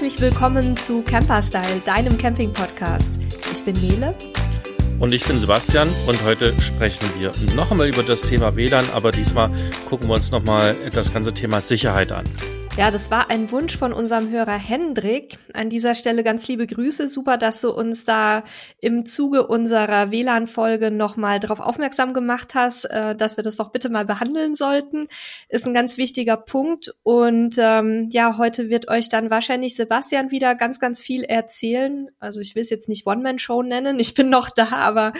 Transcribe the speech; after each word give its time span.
Herzlich 0.00 0.20
willkommen 0.20 0.76
zu 0.76 1.02
Camperstyle, 1.02 1.82
deinem 1.84 2.16
Camping-Podcast. 2.16 3.18
Ich 3.52 3.64
bin 3.64 3.74
Nele. 3.80 4.14
Und 5.00 5.12
ich 5.12 5.24
bin 5.24 5.40
Sebastian 5.40 5.88
und 6.06 6.22
heute 6.22 6.54
sprechen 6.62 7.04
wir 7.18 7.32
noch 7.56 7.72
einmal 7.72 7.88
über 7.88 8.04
das 8.04 8.20
Thema 8.20 8.54
WLAN, 8.54 8.84
aber 8.94 9.10
diesmal 9.10 9.50
gucken 9.88 10.06
wir 10.06 10.14
uns 10.14 10.30
nochmal 10.30 10.76
das 10.94 11.12
ganze 11.12 11.34
Thema 11.34 11.60
Sicherheit 11.60 12.12
an. 12.12 12.26
Ja, 12.78 12.92
das 12.92 13.10
war 13.10 13.28
ein 13.28 13.50
Wunsch 13.50 13.76
von 13.76 13.92
unserem 13.92 14.30
Hörer 14.30 14.56
Hendrik. 14.56 15.36
An 15.52 15.68
dieser 15.68 15.96
Stelle 15.96 16.22
ganz 16.22 16.46
liebe 16.46 16.64
Grüße. 16.64 17.08
Super, 17.08 17.36
dass 17.36 17.60
du 17.60 17.72
uns 17.72 18.04
da 18.04 18.44
im 18.80 19.04
Zuge 19.04 19.48
unserer 19.48 20.12
WLAN-Folge 20.12 20.92
nochmal 20.92 21.40
darauf 21.40 21.58
aufmerksam 21.58 22.12
gemacht 22.12 22.54
hast, 22.54 22.84
äh, 22.84 23.16
dass 23.16 23.36
wir 23.36 23.42
das 23.42 23.56
doch 23.56 23.72
bitte 23.72 23.88
mal 23.88 24.04
behandeln 24.04 24.54
sollten. 24.54 25.08
Ist 25.48 25.66
ein 25.66 25.74
ganz 25.74 25.96
wichtiger 25.96 26.36
Punkt. 26.36 26.94
Und 27.02 27.56
ähm, 27.58 28.06
ja, 28.12 28.38
heute 28.38 28.70
wird 28.70 28.88
euch 28.88 29.08
dann 29.08 29.28
wahrscheinlich 29.28 29.74
Sebastian 29.74 30.30
wieder 30.30 30.54
ganz, 30.54 30.78
ganz 30.78 31.00
viel 31.00 31.24
erzählen. 31.24 32.06
Also 32.20 32.40
ich 32.40 32.54
will 32.54 32.62
es 32.62 32.70
jetzt 32.70 32.88
nicht 32.88 33.08
One-Man-Show 33.08 33.64
nennen. 33.64 33.98
Ich 33.98 34.14
bin 34.14 34.28
noch 34.28 34.50
da, 34.50 34.68
aber 34.70 35.14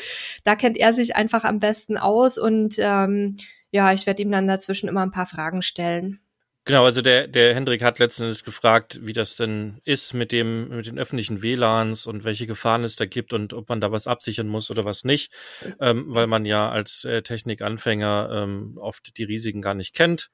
da 0.44 0.54
kennt 0.54 0.76
er 0.76 0.92
sich 0.92 1.16
einfach 1.16 1.42
am 1.42 1.58
besten 1.58 1.98
aus. 1.98 2.38
Und 2.38 2.76
ähm, 2.78 3.36
ja, 3.72 3.92
ich 3.92 4.06
werde 4.06 4.22
ihm 4.22 4.30
dann 4.30 4.46
dazwischen 4.46 4.88
immer 4.88 5.02
ein 5.02 5.10
paar 5.10 5.26
Fragen 5.26 5.60
stellen. 5.60 6.20
Genau, 6.68 6.84
also 6.84 7.00
der, 7.00 7.28
der 7.28 7.54
Hendrik 7.54 7.82
hat 7.82 7.98
letztendlich 7.98 8.44
gefragt, 8.44 8.98
wie 9.02 9.14
das 9.14 9.36
denn 9.36 9.80
ist 9.86 10.12
mit 10.12 10.32
dem, 10.32 10.68
mit 10.68 10.84
den 10.86 10.98
öffentlichen 10.98 11.40
WLANs 11.40 12.06
und 12.06 12.24
welche 12.24 12.46
Gefahren 12.46 12.84
es 12.84 12.94
da 12.94 13.06
gibt 13.06 13.32
und 13.32 13.54
ob 13.54 13.70
man 13.70 13.80
da 13.80 13.90
was 13.90 14.06
absichern 14.06 14.48
muss 14.48 14.70
oder 14.70 14.84
was 14.84 15.02
nicht, 15.02 15.32
ähm, 15.80 16.04
weil 16.08 16.26
man 16.26 16.44
ja 16.44 16.68
als 16.68 17.04
äh, 17.04 17.22
Technikanfänger 17.22 18.28
ähm, 18.44 18.76
oft 18.76 19.16
die 19.16 19.24
Risiken 19.24 19.62
gar 19.62 19.72
nicht 19.72 19.94
kennt. 19.94 20.28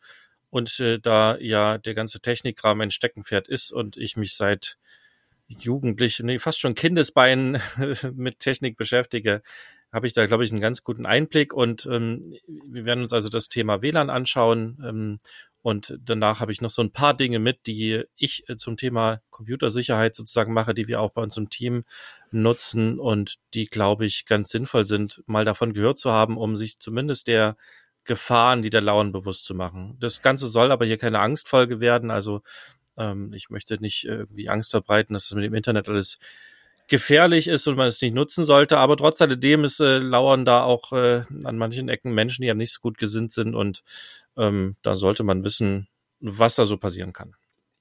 Und 0.51 0.81
äh, 0.81 0.99
da 0.99 1.37
ja 1.39 1.79
der 1.79 1.95
ganze 1.95 2.19
Technikrahmen 2.19 2.89
ein 2.89 2.91
Steckenpferd 2.91 3.47
ist 3.47 3.73
und 3.73 3.97
ich 3.97 4.17
mich 4.17 4.35
seit 4.35 4.77
Jugendlichen, 5.47 6.27
nee, 6.27 6.39
fast 6.41 6.61
schon 6.61 6.75
Kindesbeinen 6.75 7.61
mit 8.15 8.41
Technik 8.41 8.77
beschäftige, 8.77 9.43
habe 9.95 10.09
ich 10.09 10.13
da, 10.13 10.27
glaube 10.27 10.45
ich, 10.45 10.51
einen 10.51 10.61
ganz 10.61 10.83
guten 10.83 11.07
Einblick. 11.07 11.55
Und 11.55 11.87
ähm, 11.87 12.35
wir 12.47 12.85
werden 12.85 13.03
uns 13.03 13.13
also 13.13 13.29
das 13.29 13.49
Thema 13.49 13.81
WLAN 13.81 14.11
anschauen 14.11 14.83
ähm, 14.85 15.21
und 15.63 15.97
danach 15.99 16.41
habe 16.41 16.53
ich 16.53 16.61
noch 16.61 16.69
so 16.69 16.83
ein 16.83 16.93
paar 16.93 17.15
Dinge 17.15 17.39
mit, 17.39 17.67
die 17.67 18.03
ich 18.17 18.47
äh, 18.49 18.57
zum 18.57 18.77
Thema 18.77 19.23
Computersicherheit 19.31 20.15
sozusagen 20.15 20.53
mache, 20.53 20.75
die 20.75 20.89
wir 20.89 21.01
auch 21.01 21.13
bei 21.13 21.23
uns 21.23 21.37
im 21.37 21.49
Team 21.49 21.85
nutzen 22.33 22.99
und 22.99 23.37
die, 23.55 23.67
glaube 23.67 24.05
ich, 24.05 24.27
ganz 24.27 24.51
sinnvoll 24.51 24.85
sind, 24.85 25.23
mal 25.27 25.45
davon 25.45 25.73
gehört 25.73 25.99
zu 26.01 26.11
haben, 26.11 26.37
um 26.37 26.57
sich 26.57 26.79
zumindest 26.79 27.29
der 27.29 27.57
Gefahren, 28.03 28.63
die 28.63 28.71
da 28.71 28.81
lauern, 28.81 29.13
bewusst 29.13 29.45
zu 29.45 29.55
machen. 29.55 29.97
Das 30.01 30.21
Ganze 30.21 30.49
soll 30.49 30.73
aber 30.73 30.85
hier 30.85 30.99
keine 30.99 31.21
Angstfolge 31.21 31.81
werden. 31.81 32.11
Also 32.11 32.43
ähm, 32.99 33.33
ich 33.33 33.49
möchte 33.49 33.81
nicht 33.81 34.05
irgendwie 34.05 34.49
Angst 34.49 34.73
verbreiten, 34.73 35.15
dass 35.15 35.27
es 35.27 35.35
mit 35.35 35.45
dem 35.45 35.55
Internet 35.55 35.89
alles 35.89 36.19
gefährlich 36.89 37.49
ist 37.49 37.67
und 37.67 37.77
man 37.77 37.89
es 37.89 38.01
nicht 38.03 38.15
nutzen 38.15 38.45
sollte. 38.45 38.79
Aber 38.79 38.97
trotz 38.97 39.21
alledem 39.21 39.65
ist, 39.65 39.81
äh, 39.81 39.99
lauern 39.99 40.45
da 40.45 40.63
auch 40.63 40.93
äh, 40.93 41.23
an 41.45 41.57
manchen 41.57 41.89
Ecken 41.89 42.13
Menschen, 42.15 42.43
die 42.43 42.49
ja 42.49 42.55
nicht 42.55 42.73
so 42.73 42.81
gut 42.81 42.99
gesinnt 42.99 43.33
sind 43.33 43.55
und 43.55 43.83
ähm, 44.37 44.77
da 44.83 44.95
sollte 44.95 45.25
man 45.25 45.45
wissen, 45.45 45.89
was 46.21 46.57
da 46.57 46.67
so 46.67 46.77
passieren 46.77 47.13
kann. 47.13 47.35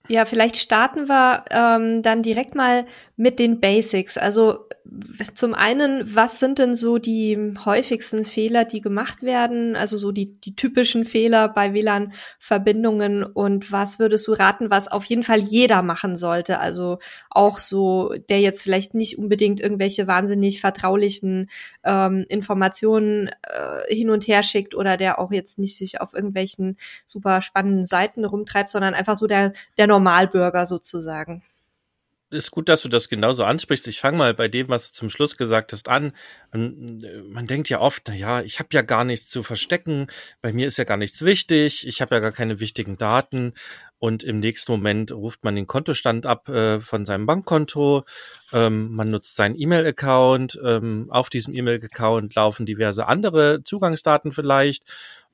Ja, 0.09 0.25
vielleicht 0.25 0.57
starten 0.57 1.07
wir 1.07 1.45
ähm, 1.49 2.01
dann 2.01 2.23
direkt 2.23 2.55
mal 2.55 2.85
mit 3.15 3.39
den 3.39 3.61
Basics. 3.61 4.17
Also 4.17 4.67
zum 5.33 5.53
einen, 5.53 6.03
was 6.13 6.39
sind 6.39 6.59
denn 6.59 6.75
so 6.75 6.97
die 6.97 7.53
häufigsten 7.63 8.25
Fehler, 8.25 8.65
die 8.65 8.81
gemacht 8.81 9.23
werden? 9.23 9.77
Also 9.77 9.97
so 9.97 10.11
die, 10.11 10.39
die 10.41 10.57
typischen 10.57 11.05
Fehler 11.05 11.47
bei 11.47 11.73
WLAN-Verbindungen 11.73 13.23
und 13.23 13.71
was 13.71 13.97
würdest 13.97 14.27
du 14.27 14.33
raten, 14.33 14.69
was 14.69 14.89
auf 14.91 15.05
jeden 15.05 15.23
Fall 15.23 15.39
jeder 15.39 15.81
machen 15.83 16.17
sollte? 16.17 16.59
Also 16.59 16.99
auch 17.29 17.59
so, 17.59 18.13
der 18.29 18.41
jetzt 18.41 18.61
vielleicht 18.61 18.95
nicht 18.95 19.17
unbedingt 19.17 19.61
irgendwelche 19.61 20.05
wahnsinnig 20.05 20.59
vertraulichen 20.59 21.49
ähm, 21.85 22.25
Informationen 22.27 23.29
äh, 23.43 23.95
hin 23.95 24.09
und 24.09 24.27
her 24.27 24.43
schickt 24.43 24.75
oder 24.75 24.97
der 24.97 25.17
auch 25.19 25.31
jetzt 25.31 25.59
nicht 25.59 25.77
sich 25.77 26.01
auf 26.01 26.13
irgendwelchen 26.13 26.75
super 27.05 27.41
spannenden 27.41 27.85
Seiten 27.85 28.25
rumtreibt, 28.25 28.69
sondern 28.69 28.95
einfach 28.95 29.15
so 29.15 29.27
der, 29.27 29.53
der 29.77 29.87
Normalbürger 29.93 30.65
sozusagen. 30.65 31.43
Ist 32.31 32.49
gut, 32.49 32.67
dass 32.67 32.81
du 32.81 32.89
das 32.89 33.09
genauso 33.09 33.43
ansprichst. 33.43 33.87
Ich 33.87 33.99
fange 33.99 34.17
mal 34.17 34.33
bei 34.33 34.47
dem, 34.47 34.67
was 34.67 34.87
du 34.87 34.97
zum 34.97 35.09
Schluss 35.11 35.37
gesagt 35.37 35.71
hast, 35.71 35.87
an. 35.87 36.13
Man 36.51 37.45
denkt 37.45 37.69
ja 37.69 37.79
oft, 37.79 38.05
na 38.07 38.15
ja, 38.15 38.41
ich 38.41 38.57
habe 38.57 38.69
ja 38.71 38.81
gar 38.81 39.03
nichts 39.03 39.29
zu 39.29 39.43
verstecken, 39.43 40.07
bei 40.41 40.51
mir 40.51 40.65
ist 40.65 40.77
ja 40.77 40.83
gar 40.83 40.97
nichts 40.97 41.23
wichtig, 41.23 41.85
ich 41.87 42.01
habe 42.01 42.15
ja 42.15 42.21
gar 42.21 42.31
keine 42.31 42.59
wichtigen 42.59 42.97
Daten. 42.97 43.53
Und 43.99 44.23
im 44.23 44.39
nächsten 44.39 44.71
Moment 44.71 45.11
ruft 45.11 45.43
man 45.43 45.55
den 45.55 45.67
Kontostand 45.67 46.25
ab 46.25 46.49
äh, 46.49 46.79
von 46.79 47.05
seinem 47.05 47.27
Bankkonto, 47.27 48.03
ähm, 48.51 48.95
man 48.95 49.11
nutzt 49.11 49.35
seinen 49.35 49.55
E-Mail-Account, 49.55 50.59
ähm, 50.65 51.07
auf 51.11 51.29
diesem 51.29 51.53
E-Mail-Account 51.53 52.33
laufen 52.33 52.65
diverse 52.65 53.07
andere 53.07 53.63
Zugangsdaten 53.63 54.31
vielleicht. 54.31 54.83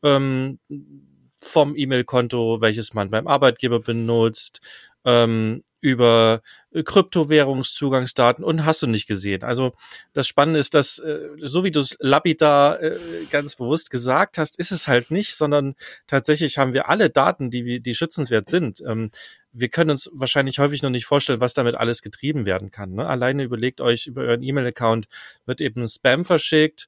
Ähm, 0.04 0.60
vom 1.42 1.76
E-Mail-Konto, 1.76 2.62
welches 2.62 2.94
man 2.94 3.10
beim 3.10 3.28
Arbeitgeber 3.28 3.80
benutzt, 3.80 4.62
ähm, 5.06 5.64
über 5.82 6.42
äh, 6.72 6.84
Kryptowährungszugangsdaten 6.84 8.44
und 8.44 8.66
hast 8.66 8.82
du 8.82 8.88
nicht 8.88 9.08
gesehen. 9.08 9.44
Also 9.44 9.74
das 10.14 10.28
Spannende 10.28 10.60
ist, 10.60 10.74
dass 10.74 11.00
äh, 11.00 11.30
so 11.42 11.64
wie 11.64 11.72
du 11.72 11.80
es 11.80 11.96
lapidar 12.00 12.82
äh, 12.82 12.98
ganz 13.32 13.56
bewusst 13.56 13.90
gesagt 13.90 14.38
hast, 14.38 14.60
ist 14.60 14.72
es 14.72 14.88
halt 14.88 15.10
nicht, 15.12 15.36
sondern 15.36 15.76
tatsächlich 16.08 16.58
haben 16.58 16.74
wir 16.74 16.90
alle 16.90 17.10
Daten, 17.10 17.50
die 17.50 17.82
die 17.82 17.96
schützenswert 17.96 18.48
sind. 18.50 18.82
Ähm, 18.86 19.10
wir 19.52 19.70
können 19.70 19.92
uns 19.92 20.10
wahrscheinlich 20.14 20.60
häufig 20.60 20.84
noch 20.84 20.90
nicht 20.90 21.06
vorstellen, 21.06 21.42
was 21.42 21.54
damit 21.54 21.76
alles 21.76 22.02
getrieben 22.02 22.46
werden 22.46 22.72
kann. 22.72 22.94
Ne? 22.94 23.08
Alleine 23.08 23.44
überlegt 23.44 23.82
euch 23.82 24.08
über 24.08 24.22
euren 24.24 24.44
E-Mail-Account 24.44 25.08
wird 25.46 25.62
eben 25.62 25.88
Spam 25.88 26.24
verschickt. 26.24 26.88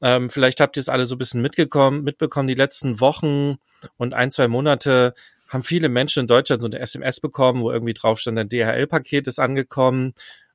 Ähm, 0.00 0.30
vielleicht 0.30 0.60
habt 0.60 0.76
ihr 0.76 0.80
es 0.80 0.88
alle 0.88 1.06
so 1.06 1.14
ein 1.14 1.18
bisschen 1.18 1.42
mitgekommen, 1.42 2.04
mitbekommen, 2.04 2.46
die 2.46 2.54
letzten 2.54 3.00
Wochen 3.00 3.58
und 3.96 4.14
ein, 4.14 4.30
zwei 4.30 4.48
Monate 4.48 5.14
haben 5.48 5.62
viele 5.62 5.88
Menschen 5.88 6.20
in 6.20 6.26
Deutschland 6.26 6.62
so 6.62 6.68
eine 6.68 6.78
SMS 6.78 7.20
bekommen, 7.20 7.62
wo 7.62 7.70
irgendwie 7.70 7.94
drauf 7.94 8.20
stand, 8.20 8.38
ein 8.38 8.48
DHL-Paket 8.48 9.26
ist 9.26 9.38
angekommen 9.38 10.12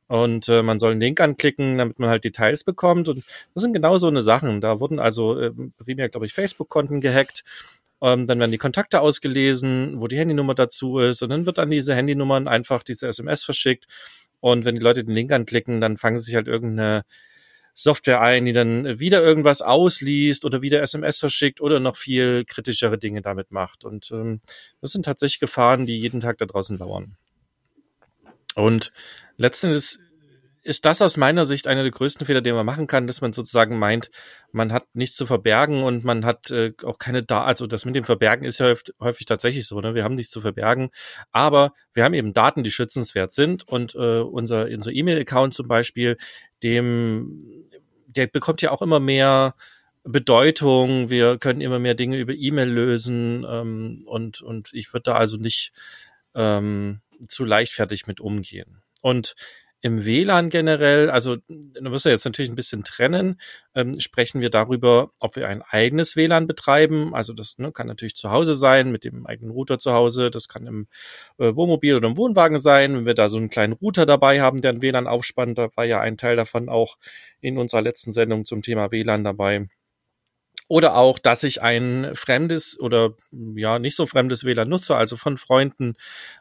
und 0.08 0.48
äh, 0.50 0.62
man 0.62 0.80
soll 0.80 0.92
einen 0.92 1.02
Link 1.02 1.20
anklicken, 1.20 1.78
damit 1.78 1.98
man 1.98 2.10
halt 2.10 2.24
Details 2.24 2.64
bekommt. 2.64 3.10
Und 3.10 3.24
das 3.54 3.64
sind 3.64 3.74
genau 3.74 3.98
so 3.98 4.08
eine 4.08 4.22
Sachen. 4.22 4.62
Da 4.62 4.80
wurden 4.80 5.00
also 5.00 5.40
äh, 5.40 5.52
primär, 5.78 6.10
glaube 6.10 6.26
ich, 6.26 6.34
Facebook-Konten 6.34 7.02
gehackt. 7.02 7.44
Ähm, 8.02 8.28
dann 8.28 8.40
werden 8.40 8.52
die 8.52 8.58
Kontakte 8.58 9.02
ausgelesen, 9.02 10.00
wo 10.00 10.08
die 10.08 10.20
Handynummer 10.20 10.56
dazu 10.56 11.00
ist. 11.00 11.24
Und 11.24 11.30
dann 11.30 11.46
wird 11.46 11.58
an 11.58 11.72
diese 11.72 11.96
Handynummern 11.96 12.48
einfach 12.48 12.84
diese 12.84 13.08
SMS 13.08 13.44
verschickt. 13.44 13.88
Und 14.40 14.66
wenn 14.66 14.76
die 14.76 14.82
Leute 14.82 15.04
den 15.04 15.16
Link 15.16 15.32
anklicken, 15.32 15.80
dann 15.82 15.98
fangen 15.98 16.20
sie 16.20 16.26
sich 16.26 16.36
halt 16.36 16.48
irgendeine 16.48 17.06
Software 17.74 18.22
ein, 18.22 18.46
die 18.46 18.54
dann 18.54 19.00
wieder 19.00 19.22
irgendwas 19.22 19.62
ausliest 19.62 20.46
oder 20.46 20.62
wieder 20.62 20.82
SMS 20.82 21.20
verschickt 21.20 21.60
oder 21.62 21.80
noch 21.80 21.96
viel 21.96 22.46
kritischere 22.46 22.98
Dinge 22.98 23.22
damit 23.22 23.52
macht. 23.52 23.84
Und 23.84 24.12
ähm, 24.12 24.42
das 24.82 24.92
sind 24.92 25.06
tatsächlich 25.06 25.40
Gefahren, 25.40 25.86
die 25.86 26.00
jeden 26.00 26.20
Tag 26.20 26.38
da 26.38 26.46
draußen 26.46 26.78
lauern. 26.78 27.18
Und 28.56 28.92
letztendlich 29.38 29.98
ist 30.64 30.86
das 30.86 31.02
aus 31.02 31.18
meiner 31.18 31.46
Sicht 31.46 31.68
einer 31.68 31.84
der 31.84 31.92
größten 31.92 32.26
Fehler, 32.26 32.42
den 32.42 32.56
man 32.56 32.66
machen 32.66 32.88
kann, 32.88 33.06
dass 33.06 33.22
man 33.22 33.34
sozusagen 33.34 33.78
meint, 33.78 34.10
man 34.52 34.72
hat 34.72 34.86
nichts 34.94 35.16
zu 35.18 35.26
verbergen 35.26 35.84
und 35.84 36.04
man 36.04 36.26
hat 36.26 36.52
äh, 36.52 36.72
auch 36.84 36.98
keine 36.98 37.22
da, 37.22 37.44
also 37.44 37.68
das 37.68 37.86
mit 37.86 37.96
dem 37.96 38.06
Verbergen 38.06 38.46
ist 38.46 38.60
ja 38.60 38.68
häufig, 38.68 38.94
häufig 39.00 39.26
tatsächlich 39.26 39.68
so, 39.68 39.80
ne? 39.82 39.94
Wir 39.94 40.04
haben 40.04 40.16
nichts 40.16 40.32
zu 40.32 40.42
verbergen, 40.42 40.90
aber 41.32 41.74
wir 41.94 42.06
haben 42.06 42.14
eben 42.14 42.34
Daten, 42.34 42.64
die 42.64 42.72
schützenswert 42.72 43.34
sind 43.34 43.68
und 43.68 43.96
äh, 43.96 44.20
unser, 44.20 44.66
unser 44.68 44.92
E-Mail-Account 44.92 45.54
zum 45.54 45.68
Beispiel, 45.68 46.18
dem, 46.64 47.68
der 48.08 48.28
bekommt 48.28 48.62
ja 48.62 48.72
auch 48.72 48.82
immer 48.82 49.02
mehr 49.02 49.56
Bedeutung, 50.04 51.10
wir 51.10 51.38
können 51.38 51.62
immer 51.62 51.80
mehr 51.80 51.96
Dinge 51.96 52.18
über 52.18 52.34
E-Mail 52.34 52.70
lösen 52.70 53.46
ähm, 53.50 54.04
und, 54.06 54.42
und 54.42 54.70
ich 54.74 54.94
würde 54.94 55.04
da 55.04 55.16
also 55.16 55.38
nicht 55.38 55.74
ähm, 56.36 57.02
zu 57.28 57.44
leichtfertig 57.44 58.08
mit 58.08 58.20
umgehen. 58.20 58.82
Und 59.02 59.36
im 59.84 60.06
WLAN 60.06 60.50
generell, 60.50 61.10
also 61.10 61.36
da 61.50 61.90
müssen 61.90 62.06
wir 62.06 62.14
jetzt 62.14 62.24
natürlich 62.24 62.50
ein 62.50 62.56
bisschen 62.56 62.86
trennen, 62.86 63.40
ähm, 63.76 64.00
sprechen 64.00 64.40
wir 64.40 64.50
darüber, 64.50 65.12
ob 65.20 65.36
wir 65.36 65.50
ein 65.50 65.62
eigenes 65.62 66.16
WLAN 66.16 66.48
betreiben. 66.48 67.14
Also 67.14 67.34
das 67.34 67.58
ne, 67.58 67.74
kann 67.74 67.88
natürlich 67.88 68.16
zu 68.16 68.32
Hause 68.32 68.56
sein, 68.56 68.94
mit 68.94 69.04
dem 69.04 69.28
eigenen 69.28 69.52
Router 69.52 69.80
zu 69.80 69.92
Hause. 69.92 70.32
Das 70.32 70.48
kann 70.48 70.68
im 70.68 70.88
äh, 71.38 71.54
Wohnmobil 71.54 71.98
oder 71.98 72.08
im 72.08 72.16
Wohnwagen 72.16 72.60
sein, 72.60 72.96
wenn 72.96 73.06
wir 73.06 73.14
da 73.14 73.28
so 73.28 73.38
einen 73.38 73.50
kleinen 73.50 73.74
Router 73.74 74.06
dabei 74.06 74.40
haben, 74.40 74.62
der 74.62 74.72
ein 74.72 74.82
WLAN 74.82 75.06
aufspannt. 75.06 75.58
Da 75.58 75.68
war 75.76 75.84
ja 75.84 76.00
ein 76.00 76.16
Teil 76.16 76.38
davon 76.38 76.70
auch 76.70 76.96
in 77.42 77.58
unserer 77.58 77.82
letzten 77.82 78.14
Sendung 78.14 78.46
zum 78.46 78.62
Thema 78.62 78.90
WLAN 78.90 79.26
dabei. 79.26 79.68
Oder 80.68 80.96
auch, 80.96 81.20
dass 81.20 81.44
ich 81.44 81.62
ein 81.62 82.12
fremdes 82.14 82.80
oder 82.80 83.14
ja 83.56 83.80
nicht 83.80 83.96
so 83.96 84.06
fremdes 84.06 84.44
WLAN 84.44 84.70
nutze, 84.70 84.96
also 84.96 85.16
von 85.16 85.38
Freunden, 85.38 85.96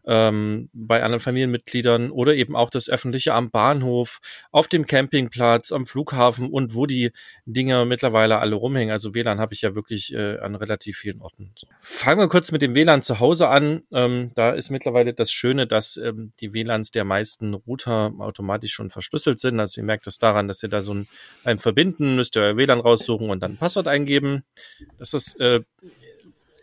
ähm, 0.06 0.70
bei 0.72 1.02
anderen 1.02 1.20
Familienmitgliedern 1.20 2.10
oder 2.10 2.34
eben 2.34 2.56
auch 2.56 2.70
das 2.70 2.88
öffentliche 2.88 3.34
am 3.34 3.50
Bahnhof, 3.50 4.20
auf 4.50 4.68
dem 4.68 4.86
Campingplatz, 4.86 5.72
am 5.72 5.84
Flughafen 5.84 6.50
und 6.50 6.74
wo 6.74 6.86
die 6.86 7.10
Dinger 7.46 7.84
mittlerweile 7.84 8.38
alle 8.38 8.56
rumhängen. 8.56 8.92
Also 8.92 9.14
WLAN 9.14 9.40
habe 9.40 9.54
ich 9.54 9.62
ja 9.62 9.74
wirklich 9.74 10.14
äh, 10.14 10.38
an 10.38 10.54
relativ 10.54 10.98
vielen 10.98 11.20
Orten. 11.20 11.52
So. 11.56 11.66
Fangen 11.80 12.20
wir 12.20 12.28
kurz 12.28 12.52
mit 12.52 12.62
dem 12.62 12.74
WLAN 12.74 13.02
zu 13.02 13.20
Hause 13.20 13.48
an. 13.48 13.82
Ähm, 13.92 14.30
da 14.34 14.50
ist 14.50 14.70
mittlerweile 14.70 15.12
das 15.12 15.32
Schöne, 15.32 15.66
dass 15.66 15.96
ähm, 15.96 16.32
die 16.40 16.54
WLANs 16.54 16.90
der 16.90 17.04
meisten 17.04 17.54
Router 17.54 18.12
automatisch 18.18 18.72
schon 18.72 18.90
verschlüsselt 18.90 19.40
sind. 19.40 19.60
Also 19.60 19.80
ihr 19.80 19.84
merkt 19.84 20.06
das 20.06 20.18
daran, 20.18 20.48
dass 20.48 20.62
ihr 20.62 20.68
da 20.68 20.80
so 20.80 20.94
ein, 20.94 21.08
ein 21.44 21.58
Verbinden, 21.58 22.16
müsst 22.16 22.36
ihr 22.36 22.42
euer 22.42 22.56
WLAN 22.56 22.80
raussuchen 22.80 23.28
und 23.28 23.42
dann 23.42 23.56
Passwort 23.56 23.88
eingeben 23.88 24.11
eingeben. 24.12 24.44
Das 24.98 25.14
ist 25.14 25.38
äh, 25.40 25.60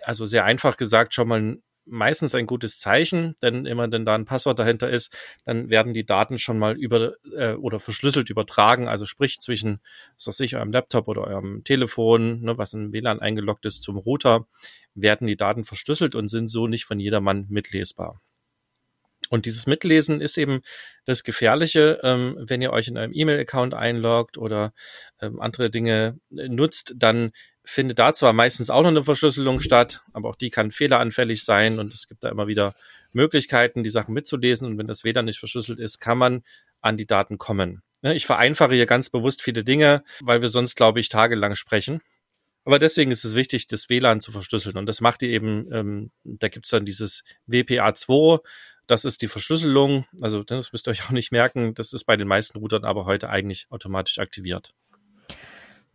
also 0.04 0.26
sehr 0.26 0.46
einfach 0.46 0.78
gesagt 0.78 1.14
schon 1.14 1.28
mal 1.28 1.58
meistens 1.92 2.36
ein 2.36 2.46
gutes 2.46 2.80
Zeichen, 2.80 3.36
denn 3.42 3.66
immer 3.66 3.92
wenn 3.92 4.06
da 4.06 4.14
ein 4.14 4.26
Passwort 4.26 4.60
dahinter 4.60 4.92
ist, 4.92 5.18
dann 5.46 5.72
werden 5.72 5.94
die 5.94 6.06
Daten 6.06 6.38
schon 6.38 6.60
mal 6.60 6.78
über 6.78 7.14
äh, 7.36 7.54
oder 7.54 7.80
verschlüsselt 7.80 8.30
übertragen, 8.30 8.88
also 8.88 9.08
sprich 9.08 9.40
zwischen, 9.40 9.80
was 10.16 10.28
weiß 10.28 10.40
ich, 10.42 10.56
eurem 10.56 10.72
Laptop 10.72 11.08
oder 11.08 11.24
eurem 11.24 11.64
Telefon, 11.64 12.42
ne, 12.42 12.60
was 12.60 12.74
in 12.74 12.94
WLAN 12.94 13.20
eingeloggt 13.20 13.66
ist, 13.66 13.82
zum 13.82 13.98
Router, 13.98 14.46
werden 14.94 15.26
die 15.26 15.36
Daten 15.36 15.64
verschlüsselt 15.64 16.14
und 16.14 16.28
sind 16.28 16.48
so 16.48 16.68
nicht 16.68 16.86
von 16.86 17.00
jedermann 17.00 17.48
mitlesbar. 17.50 18.22
Und 19.30 19.46
dieses 19.46 19.68
Mitlesen 19.68 20.22
ist 20.22 20.38
eben 20.38 20.62
das 21.06 21.24
Gefährliche, 21.24 22.00
ähm, 22.04 22.36
wenn 22.40 22.62
ihr 22.62 22.72
euch 22.72 22.88
in 22.88 22.98
einem 22.98 23.14
E-Mail-Account 23.14 23.74
einloggt 23.74 24.38
oder 24.38 24.74
ähm, 25.22 25.40
andere 25.40 25.70
Dinge 25.70 26.20
äh, 26.36 26.50
nutzt, 26.50 26.94
dann 26.98 27.32
findet 27.64 28.00
da 28.00 28.14
zwar 28.14 28.34
meistens 28.34 28.72
auch 28.72 28.82
noch 28.82 28.90
eine 28.90 29.04
Verschlüsselung 29.04 29.62
statt, 29.62 30.02
aber 30.12 30.30
auch 30.30 30.36
die 30.36 30.50
kann 30.50 30.72
fehleranfällig 30.72 31.44
sein 31.44 31.78
und 31.78 31.94
es 31.94 32.08
gibt 32.08 32.24
da 32.24 32.30
immer 32.30 32.48
wieder 32.48 32.74
Möglichkeiten, 33.12 33.84
die 33.84 33.92
Sachen 33.92 34.16
mitzulesen 34.16 34.68
und 34.68 34.78
wenn 34.80 34.88
das 34.88 35.04
WLAN 35.04 35.26
nicht 35.26 35.40
verschlüsselt 35.40 35.80
ist, 35.80 36.00
kann 36.00 36.18
man 36.18 36.42
an 36.82 36.98
die 36.98 37.06
Daten 37.06 37.38
kommen. 37.38 37.84
Ne, 38.02 38.16
ich 38.16 38.26
vereinfache 38.26 38.74
hier 38.74 38.86
ganz 38.86 39.10
bewusst 39.10 39.42
viele 39.42 39.64
Dinge, 39.64 40.04
weil 40.22 40.42
wir 40.42 40.50
sonst, 40.50 40.76
glaube 40.76 41.00
ich, 41.00 41.10
tagelang 41.10 41.56
sprechen. 41.56 42.02
Aber 42.66 42.80
deswegen 42.80 43.12
ist 43.12 43.24
es 43.24 43.36
wichtig, 43.36 43.68
das 43.68 43.90
WLAN 43.90 44.22
zu 44.22 44.32
verschlüsseln. 44.32 44.78
Und 44.78 44.86
das 44.86 45.02
macht 45.02 45.22
ihr 45.22 45.30
eben, 45.30 45.72
ähm, 45.72 46.12
da 46.24 46.48
gibt's 46.48 46.70
dann 46.70 46.86
dieses 46.86 47.24
WPA2, 47.48 48.40
das 48.90 49.06
ist 49.06 49.22
die 49.22 49.28
Verschlüsselung. 49.28 50.06
Also 50.22 50.44
das 50.44 50.72
müsst 50.72 50.88
ihr 50.88 50.92
euch 50.92 51.04
auch 51.08 51.12
nicht 51.12 51.32
merken. 51.32 51.74
Das 51.76 51.94
ist 51.94 52.06
bei 52.06 52.18
den 52.18 52.28
meisten 52.28 52.58
Routern 52.58 52.84
aber 52.84 53.06
heute 53.06 53.30
eigentlich 53.30 53.68
automatisch 53.70 54.20
aktiviert. 54.20 54.74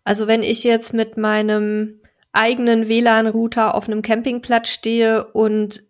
Also 0.04 0.26
wenn 0.26 0.42
ich 0.42 0.64
jetzt 0.64 0.92
mit 0.94 1.16
meinem 1.16 2.00
eigenen 2.32 2.88
WLAN-Router 2.88 3.74
auf 3.74 3.88
einem 3.88 4.02
Campingplatz 4.02 4.68
stehe 4.68 5.24
und 5.24 5.84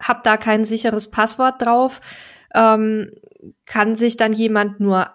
habe 0.00 0.20
da 0.22 0.36
kein 0.36 0.64
sicheres 0.64 1.10
Passwort 1.10 1.62
drauf, 1.62 2.00
ähm, 2.54 3.12
kann 3.64 3.96
sich 3.96 4.16
dann 4.16 4.32
jemand 4.32 4.78
nur 4.78 5.10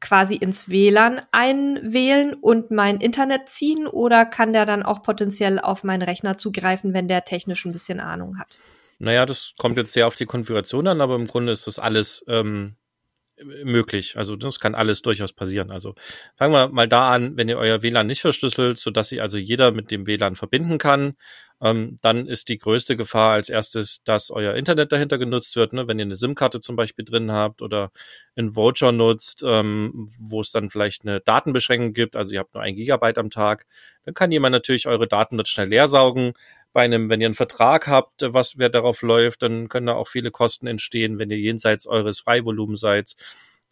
quasi 0.00 0.34
ins 0.34 0.68
WLAN 0.68 1.22
einwählen 1.30 2.34
und 2.34 2.70
mein 2.70 2.96
Internet 2.98 3.48
ziehen 3.48 3.86
oder 3.86 4.26
kann 4.26 4.52
der 4.52 4.66
dann 4.66 4.82
auch 4.82 5.02
potenziell 5.02 5.60
auf 5.60 5.84
meinen 5.84 6.02
Rechner 6.02 6.38
zugreifen, 6.38 6.92
wenn 6.92 7.08
der 7.08 7.24
technisch 7.24 7.64
ein 7.64 7.72
bisschen 7.72 8.00
Ahnung 8.00 8.38
hat? 8.38 8.58
Naja, 9.02 9.26
das 9.26 9.54
kommt 9.58 9.76
jetzt 9.78 9.92
sehr 9.92 10.06
auf 10.06 10.14
die 10.14 10.26
Konfiguration 10.26 10.86
an, 10.86 11.00
aber 11.00 11.16
im 11.16 11.26
Grunde 11.26 11.50
ist 11.50 11.66
das 11.66 11.80
alles 11.80 12.24
ähm, 12.28 12.76
möglich. 13.64 14.16
Also 14.16 14.36
das 14.36 14.60
kann 14.60 14.76
alles 14.76 15.02
durchaus 15.02 15.32
passieren. 15.32 15.72
Also 15.72 15.94
fangen 16.36 16.52
wir 16.52 16.68
mal 16.68 16.86
da 16.86 17.10
an, 17.10 17.36
wenn 17.36 17.48
ihr 17.48 17.58
euer 17.58 17.82
WLAN 17.82 18.06
nicht 18.06 18.20
verschlüsselt, 18.20 18.78
so 18.78 18.92
dass 18.92 19.08
sich 19.08 19.20
also 19.20 19.38
jeder 19.38 19.72
mit 19.72 19.90
dem 19.90 20.06
WLAN 20.06 20.36
verbinden 20.36 20.78
kann, 20.78 21.14
ähm, 21.60 21.96
dann 22.02 22.28
ist 22.28 22.48
die 22.48 22.58
größte 22.58 22.96
Gefahr 22.96 23.32
als 23.32 23.48
erstes, 23.48 24.04
dass 24.04 24.30
euer 24.30 24.54
Internet 24.54 24.92
dahinter 24.92 25.18
genutzt 25.18 25.56
wird. 25.56 25.72
Ne? 25.72 25.88
Wenn 25.88 25.98
ihr 25.98 26.04
eine 26.04 26.14
SIM-Karte 26.14 26.60
zum 26.60 26.76
Beispiel 26.76 27.04
drin 27.04 27.32
habt 27.32 27.60
oder 27.60 27.90
einen 28.36 28.54
Voucher 28.54 28.92
nutzt, 28.92 29.42
ähm, 29.44 30.08
wo 30.20 30.40
es 30.40 30.52
dann 30.52 30.70
vielleicht 30.70 31.02
eine 31.02 31.20
Datenbeschränkung 31.20 31.92
gibt, 31.92 32.14
also 32.14 32.34
ihr 32.34 32.38
habt 32.38 32.54
nur 32.54 32.62
ein 32.62 32.76
Gigabyte 32.76 33.18
am 33.18 33.30
Tag, 33.30 33.66
dann 34.04 34.14
kann 34.14 34.30
jemand 34.30 34.52
natürlich 34.52 34.86
eure 34.86 35.08
Daten 35.08 35.36
dort 35.36 35.48
schnell 35.48 35.68
leer 35.68 35.88
saugen 35.88 36.34
bei 36.72 36.82
einem, 36.82 37.10
wenn 37.10 37.20
ihr 37.20 37.26
einen 37.26 37.34
Vertrag 37.34 37.86
habt, 37.86 38.22
was 38.22 38.58
wer 38.58 38.68
darauf 38.68 39.02
läuft, 39.02 39.42
dann 39.42 39.68
können 39.68 39.86
da 39.86 39.94
auch 39.94 40.08
viele 40.08 40.30
Kosten 40.30 40.66
entstehen, 40.66 41.18
wenn 41.18 41.30
ihr 41.30 41.38
jenseits 41.38 41.86
eures 41.86 42.20
Freivolumens 42.20 42.80
seid. 42.80 43.14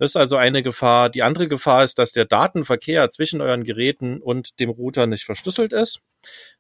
Das 0.01 0.13
ist 0.13 0.17
also 0.17 0.37
eine 0.37 0.63
Gefahr. 0.63 1.11
Die 1.11 1.23
andere 1.23 1.47
Gefahr 1.47 1.85
ist, 1.85 1.99
dass 1.99 2.13
der 2.13 2.25
Datenverkehr 2.25 3.11
zwischen 3.11 3.43
euren 3.43 3.65
Geräten 3.65 4.23
und 4.23 4.59
dem 4.59 4.71
Router 4.71 5.07
nicht 5.07 5.25
verschlüsselt 5.25 5.75
ist. 5.75 6.01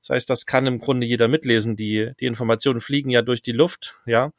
Das 0.02 0.10
heißt, 0.10 0.30
das 0.30 0.44
kann 0.44 0.66
im 0.66 0.78
Grunde 0.78 1.06
jeder 1.06 1.26
mitlesen. 1.26 1.74
Die, 1.74 2.12
die 2.20 2.26
Informationen 2.26 2.80
fliegen 2.80 3.08
ja 3.08 3.22
durch 3.22 3.40
die 3.40 3.52
Luft, 3.52 3.94
ja. 4.04 4.32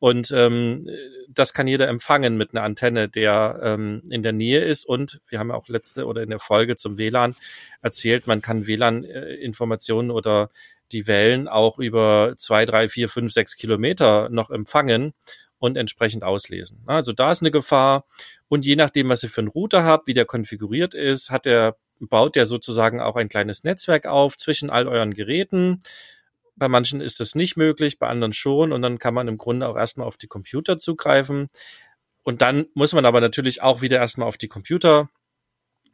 Und 0.00 0.32
ähm, 0.32 0.88
das 1.28 1.52
kann 1.52 1.68
jeder 1.68 1.86
empfangen 1.86 2.36
mit 2.36 2.52
einer 2.52 2.64
Antenne, 2.64 3.08
der 3.08 3.60
ähm, 3.62 4.02
in 4.10 4.24
der 4.24 4.32
Nähe 4.32 4.64
ist. 4.64 4.84
Und 4.84 5.20
wir 5.28 5.38
haben 5.38 5.50
ja 5.50 5.54
auch 5.54 5.68
letzte 5.68 6.06
oder 6.06 6.22
in 6.22 6.30
der 6.30 6.38
Folge 6.40 6.74
zum 6.74 6.98
WLAN 6.98 7.36
erzählt, 7.82 8.26
man 8.26 8.42
kann 8.42 8.66
WLAN-Informationen 8.66 10.10
oder 10.10 10.50
die 10.92 11.06
Wellen 11.06 11.48
auch 11.48 11.78
über 11.78 12.34
zwei, 12.36 12.66
drei, 12.66 12.88
vier, 12.88 13.08
fünf, 13.08 13.32
sechs 13.32 13.56
Kilometer 13.56 14.28
noch 14.28 14.50
empfangen 14.50 15.12
und 15.58 15.76
entsprechend 15.76 16.24
auslesen. 16.24 16.82
Also 16.86 17.12
da 17.12 17.30
ist 17.30 17.42
eine 17.42 17.50
Gefahr. 17.50 18.04
Und 18.48 18.64
je 18.64 18.76
nachdem, 18.76 19.08
was 19.08 19.22
ihr 19.22 19.28
für 19.28 19.42
einen 19.42 19.48
Router 19.48 19.84
habt, 19.84 20.08
wie 20.08 20.14
der 20.14 20.24
konfiguriert 20.24 20.94
ist, 20.94 21.30
hat 21.30 21.44
der, 21.44 21.76
baut 22.00 22.34
der 22.34 22.46
sozusagen 22.46 23.00
auch 23.00 23.16
ein 23.16 23.28
kleines 23.28 23.62
Netzwerk 23.62 24.06
auf 24.06 24.36
zwischen 24.36 24.70
all 24.70 24.88
euren 24.88 25.14
Geräten. 25.14 25.80
Bei 26.56 26.68
manchen 26.68 27.00
ist 27.00 27.20
das 27.20 27.34
nicht 27.34 27.56
möglich, 27.56 27.98
bei 27.98 28.08
anderen 28.08 28.32
schon. 28.32 28.72
Und 28.72 28.82
dann 28.82 28.98
kann 28.98 29.14
man 29.14 29.28
im 29.28 29.36
Grunde 29.36 29.68
auch 29.68 29.76
erstmal 29.76 30.06
auf 30.06 30.16
die 30.16 30.28
Computer 30.28 30.78
zugreifen. 30.78 31.50
Und 32.22 32.42
dann 32.42 32.66
muss 32.74 32.92
man 32.92 33.04
aber 33.04 33.20
natürlich 33.20 33.62
auch 33.62 33.82
wieder 33.82 33.98
erstmal 33.98 34.28
auf 34.28 34.38
die 34.38 34.48
Computer 34.48 35.10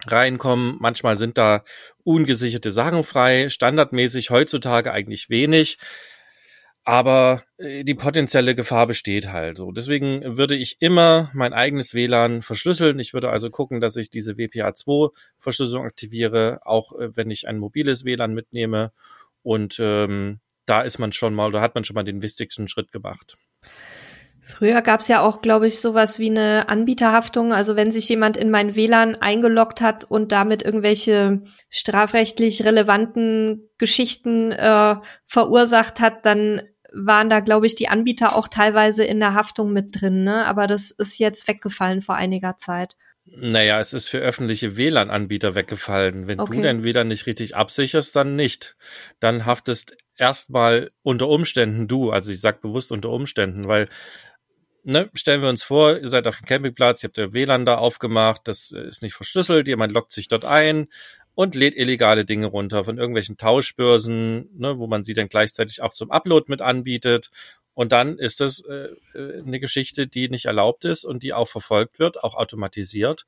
reinkommen. 0.06 0.76
Manchmal 0.80 1.16
sind 1.16 1.38
da 1.38 1.64
ungesicherte 2.04 2.70
Sachen 2.70 3.04
frei, 3.04 3.48
standardmäßig 3.48 4.30
heutzutage 4.30 4.92
eigentlich 4.92 5.30
wenig. 5.30 5.78
Aber 6.84 7.42
äh, 7.58 7.82
die 7.82 7.96
potenzielle 7.96 8.54
Gefahr 8.54 8.86
besteht 8.86 9.32
halt 9.32 9.56
so. 9.56 9.72
Deswegen 9.72 10.36
würde 10.36 10.54
ich 10.54 10.76
immer 10.78 11.30
mein 11.34 11.52
eigenes 11.52 11.94
WLAN 11.94 12.42
verschlüsseln. 12.42 13.00
Ich 13.00 13.12
würde 13.12 13.30
also 13.30 13.50
gucken, 13.50 13.80
dass 13.80 13.96
ich 13.96 14.08
diese 14.08 14.34
WPA2-Verschlüsselung 14.34 15.84
aktiviere, 15.84 16.60
auch 16.64 16.92
äh, 16.92 17.16
wenn 17.16 17.28
ich 17.30 17.48
ein 17.48 17.58
mobiles 17.58 18.04
WLAN 18.04 18.34
mitnehme. 18.34 18.92
Und 19.42 19.78
ähm, 19.80 20.38
da 20.64 20.82
ist 20.82 20.98
man 20.98 21.12
schon 21.12 21.34
mal, 21.34 21.50
da 21.50 21.60
hat 21.60 21.74
man 21.74 21.82
schon 21.82 21.94
mal 21.94 22.04
den 22.04 22.22
wichtigsten 22.22 22.68
Schritt 22.68 22.92
gemacht. 22.92 23.36
Früher 24.48 24.80
gab 24.80 25.00
es 25.00 25.08
ja 25.08 25.22
auch, 25.22 25.42
glaube 25.42 25.66
ich, 25.66 25.80
sowas 25.80 26.20
wie 26.20 26.30
eine 26.30 26.68
Anbieterhaftung. 26.68 27.52
Also 27.52 27.74
wenn 27.74 27.90
sich 27.90 28.08
jemand 28.08 28.36
in 28.36 28.50
mein 28.50 28.76
WLAN 28.76 29.16
eingeloggt 29.16 29.80
hat 29.80 30.04
und 30.04 30.30
damit 30.30 30.62
irgendwelche 30.62 31.42
strafrechtlich 31.68 32.64
relevanten 32.64 33.68
Geschichten 33.76 34.52
äh, 34.52 34.96
verursacht 35.24 35.98
hat, 35.98 36.24
dann 36.24 36.62
waren 36.92 37.28
da, 37.28 37.40
glaube 37.40 37.66
ich, 37.66 37.74
die 37.74 37.88
Anbieter 37.88 38.36
auch 38.36 38.46
teilweise 38.46 39.02
in 39.02 39.18
der 39.18 39.34
Haftung 39.34 39.72
mit 39.72 40.00
drin. 40.00 40.22
Ne? 40.22 40.46
Aber 40.46 40.68
das 40.68 40.92
ist 40.92 41.18
jetzt 41.18 41.48
weggefallen 41.48 42.00
vor 42.00 42.14
einiger 42.14 42.56
Zeit. 42.56 42.94
Naja, 43.24 43.80
es 43.80 43.92
ist 43.92 44.08
für 44.08 44.18
öffentliche 44.18 44.76
WLAN-Anbieter 44.76 45.56
weggefallen. 45.56 46.28
Wenn 46.28 46.38
okay. 46.38 46.58
du 46.58 46.62
dein 46.62 46.84
WLAN 46.84 47.08
nicht 47.08 47.26
richtig 47.26 47.56
absicherst, 47.56 48.14
dann 48.14 48.36
nicht. 48.36 48.76
Dann 49.18 49.44
haftest 49.44 49.96
erstmal 50.16 50.92
unter 51.02 51.28
Umständen 51.28 51.88
du, 51.88 52.10
also 52.10 52.30
ich 52.30 52.40
sag 52.40 52.62
bewusst 52.62 52.92
unter 52.92 53.10
Umständen, 53.10 53.64
weil 53.66 53.86
ne, 54.86 55.10
stellen 55.14 55.42
wir 55.42 55.48
uns 55.48 55.62
vor, 55.62 55.98
ihr 55.98 56.08
seid 56.08 56.26
auf 56.28 56.38
dem 56.38 56.46
Campingplatz, 56.46 57.02
ihr 57.02 57.08
habt 57.08 57.18
euer 57.18 57.32
WLAN 57.32 57.66
da 57.66 57.76
aufgemacht, 57.76 58.42
das 58.44 58.70
ist 58.70 59.02
nicht 59.02 59.14
verschlüsselt, 59.14 59.68
jemand 59.68 59.92
lockt 59.92 60.12
sich 60.12 60.28
dort 60.28 60.44
ein 60.44 60.86
und 61.34 61.54
lädt 61.54 61.76
illegale 61.76 62.24
Dinge 62.24 62.46
runter 62.46 62.84
von 62.84 62.96
irgendwelchen 62.96 63.36
Tauschbörsen, 63.36 64.48
ne, 64.56 64.78
wo 64.78 64.86
man 64.86 65.04
sie 65.04 65.12
dann 65.12 65.28
gleichzeitig 65.28 65.82
auch 65.82 65.92
zum 65.92 66.10
Upload 66.10 66.46
mit 66.48 66.62
anbietet. 66.62 67.30
Und 67.74 67.92
dann 67.92 68.18
ist 68.18 68.40
das 68.40 68.60
äh, 68.60 68.88
äh 69.14 69.42
eine 69.42 69.60
Geschichte, 69.60 70.06
die 70.06 70.30
nicht 70.30 70.46
erlaubt 70.46 70.86
ist 70.86 71.04
und 71.04 71.22
die 71.22 71.34
auch 71.34 71.48
verfolgt 71.48 71.98
wird, 71.98 72.22
auch 72.24 72.34
automatisiert. 72.34 73.26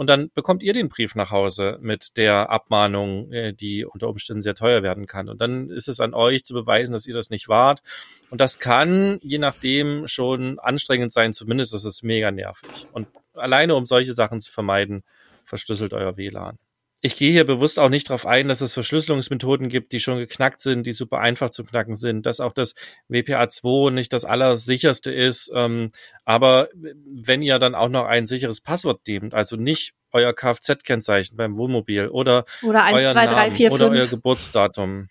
Und 0.00 0.06
dann 0.06 0.30
bekommt 0.32 0.62
ihr 0.62 0.72
den 0.72 0.88
Brief 0.88 1.14
nach 1.14 1.30
Hause 1.30 1.76
mit 1.82 2.16
der 2.16 2.48
Abmahnung, 2.48 3.30
äh, 3.32 3.52
die 3.52 3.84
unter 3.84 4.08
Umständen 4.08 4.40
sehr 4.40 4.54
teuer 4.54 4.82
werden 4.82 5.04
kann. 5.04 5.28
Und 5.28 5.42
dann 5.42 5.68
ist 5.68 5.88
es 5.88 6.00
an 6.00 6.14
euch 6.14 6.42
zu 6.42 6.54
beweisen, 6.54 6.94
dass 6.94 7.06
ihr 7.06 7.12
das 7.12 7.28
nicht 7.28 7.50
wart. 7.50 7.82
Und 8.30 8.40
das 8.40 8.58
kann, 8.58 9.18
je 9.20 9.36
nachdem, 9.36 10.08
schon 10.08 10.58
anstrengend 10.58 11.12
sein. 11.12 11.34
Zumindest 11.34 11.74
ist 11.74 11.84
es 11.84 12.02
mega 12.02 12.30
nervig. 12.30 12.86
Und 12.92 13.08
alleine 13.34 13.74
um 13.74 13.84
solche 13.84 14.14
Sachen 14.14 14.40
zu 14.40 14.50
vermeiden, 14.50 15.02
verschlüsselt 15.44 15.92
euer 15.92 16.16
WLAN. 16.16 16.56
Ich 17.02 17.16
gehe 17.16 17.32
hier 17.32 17.44
bewusst 17.44 17.78
auch 17.78 17.88
nicht 17.88 18.10
darauf 18.10 18.26
ein, 18.26 18.48
dass 18.48 18.60
es 18.60 18.74
Verschlüsselungsmethoden 18.74 19.68
gibt, 19.68 19.92
die 19.92 20.00
schon 20.00 20.18
geknackt 20.18 20.60
sind, 20.60 20.86
die 20.86 20.92
super 20.92 21.18
einfach 21.18 21.50
zu 21.50 21.64
knacken 21.64 21.94
sind, 21.94 22.26
dass 22.26 22.40
auch 22.40 22.52
das 22.52 22.74
WPA2 23.08 23.90
nicht 23.90 24.12
das 24.12 24.26
allersicherste 24.26 25.10
ist. 25.10 25.50
Ähm, 25.54 25.92
aber 26.24 26.68
wenn 26.74 27.42
ihr 27.42 27.58
dann 27.58 27.74
auch 27.74 27.88
noch 27.88 28.04
ein 28.04 28.26
sicheres 28.26 28.60
Passwort 28.60 29.00
nehmt, 29.08 29.32
also 29.32 29.56
nicht 29.56 29.94
euer 30.12 30.34
Kfz-Kennzeichen 30.34 31.36
beim 31.36 31.56
Wohnmobil 31.56 32.08
oder, 32.08 32.44
oder 32.62 32.84
1, 32.84 32.94
euer 32.94 33.12
2, 33.12 33.26
3, 33.26 33.32
Namen 33.32 33.50
4, 33.52 33.72
oder 33.72 33.84
5. 33.86 33.98
euer 33.98 34.06
Geburtsdatum 34.08 35.08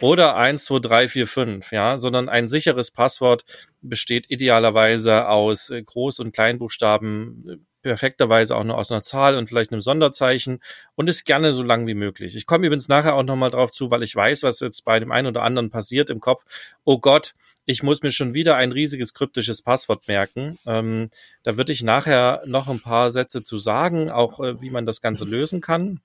oder 0.00 0.36
1, 0.36 0.64
2, 0.64 0.78
3, 0.80 1.08
4, 1.08 1.26
5, 1.26 1.72
ja, 1.72 1.98
sondern 1.98 2.28
ein 2.28 2.48
sicheres 2.48 2.90
Passwort 2.90 3.44
besteht 3.80 4.26
idealerweise 4.28 5.28
aus 5.28 5.70
äh, 5.70 5.78
Groß- 5.86 6.20
und 6.20 6.32
Kleinbuchstaben, 6.32 7.66
perfekterweise 7.82 8.56
auch 8.56 8.64
nur 8.64 8.78
aus 8.78 8.90
einer 8.90 9.02
Zahl 9.02 9.36
und 9.36 9.48
vielleicht 9.48 9.72
einem 9.72 9.80
Sonderzeichen 9.80 10.60
und 10.94 11.08
ist 11.08 11.24
gerne 11.24 11.52
so 11.52 11.62
lang 11.62 11.86
wie 11.86 11.94
möglich. 11.94 12.36
Ich 12.36 12.46
komme 12.46 12.66
übrigens 12.66 12.88
nachher 12.88 13.14
auch 13.14 13.22
nochmal 13.22 13.50
drauf 13.50 13.70
zu, 13.70 13.90
weil 13.90 14.02
ich 14.02 14.14
weiß, 14.14 14.42
was 14.42 14.60
jetzt 14.60 14.84
bei 14.84 15.00
dem 15.00 15.12
einen 15.12 15.28
oder 15.28 15.42
anderen 15.42 15.70
passiert 15.70 16.10
im 16.10 16.20
Kopf. 16.20 16.42
Oh 16.84 16.98
Gott, 16.98 17.34
ich 17.66 17.82
muss 17.82 18.02
mir 18.02 18.10
schon 18.10 18.34
wieder 18.34 18.56
ein 18.56 18.72
riesiges 18.72 19.14
kryptisches 19.14 19.62
Passwort 19.62 20.08
merken. 20.08 20.58
Ähm, 20.66 21.08
da 21.42 21.56
würde 21.56 21.72
ich 21.72 21.82
nachher 21.82 22.42
noch 22.46 22.68
ein 22.68 22.80
paar 22.80 23.10
Sätze 23.10 23.42
zu 23.42 23.58
sagen, 23.58 24.10
auch 24.10 24.40
äh, 24.40 24.60
wie 24.60 24.70
man 24.70 24.86
das 24.86 25.00
Ganze 25.00 25.24
lösen 25.24 25.60
kann. 25.60 26.00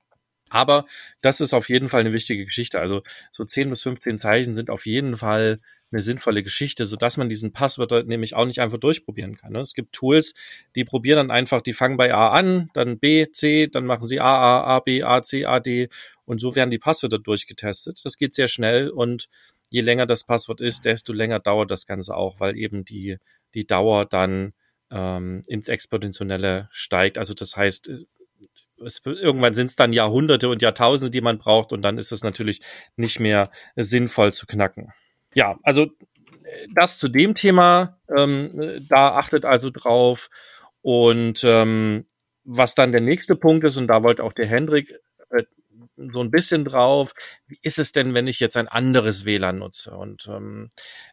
Aber 0.50 0.86
das 1.22 1.42
ist 1.42 1.54
auf 1.54 1.70
jeden 1.70 1.90
Fall 1.90 2.02
eine 2.02 2.14
wichtige 2.14 2.46
Geschichte. 2.46 2.80
Also 2.80 3.02
so 3.32 3.44
10 3.44 3.72
bis 3.72 3.82
15 3.82 4.20
Zeichen 4.20 4.56
sind 4.56 4.70
auf 4.70 4.86
jeden 4.86 5.18
Fall 5.18 5.60
eine 5.92 6.02
sinnvolle 6.02 6.44
Geschichte, 6.44 6.86
so 6.86 6.96
dass 6.96 7.18
man 7.18 7.30
diesen 7.30 7.52
Passwörter 7.52 8.04
nämlich 8.04 8.36
auch 8.36 8.46
nicht 8.46 8.60
einfach 8.60 8.78
durchprobieren 8.78 9.38
kann. 9.38 9.54
Ne? 9.54 9.60
Es 9.60 9.74
gibt 9.74 9.94
Tools, 9.94 10.34
die 10.76 10.84
probieren 10.84 11.18
dann 11.18 11.32
einfach, 11.32 11.62
die 11.62 11.74
fangen 11.74 11.98
bei 11.98 12.14
A 12.14 12.30
an, 12.30 12.70
dann 12.74 13.00
B, 13.00 13.28
C, 13.32 13.68
dann 13.68 13.86
machen 13.86 14.08
sie 14.08 14.20
A, 14.20 14.26
A, 14.26 14.64
A, 14.76 14.80
B, 14.80 15.04
A, 15.04 15.22
C, 15.22 15.46
A, 15.46 15.60
D 15.60 15.90
und 16.26 16.40
so 16.40 16.56
werden 16.56 16.72
die 16.72 16.80
Passwörter 16.80 17.20
durchgetestet. 17.20 18.02
Das 18.04 18.18
geht 18.18 18.34
sehr 18.34 18.48
schnell 18.48 18.90
und 18.90 19.30
je 19.70 19.82
länger 19.82 20.06
das 20.06 20.24
Passwort 20.24 20.62
ist, 20.62 20.86
desto 20.86 21.14
länger 21.14 21.40
dauert 21.40 21.72
das 21.72 21.86
Ganze 21.86 22.16
auch, 22.16 22.40
weil 22.40 22.58
eben 22.58 22.84
die, 22.84 23.18
die 23.54 23.66
Dauer 23.66 24.06
dann 24.06 24.54
ähm, 24.92 25.44
ins 25.48 25.70
Exponentielle 25.70 26.68
steigt. 26.72 27.18
Also 27.18 27.34
das 27.34 27.56
heißt, 27.56 27.90
es, 28.84 29.02
irgendwann 29.06 29.54
sind 29.54 29.68
es 29.68 29.76
dann 29.76 29.94
Jahrhunderte 29.94 30.50
und 30.50 30.62
Jahrtausende, 30.62 31.12
die 31.12 31.22
man 31.22 31.38
braucht 31.38 31.72
und 31.72 31.82
dann 31.82 31.98
ist 31.98 32.12
es 32.12 32.24
natürlich 32.24 32.60
nicht 32.98 33.20
mehr 33.20 33.50
sinnvoll 33.76 34.34
zu 34.34 34.46
knacken 34.46 34.92
ja, 35.36 35.60
also 35.62 35.88
das 36.74 36.98
zu 36.98 37.10
dem 37.10 37.36
Thema, 37.36 38.00
ähm, 38.16 38.86
da 38.90 39.16
achtet 39.16 39.46
also 39.46 39.70
drauf. 39.70 40.30
Und 40.82 41.44
ähm, 41.44 42.06
was 42.44 42.76
dann 42.76 42.92
der 42.92 43.02
nächste 43.02 43.36
Punkt 43.36 43.64
ist, 43.66 43.78
und 43.78 43.88
da 43.88 44.04
wollte 44.04 44.24
auch 44.24 44.34
der 44.34 44.48
Hendrik 44.48 44.94
äh, 45.30 45.44
so 45.98 46.22
ein 46.22 46.32
bisschen 46.32 46.66
drauf, 46.66 47.14
wie 47.48 47.60
ist 47.62 47.80
es 47.80 47.92
denn, 47.92 48.14
wenn 48.14 48.28
ich 48.28 48.40
jetzt 48.40 48.58
ein 48.58 48.68
anderes 48.68 49.26
WLAN 49.26 49.60
nutze? 49.60 49.96
Und 49.96 50.28
ähm, 50.28 50.70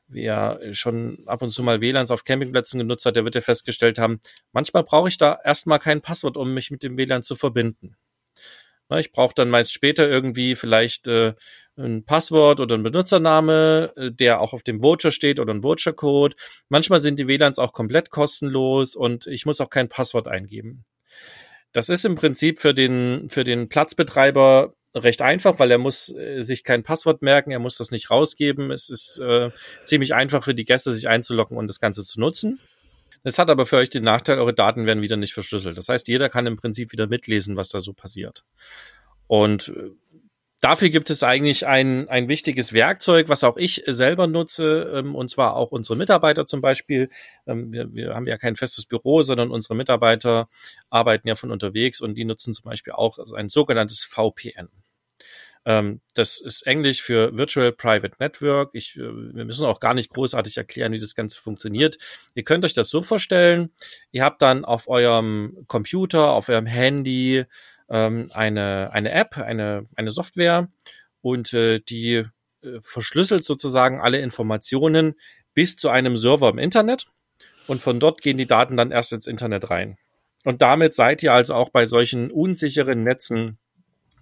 wer 0.07 0.61
schon 0.73 1.23
ab 1.27 1.43
und 1.43 1.51
zu 1.51 1.63
mal 1.63 1.81
WLANs 1.81 2.11
auf 2.11 2.25
Campingplätzen 2.25 2.79
genutzt 2.79 3.07
hat, 3.07 3.17
der 3.17 3.25
wird 3.25 3.35
ja 3.35 3.41
festgestellt 3.41 3.99
haben, 3.99 4.21
manchmal 4.53 4.85
brauche 4.85 5.09
ich 5.09 5.19
da 5.19 5.39
erstmal 5.45 5.79
kein 5.79 6.01
Passwort, 6.01 6.37
um 6.37 6.55
mich 6.55 6.71
mit 6.71 6.83
dem 6.83 6.97
WLAN 6.97 7.23
zu 7.23 7.35
verbinden. 7.35 7.97
Ich 8.99 9.13
brauche 9.13 9.35
dann 9.35 9.49
meist 9.49 9.73
später 9.73 10.09
irgendwie 10.09 10.55
vielleicht 10.55 11.09
äh, 11.09 11.35
ein 11.77 12.05
Passwort 12.05 12.61
oder 12.61 12.77
ein 12.77 12.83
Benutzername, 12.83 13.93
äh, 13.97 14.11
der 14.11 14.41
auch 14.41 14.53
auf 14.53 14.63
dem 14.63 14.83
Voucher 14.83 15.11
steht 15.11 15.41
oder 15.41 15.55
ein 15.55 15.65
Voucher-Code. 15.65 16.37
Manchmal 16.69 17.01
sind 17.01 17.19
die 17.19 17.29
WLANs 17.29 17.59
auch 17.59 17.73
komplett 17.73 18.11
kostenlos 18.11 18.95
und 18.95 19.27
ich 19.27 19.47
muss 19.47 19.61
auch 19.61 19.71
kein 19.71 19.89
Passwort 19.89 20.29
eingeben. 20.29 20.85
Das 21.73 21.89
ist 21.89 22.05
im 22.05 22.17
Prinzip 22.17 22.59
für 22.59 22.75
den, 22.75 23.31
für 23.31 23.45
den 23.45 23.69
Platzbetreiber 23.69 24.75
recht 24.95 25.23
einfach, 25.23 25.59
weil 25.59 25.71
er 25.71 25.79
muss 25.79 26.15
äh, 26.15 26.43
sich 26.43 26.65
kein 26.65 26.83
Passwort 26.83 27.23
merken, 27.23 27.51
er 27.51 27.59
muss 27.59 27.79
das 27.79 27.91
nicht 27.91 28.11
rausgeben. 28.11 28.71
Es 28.71 28.91
ist 28.91 29.19
äh, 29.19 29.51
ziemlich 29.85 30.15
einfach 30.15 30.45
für 30.45 30.55
die 30.55 30.65
Gäste, 30.65 30.93
sich 30.93 31.09
einzuloggen 31.09 31.57
und 31.57 31.69
das 31.69 31.81
Ganze 31.81 32.05
zu 32.05 32.21
nutzen. 32.21 32.61
Es 33.25 33.39
hat 33.39 33.51
aber 33.51 33.67
für 33.67 33.77
euch 33.77 33.89
den 33.89 34.05
Nachteil, 34.05 34.39
eure 34.39 34.53
Daten 34.53 34.85
werden 34.85 35.03
wieder 35.03 35.17
nicht 35.17 35.33
verschlüsselt. 35.33 35.79
Das 35.79 35.89
heißt, 35.89 36.09
jeder 36.09 36.29
kann 36.29 36.47
im 36.47 36.57
Prinzip 36.57 36.93
wieder 36.93 37.07
mitlesen, 37.07 37.57
was 37.57 37.69
da 37.69 37.81
so 37.81 37.93
passiert. 37.93 38.45
Und 39.27 39.69
äh, 39.69 39.93
dafür 40.63 40.89
gibt 40.89 41.11
es 41.11 41.23
eigentlich 41.23 41.67
ein, 41.67 42.09
ein 42.09 42.31
wichtiges 42.31 42.73
Werkzeug, 42.73 43.29
was 43.29 43.45
auch 43.45 43.59
ich 43.59 43.83
selber 43.87 44.27
nutze, 44.27 44.93
ähm, 44.95 45.15
und 45.15 45.31
zwar 45.31 45.57
auch 45.57 45.73
unsere 45.73 45.99
Mitarbeiter 45.99 46.47
zum 46.47 46.63
Beispiel. 46.63 47.11
Ähm, 47.47 47.73
wir, 47.73 47.93
wir 47.93 48.15
haben 48.15 48.27
ja 48.27 48.39
kein 48.39 48.57
festes 48.57 48.87
Büro, 48.87 49.23
sondern 49.23 49.51
unsere 49.51 49.75
Mitarbeiter 49.75 50.49
arbeiten 50.89 51.29
ja 51.29 51.35
von 51.35 51.51
unterwegs 51.51 52.01
und 52.01 52.15
die 52.15 52.25
nutzen 52.25 52.55
zum 52.55 52.65
Beispiel 52.65 52.95
auch 52.95 53.19
ein 53.35 53.51
sogenanntes 53.51 54.05
VPN. 54.05 54.71
Ähm, 55.65 56.01
das 56.15 56.41
ist 56.41 56.67
Englisch 56.67 57.03
für 57.03 57.37
Virtual 57.37 57.73
Private 57.73 58.17
Network. 58.19 58.71
Ich, 58.73 58.97
äh, 58.97 59.03
wir 59.03 59.45
müssen 59.45 59.67
auch 59.67 59.81
gar 59.81 59.95
nicht 59.95 60.11
großartig 60.11 60.57
erklären, 60.57 60.93
wie 60.93 60.99
das 61.01 61.15
Ganze 61.15 61.41
funktioniert. 61.41 61.99
Ihr 62.35 62.45
könnt 62.45 62.65
euch 62.65 62.75
das 62.75 62.89
so 62.89 63.03
vorstellen, 63.03 63.71
ihr 64.11 64.25
habt 64.25 64.43
dann 64.43 64.65
auf 64.65 64.89
eurem 64.89 65.65
Computer, 65.69 66.33
auf 66.33 66.49
eurem 66.49 66.67
Handy 66.67 67.45
ähm, 67.93 68.31
eine, 68.33 68.91
eine 68.93 69.13
App, 69.13 69.37
eine, 69.37 69.87
eine 69.95 70.11
Software 70.11 70.69
und 71.21 71.53
äh, 71.53 71.79
die 71.79 72.25
äh, 72.63 72.81
verschlüsselt 72.81 73.45
sozusagen 73.45 74.01
alle 74.01 74.19
Informationen 74.19 75.15
bis 75.55 75.77
zu 75.77 75.91
einem 75.91 76.17
Server 76.17 76.49
im 76.49 76.59
Internet 76.59 77.07
und 77.67 77.83
von 77.83 78.01
dort 78.01 78.23
gehen 78.23 78.39
die 78.39 78.47
Daten 78.47 78.77
dann 78.77 78.91
erst 78.91 79.13
ins 79.13 79.27
Internet 79.27 79.71
rein. 79.71 79.99
Und 80.45 80.63
damit 80.63 80.95
seid 80.95 81.23
ihr 81.23 81.33
also 81.33 81.55
auch 81.55 81.71
bei 81.71 81.87
solchen 81.87 82.33
unsicheren 82.33 83.05
Netzen 83.05 83.59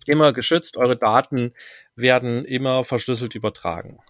immer 0.07 0.33
geschützt, 0.33 0.77
eure 0.77 0.97
Daten 0.97 1.55
werden 1.95 2.45
immer 2.45 2.85
verschlüsselt 2.85 3.35
übertragen. 3.35 4.01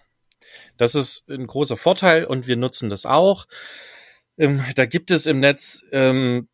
Das 0.78 0.94
ist 0.94 1.28
ein 1.28 1.46
großer 1.46 1.76
Vorteil 1.76 2.24
und 2.24 2.46
wir 2.46 2.56
nutzen 2.56 2.88
das 2.88 3.04
auch. 3.04 3.46
Ähm, 4.38 4.64
da 4.74 4.86
gibt 4.86 5.10
es 5.10 5.26
im 5.26 5.40
Netz 5.40 5.84
ähm, 5.92 6.48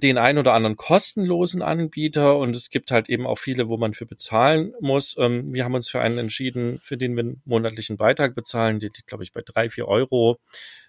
den 0.00 0.16
ein 0.16 0.38
oder 0.38 0.54
anderen 0.54 0.76
kostenlosen 0.76 1.60
Anbieter 1.60 2.38
und 2.38 2.56
es 2.56 2.70
gibt 2.70 2.90
halt 2.90 3.10
eben 3.10 3.26
auch 3.26 3.38
viele, 3.38 3.68
wo 3.68 3.76
man 3.76 3.92
für 3.92 4.06
bezahlen 4.06 4.72
muss. 4.80 5.16
Ähm, 5.18 5.52
wir 5.52 5.64
haben 5.64 5.74
uns 5.74 5.90
für 5.90 6.00
einen 6.00 6.18
entschieden, 6.18 6.78
für 6.82 6.96
den 6.96 7.14
wir 7.14 7.24
einen 7.24 7.42
monatlichen 7.44 7.98
Beitrag 7.98 8.34
bezahlen, 8.34 8.78
die 8.78 8.86
liegt, 8.86 9.06
glaube 9.06 9.24
ich, 9.24 9.32
bei 9.32 9.42
drei, 9.44 9.68
vier 9.68 9.88
Euro 9.88 10.38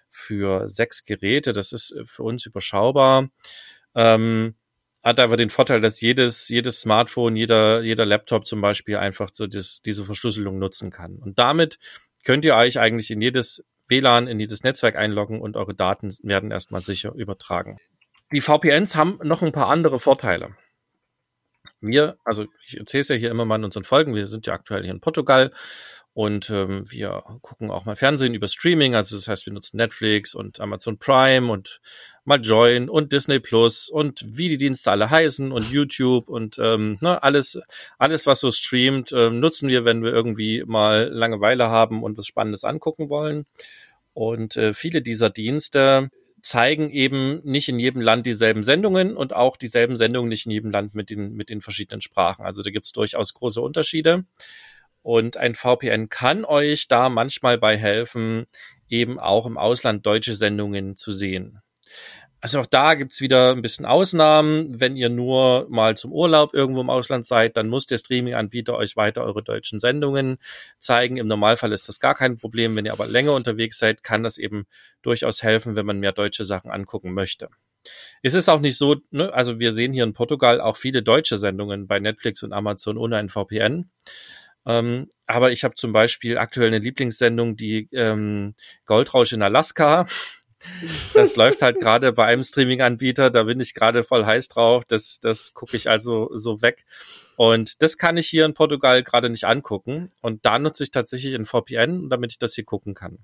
für 0.08 0.68
sechs 0.68 1.04
Geräte. 1.04 1.52
Das 1.52 1.72
ist 1.72 1.92
äh, 1.92 2.04
für 2.04 2.22
uns 2.22 2.46
überschaubar. 2.46 3.28
Ähm, 3.94 4.54
hat 5.02 5.20
aber 5.20 5.36
den 5.36 5.50
Vorteil, 5.50 5.82
dass 5.82 6.00
jedes, 6.00 6.48
jedes 6.48 6.80
Smartphone, 6.80 7.36
jeder, 7.36 7.82
jeder 7.82 8.06
Laptop 8.06 8.46
zum 8.46 8.62
Beispiel 8.62 8.96
einfach 8.96 9.28
so 9.34 9.46
das, 9.46 9.82
diese 9.82 10.04
Verschlüsselung 10.04 10.58
nutzen 10.58 10.90
kann. 10.90 11.16
Und 11.16 11.38
damit 11.38 11.78
könnt 12.24 12.46
ihr 12.46 12.56
euch 12.56 12.78
eigentlich 12.78 13.10
in 13.10 13.20
jedes 13.20 13.62
WLAN, 13.86 14.28
in 14.28 14.40
jedes 14.40 14.62
Netzwerk 14.62 14.96
einloggen 14.96 15.42
und 15.42 15.58
eure 15.58 15.74
Daten 15.74 16.14
werden 16.22 16.50
erstmal 16.50 16.80
sicher 16.80 17.12
übertragen. 17.14 17.78
Die 18.32 18.40
VPNs 18.40 18.96
haben 18.96 19.18
noch 19.22 19.42
ein 19.42 19.52
paar 19.52 19.68
andere 19.68 19.98
Vorteile. 19.98 20.56
Wir, 21.80 22.16
also 22.24 22.46
ich 22.66 22.78
erzähle 22.78 23.02
es 23.02 23.08
ja 23.08 23.16
hier 23.16 23.30
immer 23.30 23.44
mal 23.44 23.56
in 23.56 23.64
unseren 23.64 23.84
Folgen, 23.84 24.14
wir 24.14 24.26
sind 24.26 24.46
ja 24.46 24.54
aktuell 24.54 24.82
hier 24.82 24.92
in 24.92 25.00
Portugal 25.00 25.52
und 26.14 26.48
ähm, 26.50 26.84
wir 26.90 27.22
gucken 27.42 27.70
auch 27.70 27.84
mal 27.84 27.96
Fernsehen 27.96 28.34
über 28.34 28.48
Streaming, 28.48 28.94
also 28.94 29.16
das 29.16 29.28
heißt, 29.28 29.46
wir 29.46 29.52
nutzen 29.52 29.76
Netflix 29.76 30.34
und 30.34 30.60
Amazon 30.60 30.98
Prime 30.98 31.50
und 31.50 31.80
mal 32.24 32.40
Join 32.40 32.88
und 32.88 33.12
Disney 33.12 33.40
Plus 33.40 33.88
und 33.88 34.24
wie 34.24 34.48
die 34.48 34.56
Dienste 34.56 34.90
alle 34.90 35.10
heißen 35.10 35.52
und 35.52 35.70
YouTube 35.70 36.28
und 36.28 36.58
ähm, 36.58 36.98
ne, 37.00 37.22
alles, 37.22 37.58
alles, 37.98 38.26
was 38.26 38.40
so 38.40 38.50
streamt, 38.50 39.12
ähm, 39.12 39.40
nutzen 39.40 39.68
wir, 39.68 39.84
wenn 39.84 40.02
wir 40.02 40.12
irgendwie 40.12 40.62
mal 40.66 41.08
Langeweile 41.08 41.68
haben 41.68 42.02
und 42.02 42.16
was 42.16 42.26
Spannendes 42.26 42.64
angucken 42.64 43.10
wollen. 43.10 43.44
Und 44.12 44.56
äh, 44.56 44.72
viele 44.72 45.02
dieser 45.02 45.30
Dienste 45.30 46.10
zeigen 46.44 46.90
eben 46.90 47.40
nicht 47.42 47.70
in 47.70 47.78
jedem 47.78 48.02
Land 48.02 48.26
dieselben 48.26 48.64
Sendungen 48.64 49.16
und 49.16 49.34
auch 49.34 49.56
dieselben 49.56 49.96
Sendungen 49.96 50.28
nicht 50.28 50.44
in 50.44 50.52
jedem 50.52 50.70
Land 50.70 50.94
mit 50.94 51.08
den, 51.08 51.32
mit 51.32 51.48
den 51.48 51.62
verschiedenen 51.62 52.02
Sprachen. 52.02 52.44
Also 52.44 52.62
da 52.62 52.70
gibt 52.70 52.84
es 52.84 52.92
durchaus 52.92 53.32
große 53.32 53.62
Unterschiede. 53.62 54.26
Und 55.00 55.38
ein 55.38 55.54
VPN 55.54 56.10
kann 56.10 56.44
euch 56.44 56.86
da 56.86 57.08
manchmal 57.08 57.56
bei 57.56 57.78
helfen, 57.78 58.44
eben 58.90 59.18
auch 59.18 59.46
im 59.46 59.56
Ausland 59.56 60.04
deutsche 60.04 60.34
Sendungen 60.34 60.98
zu 60.98 61.12
sehen. 61.12 61.60
Also 62.44 62.60
auch 62.60 62.66
da 62.66 62.92
gibt's 62.92 63.22
wieder 63.22 63.52
ein 63.52 63.62
bisschen 63.62 63.86
Ausnahmen. 63.86 64.78
Wenn 64.78 64.96
ihr 64.96 65.08
nur 65.08 65.66
mal 65.70 65.96
zum 65.96 66.12
Urlaub 66.12 66.52
irgendwo 66.52 66.82
im 66.82 66.90
Ausland 66.90 67.24
seid, 67.24 67.56
dann 67.56 67.70
muss 67.70 67.86
der 67.86 67.96
Streaming-Anbieter 67.96 68.76
euch 68.76 68.96
weiter 68.96 69.24
eure 69.24 69.42
deutschen 69.42 69.80
Sendungen 69.80 70.36
zeigen. 70.78 71.16
Im 71.16 71.26
Normalfall 71.26 71.72
ist 71.72 71.88
das 71.88 72.00
gar 72.00 72.14
kein 72.14 72.36
Problem. 72.36 72.76
Wenn 72.76 72.84
ihr 72.84 72.92
aber 72.92 73.06
länger 73.06 73.32
unterwegs 73.32 73.78
seid, 73.78 74.02
kann 74.02 74.22
das 74.22 74.36
eben 74.36 74.66
durchaus 75.00 75.42
helfen, 75.42 75.74
wenn 75.74 75.86
man 75.86 76.00
mehr 76.00 76.12
deutsche 76.12 76.44
Sachen 76.44 76.70
angucken 76.70 77.14
möchte. 77.14 77.48
Es 78.22 78.34
ist 78.34 78.50
auch 78.50 78.60
nicht 78.60 78.76
so, 78.76 78.96
ne, 79.10 79.32
also 79.32 79.58
wir 79.58 79.72
sehen 79.72 79.94
hier 79.94 80.04
in 80.04 80.12
Portugal 80.12 80.60
auch 80.60 80.76
viele 80.76 81.02
deutsche 81.02 81.38
Sendungen 81.38 81.86
bei 81.86 81.98
Netflix 81.98 82.42
und 82.42 82.52
Amazon 82.52 82.98
ohne 82.98 83.16
ein 83.16 83.30
VPN. 83.30 83.90
Ähm, 84.66 85.08
aber 85.26 85.52
ich 85.52 85.64
habe 85.64 85.74
zum 85.76 85.92
Beispiel 85.92 86.38
aktuell 86.38 86.68
eine 86.68 86.78
Lieblingssendung, 86.78 87.56
die 87.56 87.88
ähm, 87.92 88.54
Goldrausch 88.86 89.32
in 89.32 89.42
Alaska. 89.42 90.06
Das 91.14 91.36
läuft 91.36 91.62
halt 91.62 91.78
gerade 91.78 92.12
bei 92.12 92.26
einem 92.26 92.42
Streaming-Anbieter, 92.42 93.30
da 93.30 93.44
bin 93.44 93.60
ich 93.60 93.74
gerade 93.74 94.04
voll 94.04 94.24
heiß 94.24 94.48
drauf. 94.48 94.84
Das, 94.86 95.20
das 95.20 95.54
gucke 95.54 95.76
ich 95.76 95.88
also 95.88 96.30
so 96.34 96.62
weg. 96.62 96.84
Und 97.36 97.82
das 97.82 97.98
kann 97.98 98.16
ich 98.16 98.28
hier 98.28 98.44
in 98.44 98.54
Portugal 98.54 99.02
gerade 99.02 99.30
nicht 99.30 99.44
angucken. 99.44 100.08
Und 100.20 100.44
da 100.46 100.58
nutze 100.58 100.84
ich 100.84 100.90
tatsächlich 100.90 101.34
ein 101.34 101.44
VPN, 101.44 102.08
damit 102.08 102.32
ich 102.32 102.38
das 102.38 102.54
hier 102.54 102.64
gucken 102.64 102.94
kann 102.94 103.18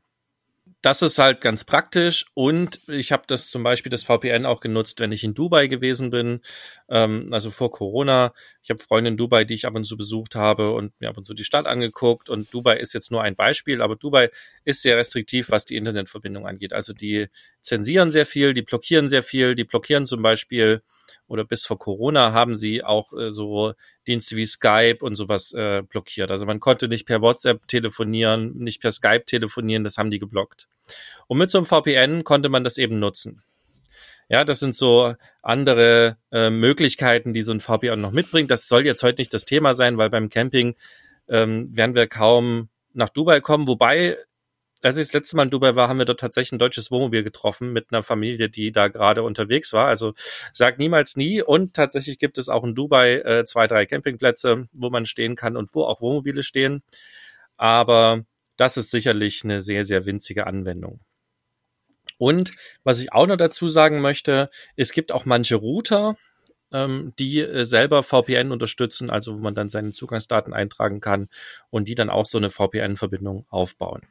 das 0.83 1.03
ist 1.03 1.19
halt 1.19 1.43
ganz 1.43 1.65
praktisch 1.65 2.25
und 2.33 2.81
ich 2.89 3.13
habe 3.13 3.25
das 3.27 3.51
zum 3.51 3.63
Beispiel 3.63 3.91
das 3.91 4.05
VPN 4.05 4.47
auch 4.47 4.61
genutzt, 4.61 5.01
wenn 5.01 5.13
ich 5.13 5.25
in 5.25 5.35
Dubai 5.35 5.67
gewesen 5.67 6.11
bin, 6.11 6.41
ähm, 6.89 7.29
also 7.33 7.51
vor 7.51 7.71
Corona. 7.71 8.33
Ich 8.63 8.71
habe 8.71 8.81
Freunde 8.81 9.11
in 9.11 9.17
Dubai, 9.19 9.45
die 9.45 9.55
ich 9.55 9.67
ab 9.67 9.75
und 9.75 9.85
zu 9.85 9.97
besucht 9.99 10.37
habe 10.37 10.73
und 10.73 10.99
mir 11.01 11.11
ab 11.11 11.19
und 11.19 11.25
zu 11.27 11.35
die 11.35 11.45
Stadt 11.45 11.67
angeguckt 11.67 12.31
und 12.31 12.53
Dubai 12.55 12.77
ist 12.79 12.95
jetzt 12.95 13.11
nur 13.11 13.23
ein 13.23 13.37
Beispiel, 13.37 13.83
aber 13.83 13.97
Dubai 13.97 14.31
ist 14.65 14.81
sehr 14.81 14.97
restriktiv, 14.97 15.51
was 15.51 15.67
die 15.67 15.77
Internetverbindung 15.77 16.47
angeht. 16.47 16.73
Also 16.73 16.95
die 16.95 17.29
zensieren 17.61 18.11
sehr 18.11 18.25
viel, 18.25 18.55
die 18.55 18.63
blockieren 18.63 19.09
sehr 19.09 19.23
viel, 19.23 19.55
die 19.55 19.65
blockieren 19.65 20.07
zum 20.07 20.23
Beispiel 20.23 20.83
oder 21.31 21.45
bis 21.45 21.65
vor 21.65 21.79
Corona 21.79 22.33
haben 22.33 22.57
sie 22.57 22.83
auch 22.83 23.13
äh, 23.13 23.31
so 23.31 23.75
Dienste 24.09 24.35
wie 24.35 24.47
Skype 24.47 24.99
und 25.01 25.15
sowas 25.15 25.53
äh, 25.53 25.83
blockiert. 25.83 26.33
Also 26.33 26.45
man 26.45 26.59
konnte 26.59 26.89
nicht 26.89 27.07
per 27.07 27.23
WhatsApp 27.23 27.69
telefonieren, 27.69 28.57
nicht 28.57 28.83
per 28.83 28.91
Skype 28.91 29.25
telefonieren, 29.27 29.85
das 29.85 29.97
haben 29.97 30.11
die 30.11 30.19
geblockt. 30.19 30.67
Und 31.29 31.39
mit 31.39 31.49
so 31.49 31.59
einem 31.59 31.67
VPN 31.67 32.25
konnte 32.25 32.49
man 32.49 32.65
das 32.65 32.79
eben 32.79 32.99
nutzen. 32.99 33.43
Ja, 34.29 34.45
das 34.45 34.59
sind 34.59 34.75
so 34.75 35.15
andere 35.41 36.17
äh, 36.33 36.51
Möglichkeiten, 36.51 37.33
die 37.33 37.43
so 37.43 37.53
ein 37.53 37.61
VPN 37.61 38.01
noch 38.01 38.13
mitbringt. 38.13 38.51
Das 38.51 38.67
soll 38.67 38.85
jetzt 38.85 39.05
heute 39.05 39.21
nicht 39.21 39.33
das 39.33 39.45
Thema 39.45 39.75
sein, 39.75 39.99
weil 39.99 40.11
beim 40.11 40.31
Camping 40.31 40.75
ähm, 41.29 41.69
werden 41.77 41.95
wir 41.95 42.09
kaum 42.09 42.71
nach 42.93 43.09
Dubai 43.09 43.41
kommen, 43.41 43.69
wobei 43.69 44.19
als 44.83 44.97
ich 44.97 45.07
das 45.07 45.13
letzte 45.13 45.37
Mal 45.37 45.45
in 45.45 45.51
Dubai 45.51 45.75
war, 45.75 45.89
haben 45.89 45.99
wir 45.99 46.05
dort 46.05 46.21
tatsächlich 46.21 46.53
ein 46.53 46.59
deutsches 46.59 46.91
Wohnmobil 46.91 47.23
getroffen 47.23 47.73
mit 47.73 47.89
einer 47.91 48.03
Familie, 48.03 48.49
die 48.49 48.73
da 48.73 48.89
gerade 48.89 49.23
unterwegs 49.23 49.73
war. 49.73 49.87
Also 49.87 50.15
sag 50.53 50.79
niemals 50.79 51.17
nie. 51.17 51.43
Und 51.43 51.75
tatsächlich 51.75 52.19
gibt 52.19 52.39
es 52.39 52.49
auch 52.49 52.65
in 52.65 52.75
Dubai 52.75 53.19
äh, 53.19 53.45
zwei, 53.45 53.67
drei 53.67 53.87
Campingplätze, 53.87 54.69
wo 54.73 54.91
man 54.91 55.07
stehen 55.07 55.37
kann 55.37 55.57
und 55.57 55.75
wo 55.75 55.85
auch 55.85 56.01
Wohnmobile 56.01 56.43
stehen. 56.43 56.83
Aber 57.57 58.25
das 58.57 58.77
ist 58.77 58.91
sicherlich 58.91 59.45
eine 59.45 59.63
sehr, 59.63 59.85
sehr 59.85 60.07
winzige 60.07 60.47
Anwendung. 60.47 61.01
Und 62.19 62.53
was 62.85 63.01
ich 63.01 63.13
auch 63.13 63.27
noch 63.27 63.37
dazu 63.37 63.69
sagen 63.69 64.01
möchte, 64.01 64.51
es 64.77 64.93
gibt 64.93 65.13
auch 65.13 65.25
manche 65.25 65.57
Router, 65.57 66.17
ähm, 66.73 67.13
die 67.19 67.41
äh, 67.41 67.65
selber 67.65 68.03
VPN 68.03 68.53
unterstützen, 68.53 69.11
also 69.11 69.35
wo 69.35 69.39
man 69.39 69.55
dann 69.55 69.71
seine 69.71 69.93
Zugangsdaten 69.93 70.53
eintragen 70.53 71.01
kann 71.01 71.29
und 71.71 71.89
die 71.89 71.95
dann 71.95 72.11
auch 72.11 72.27
so 72.27 72.39
eine 72.39 72.51
VPN-Verbindung 72.51 73.47
aufbauen. 73.49 74.03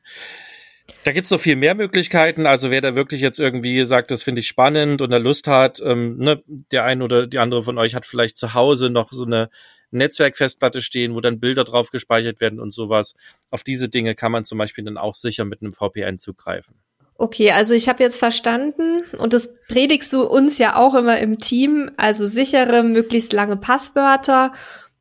Da 1.03 1.11
gibt's 1.11 1.29
so 1.29 1.37
viel 1.37 1.55
mehr 1.55 1.75
Möglichkeiten. 1.75 2.45
Also 2.45 2.71
wer 2.71 2.81
da 2.81 2.95
wirklich 2.95 3.21
jetzt 3.21 3.39
irgendwie 3.39 3.83
sagt, 3.85 4.11
das 4.11 4.23
finde 4.23 4.41
ich 4.41 4.47
spannend 4.47 5.01
und 5.01 5.11
da 5.11 5.17
Lust 5.17 5.47
hat, 5.47 5.81
ähm, 5.83 6.17
ne, 6.17 6.41
der 6.47 6.85
ein 6.85 7.01
oder 7.01 7.27
die 7.27 7.39
andere 7.39 7.63
von 7.63 7.77
euch 7.77 7.95
hat 7.95 8.05
vielleicht 8.05 8.37
zu 8.37 8.53
Hause 8.53 8.89
noch 8.89 9.11
so 9.11 9.25
eine 9.25 9.49
Netzwerkfestplatte 9.91 10.81
stehen, 10.81 11.15
wo 11.15 11.21
dann 11.21 11.39
Bilder 11.39 11.63
drauf 11.63 11.91
gespeichert 11.91 12.41
werden 12.41 12.59
und 12.59 12.73
sowas. 12.73 13.15
Auf 13.49 13.63
diese 13.63 13.89
Dinge 13.89 14.15
kann 14.15 14.31
man 14.31 14.45
zum 14.45 14.57
Beispiel 14.57 14.83
dann 14.83 14.97
auch 14.97 15.15
sicher 15.15 15.45
mit 15.45 15.61
einem 15.61 15.73
VPN 15.73 16.19
zugreifen. 16.19 16.75
Okay, 17.15 17.51
also 17.51 17.73
ich 17.73 17.89
habe 17.89 18.01
jetzt 18.01 18.15
verstanden 18.15 19.03
und 19.17 19.33
das 19.33 19.55
predigst 19.67 20.13
du 20.13 20.23
uns 20.23 20.57
ja 20.57 20.77
auch 20.77 20.95
immer 20.95 21.19
im 21.19 21.37
Team, 21.37 21.91
also 21.97 22.25
sichere, 22.25 22.81
möglichst 22.83 23.33
lange 23.33 23.57
Passwörter 23.57 24.53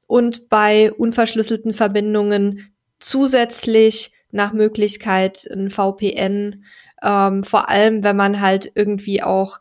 und 0.09 0.49
bei 0.49 0.91
unverschlüsselten 0.91 1.73
Verbindungen 1.73 2.73
zusätzlich 2.99 4.11
nach 4.31 4.53
Möglichkeit 4.53 5.49
ein 5.51 5.71
VPN, 5.71 6.65
ähm, 7.03 7.45
vor 7.45 7.69
allem 7.69 8.05
wenn 8.05 8.17
man 8.17 8.41
halt 8.41 8.71
irgendwie 8.75 9.23
auch 9.23 9.61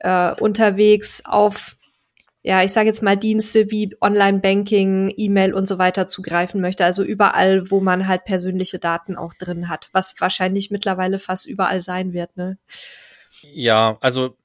äh, 0.00 0.32
unterwegs 0.40 1.22
auf 1.24 1.76
ja, 2.42 2.62
ich 2.62 2.72
sage 2.72 2.86
jetzt 2.86 3.02
mal 3.02 3.16
Dienste 3.16 3.70
wie 3.70 3.94
Online-Banking, 4.00 5.12
E-Mail 5.16 5.52
und 5.52 5.66
so 5.66 5.76
weiter 5.78 6.06
zugreifen 6.06 6.60
möchte. 6.60 6.84
Also 6.84 7.02
überall, 7.02 7.70
wo 7.70 7.80
man 7.80 8.06
halt 8.06 8.24
persönliche 8.24 8.78
Daten 8.78 9.16
auch 9.16 9.34
drin 9.34 9.68
hat, 9.68 9.90
was 9.92 10.14
wahrscheinlich 10.18 10.70
mittlerweile 10.70 11.18
fast 11.18 11.46
überall 11.46 11.80
sein 11.80 12.12
wird. 12.12 12.36
Ne? 12.36 12.56
Ja, 13.42 13.98
also 14.00 14.36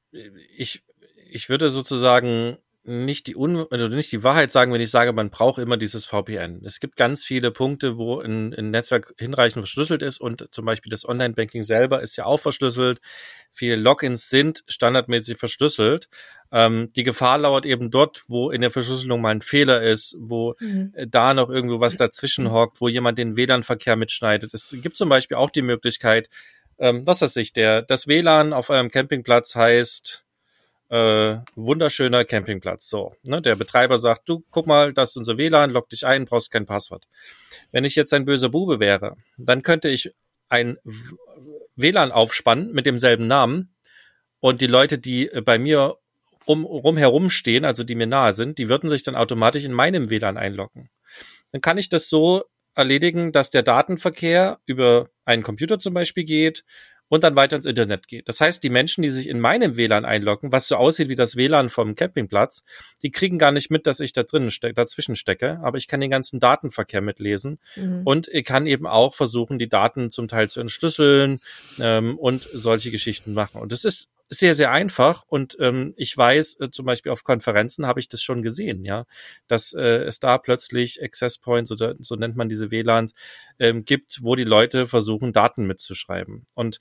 ich 0.57 0.83
ich 1.29 1.49
würde 1.49 1.69
sozusagen 1.69 2.57
nicht 2.85 3.27
die 3.27 3.35
Un 3.35 3.65
also 3.69 3.87
nicht 3.87 4.11
die 4.11 4.23
Wahrheit 4.23 4.51
sagen, 4.51 4.73
wenn 4.73 4.81
ich 4.81 4.91
sage, 4.91 5.13
man 5.13 5.29
braucht 5.29 5.57
immer 5.57 5.77
dieses 5.77 6.05
VPN. 6.05 6.61
Es 6.65 6.79
gibt 6.79 6.97
ganz 6.97 7.23
viele 7.23 7.51
Punkte, 7.51 7.97
wo 7.97 8.19
ein, 8.19 8.53
ein 8.53 8.71
Netzwerk 8.71 9.13
hinreichend 9.17 9.63
verschlüsselt 9.63 10.01
ist 10.01 10.19
und 10.19 10.49
zum 10.51 10.65
Beispiel 10.65 10.89
das 10.89 11.07
Online-Banking 11.07 11.63
selber 11.63 12.01
ist 12.01 12.17
ja 12.17 12.25
auch 12.25 12.39
verschlüsselt. 12.39 12.99
Viele 13.51 13.77
Logins 13.77 14.27
sind 14.27 14.63
standardmäßig 14.67 15.37
verschlüsselt. 15.37 16.09
Ähm, 16.51 16.89
die 16.95 17.03
Gefahr 17.03 17.37
lauert 17.37 17.65
eben 17.65 17.89
dort, 17.89 18.23
wo 18.27 18.51
in 18.51 18.61
der 18.61 18.71
Verschlüsselung 18.71 19.21
mal 19.21 19.31
ein 19.31 19.41
Fehler 19.41 19.81
ist, 19.81 20.17
wo 20.19 20.55
mhm. 20.59 20.93
da 21.07 21.33
noch 21.33 21.49
irgendwo 21.49 21.79
was 21.79 21.95
dazwischen 21.95 22.51
hockt, 22.51 22.81
wo 22.81 22.89
jemand 22.89 23.17
den 23.17 23.37
WLAN-Verkehr 23.37 23.95
mitschneidet. 23.95 24.53
Es 24.53 24.75
gibt 24.81 24.97
zum 24.97 25.07
Beispiel 25.07 25.37
auch 25.37 25.49
die 25.49 25.61
Möglichkeit, 25.61 26.29
ähm, 26.79 27.07
was 27.07 27.21
weiß 27.21 27.37
ich, 27.37 27.53
der 27.53 27.81
das 27.81 28.07
WLAN 28.07 28.51
auf 28.51 28.69
eurem 28.69 28.91
Campingplatz 28.91 29.55
heißt 29.55 30.22
äh, 30.93 31.39
wunderschöner 31.55 32.23
Campingplatz. 32.23 32.87
So, 32.87 33.15
ne, 33.23 33.41
der 33.41 33.55
Betreiber 33.55 33.97
sagt, 33.97 34.29
du 34.29 34.43
guck 34.51 34.67
mal, 34.67 34.93
das 34.93 35.09
ist 35.11 35.17
unser 35.17 35.39
WLAN, 35.39 35.71
log 35.71 35.89
dich 35.89 36.05
ein, 36.05 36.25
brauchst 36.25 36.51
kein 36.51 36.67
Passwort. 36.67 37.07
Wenn 37.71 37.83
ich 37.83 37.95
jetzt 37.95 38.13
ein 38.13 38.25
böser 38.25 38.49
Bube 38.49 38.79
wäre, 38.79 39.17
dann 39.37 39.63
könnte 39.63 39.89
ich 39.89 40.13
ein 40.49 40.77
WLAN 41.75 42.11
aufspannen 42.11 42.71
mit 42.73 42.85
demselben 42.85 43.25
Namen 43.25 43.73
und 44.39 44.61
die 44.61 44.67
Leute, 44.67 44.99
die 44.99 45.29
äh, 45.29 45.41
bei 45.41 45.57
mir 45.57 45.97
um, 46.45 46.63
rumherum 46.63 47.31
stehen, 47.31 47.65
also 47.65 47.83
die 47.83 47.95
mir 47.95 48.05
nahe 48.05 48.33
sind, 48.33 48.59
die 48.59 48.69
würden 48.69 48.87
sich 48.87 49.01
dann 49.01 49.15
automatisch 49.15 49.63
in 49.63 49.73
meinem 49.73 50.11
WLAN 50.11 50.37
einloggen. 50.37 50.91
Dann 51.51 51.61
kann 51.61 51.79
ich 51.79 51.89
das 51.89 52.07
so 52.07 52.43
erledigen, 52.75 53.31
dass 53.31 53.49
der 53.49 53.63
Datenverkehr 53.63 54.59
über 54.67 55.09
einen 55.25 55.41
Computer 55.41 55.79
zum 55.79 55.95
Beispiel 55.95 56.23
geht 56.25 56.63
und 57.13 57.23
dann 57.23 57.35
weiter 57.35 57.57
ins 57.57 57.67
Internet 57.67 58.07
geht. 58.07 58.27
Das 58.27 58.41
heißt, 58.41 58.63
die 58.63 58.71
Menschen, 58.71 59.03
die 59.03 59.11
sich 59.11 59.29
in 59.29 59.39
meinem 59.39 59.77
WLAN 59.77 60.03
einloggen, 60.03 60.51
was 60.51 60.67
so 60.67 60.77
aussieht 60.77 61.09
wie 61.09 61.15
das 61.15 61.35
WLAN 61.35 61.69
vom 61.69 61.93
Campingplatz, 61.93 62.63
die 63.03 63.11
kriegen 63.11 63.37
gar 63.37 63.51
nicht 63.51 63.69
mit, 63.69 63.85
dass 63.85 63.99
ich 63.99 64.13
da 64.13 64.23
drinnen 64.23 64.49
ste 64.49 64.73
dazwischen 64.73 65.15
stecke, 65.15 65.59
aber 65.61 65.77
ich 65.77 65.87
kann 65.87 66.01
den 66.01 66.09
ganzen 66.09 66.39
Datenverkehr 66.39 67.01
mitlesen 67.01 67.59
mhm. 67.75 68.01
und 68.03 68.29
ich 68.29 68.43
kann 68.43 68.65
eben 68.65 68.87
auch 68.87 69.13
versuchen, 69.13 69.59
die 69.59 69.69
Daten 69.69 70.09
zum 70.09 70.27
Teil 70.27 70.49
zu 70.49 70.59
entschlüsseln 70.59 71.39
ähm, 71.79 72.17
und 72.17 72.49
solche 72.51 72.89
Geschichten 72.89 73.35
machen. 73.35 73.61
Und 73.61 73.71
das 73.71 73.85
ist 73.85 74.09
sehr, 74.29 74.55
sehr 74.55 74.71
einfach 74.71 75.23
und 75.27 75.57
ähm, 75.59 75.93
ich 75.97 76.17
weiß, 76.17 76.59
äh, 76.59 76.71
zum 76.71 76.85
Beispiel 76.85 77.11
auf 77.11 77.23
Konferenzen 77.23 77.85
habe 77.85 77.99
ich 77.99 78.07
das 78.07 78.21
schon 78.21 78.41
gesehen, 78.41 78.83
ja, 78.85 79.05
dass 79.47 79.73
äh, 79.73 80.03
es 80.03 80.19
da 80.19 80.37
plötzlich 80.37 81.03
Access 81.03 81.37
Points 81.37 81.71
oder 81.71 81.95
so 81.99 82.15
nennt 82.15 82.35
man 82.35 82.49
diese 82.49 82.71
WLANs 82.71 83.13
ähm, 83.59 83.85
gibt, 83.85 84.23
wo 84.23 84.35
die 84.35 84.43
Leute 84.43 84.85
versuchen, 84.85 85.33
Daten 85.33 85.65
mitzuschreiben. 85.65 86.45
Und 86.53 86.79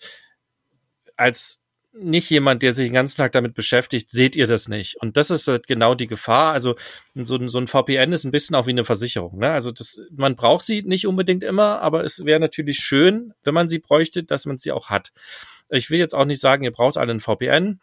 als 1.17 1.63
nicht 1.95 2.31
jemand, 2.31 2.63
der 2.63 2.73
sich 2.73 2.87
den 2.87 2.95
ganzen 2.95 3.19
Tag 3.19 3.33
damit 3.33 3.55
beschäftigt, 3.55 4.11
seht 4.11 4.35
ihr 4.35 4.47
das 4.47 4.69
nicht. 4.69 4.97
Und 4.97 5.17
das 5.19 5.31
ist 5.31 5.47
halt 5.47 5.67
genau 5.67 5.95
die 5.95 6.07
Gefahr. 6.07 6.53
Also 6.53 6.75
so, 7.15 7.37
ein 7.37 7.49
so 7.49 7.59
ein 7.59 7.67
VPN 7.67 8.13
ist 8.13 8.25
ein 8.25 8.31
bisschen 8.31 8.57
auch 8.57 8.67
wie 8.67 8.71
eine 8.71 8.85
Versicherung. 8.85 9.39
Ne? 9.39 9.51
Also 9.51 9.73
das, 9.73 10.01
man 10.11 10.35
braucht 10.35 10.65
sie 10.65 10.83
nicht 10.83 11.07
unbedingt 11.07 11.43
immer, 11.43 11.81
aber 11.81 12.05
es 12.05 12.25
wäre 12.25 12.41
natürlich 12.41 12.79
schön, 12.79 13.35
wenn 13.45 13.53
man 13.53 13.69
sie 13.69 13.79
bräuchte, 13.79 14.25
dass 14.25 14.47
man 14.47 14.57
sie 14.57 14.73
auch 14.73 14.89
hat. 14.89 15.13
Ich 15.73 15.91
will 15.91 15.99
jetzt 15.99 16.15
auch 16.15 16.25
nicht 16.25 16.41
sagen, 16.41 16.65
ihr 16.65 16.73
braucht 16.73 16.97
alle 16.97 17.13
ein 17.13 17.21
VPN. 17.21 17.81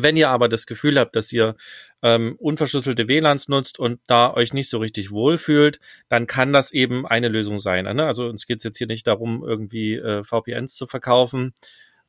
Wenn 0.00 0.16
ihr 0.16 0.28
aber 0.28 0.48
das 0.48 0.66
Gefühl 0.66 0.98
habt, 0.98 1.16
dass 1.16 1.32
ihr 1.32 1.56
ähm, 2.02 2.36
unverschlüsselte 2.38 3.08
WLANs 3.08 3.48
nutzt 3.48 3.80
und 3.80 4.00
da 4.06 4.32
euch 4.32 4.52
nicht 4.52 4.70
so 4.70 4.78
richtig 4.78 5.10
wohlfühlt, 5.10 5.80
dann 6.08 6.28
kann 6.28 6.52
das 6.52 6.70
eben 6.70 7.04
eine 7.04 7.26
Lösung 7.26 7.58
sein. 7.58 7.84
Ne? 7.84 8.06
Also 8.06 8.28
uns 8.28 8.46
geht 8.46 8.58
es 8.58 8.64
jetzt 8.64 8.78
hier 8.78 8.86
nicht 8.86 9.08
darum, 9.08 9.42
irgendwie 9.44 9.96
äh, 9.96 10.22
VPNs 10.22 10.76
zu 10.76 10.86
verkaufen. 10.86 11.52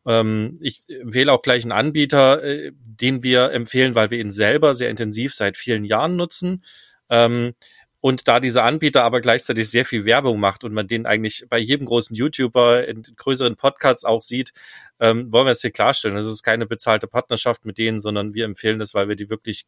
Ähm, 0.05 0.59
ich 0.61 0.83
wähle 0.87 1.33
auch 1.33 1.41
gleich 1.41 1.63
einen 1.63 1.71
Anbieter, 1.71 2.43
äh, 2.43 2.71
den 2.75 3.23
wir 3.23 3.51
empfehlen, 3.51 3.95
weil 3.95 4.11
wir 4.11 4.19
ihn 4.19 4.31
selber 4.31 4.75
sehr 4.75 4.91
intensiv 4.91 5.33
seit 5.33 5.57
vielen 5.57 5.83
Jahren 5.83 6.15
nutzen. 6.15 6.63
Ähm, 7.09 7.55
und 8.01 8.27
da 8.27 8.39
dieser 8.39 8.63
Anbieter 8.63 9.03
aber 9.03 9.19
gleichzeitig 9.19 9.69
sehr 9.69 9.85
viel 9.85 10.05
Werbung 10.05 10.39
macht 10.39 10.63
und 10.63 10.73
man 10.73 10.87
den 10.87 11.05
eigentlich 11.05 11.45
bei 11.49 11.59
jedem 11.59 11.85
großen 11.85 12.15
YouTuber 12.15 12.87
in 12.87 13.03
größeren 13.03 13.55
Podcasts 13.55 14.05
auch 14.05 14.21
sieht, 14.21 14.53
ähm, 14.99 15.31
wollen 15.31 15.47
wir 15.47 15.51
es 15.51 15.61
hier 15.61 15.71
klarstellen. 15.71 16.15
Das 16.15 16.25
ist 16.25 16.43
keine 16.43 16.65
bezahlte 16.65 17.07
Partnerschaft 17.07 17.65
mit 17.65 17.77
denen, 17.77 17.99
sondern 17.99 18.33
wir 18.33 18.45
empfehlen 18.45 18.79
das, 18.79 18.93
weil 18.93 19.09
wir 19.09 19.15
die 19.15 19.29
wirklich 19.29 19.65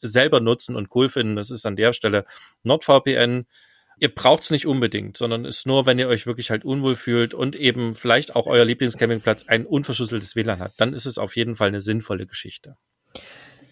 selber 0.00 0.40
nutzen 0.40 0.76
und 0.76 0.94
cool 0.94 1.08
finden. 1.08 1.36
Das 1.36 1.50
ist 1.50 1.66
an 1.66 1.76
der 1.76 1.92
Stelle 1.92 2.24
NordVPN. 2.62 3.46
Ihr 3.98 4.14
braucht 4.14 4.42
es 4.42 4.50
nicht 4.50 4.66
unbedingt, 4.66 5.16
sondern 5.16 5.44
ist 5.44 5.66
nur, 5.66 5.86
wenn 5.86 5.98
ihr 5.98 6.08
euch 6.08 6.26
wirklich 6.26 6.50
halt 6.50 6.64
unwohl 6.64 6.96
fühlt 6.96 7.34
und 7.34 7.54
eben 7.56 7.94
vielleicht 7.94 8.34
auch 8.34 8.46
euer 8.46 8.64
Lieblingscampingplatz 8.64 9.48
ein 9.48 9.66
unverschlüsseltes 9.66 10.34
WLAN 10.34 10.60
hat, 10.60 10.72
dann 10.76 10.92
ist 10.92 11.06
es 11.06 11.18
auf 11.18 11.36
jeden 11.36 11.56
Fall 11.56 11.68
eine 11.68 11.82
sinnvolle 11.82 12.26
Geschichte. 12.26 12.76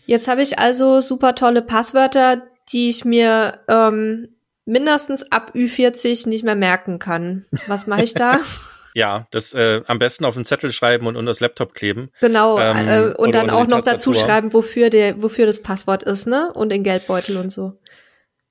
Jetzt 0.06 0.28
habe 0.28 0.42
ich 0.42 0.58
also 0.58 1.00
super 1.00 1.34
tolle 1.34 1.62
Passwörter, 1.62 2.46
die 2.72 2.88
ich 2.88 3.04
mir 3.04 3.60
ähm, 3.68 4.28
mindestens 4.64 5.30
ab 5.30 5.52
Ü40 5.54 6.28
nicht 6.28 6.44
mehr 6.44 6.56
merken 6.56 6.98
kann. 6.98 7.46
Was 7.66 7.86
mache 7.86 8.02
ich 8.02 8.14
da? 8.14 8.40
Ja, 8.92 9.28
das 9.30 9.54
äh, 9.54 9.82
am 9.86 10.00
besten 10.00 10.24
auf 10.24 10.34
den 10.34 10.44
Zettel 10.44 10.72
schreiben 10.72 11.06
und 11.06 11.14
unter 11.16 11.30
das 11.30 11.38
Laptop 11.38 11.74
kleben. 11.74 12.10
Genau, 12.20 12.58
ähm, 12.58 12.88
äh, 12.88 13.14
und 13.14 13.36
dann 13.36 13.48
auch 13.48 13.68
noch 13.68 13.84
dazu 13.84 14.12
schreiben, 14.12 14.52
wofür 14.52 14.90
der, 14.90 15.22
wofür 15.22 15.46
das 15.46 15.62
Passwort 15.62 16.02
ist, 16.02 16.26
ne? 16.26 16.52
Und 16.54 16.72
in 16.72 16.82
Geldbeutel 16.82 17.36
und 17.36 17.52
so. 17.52 17.78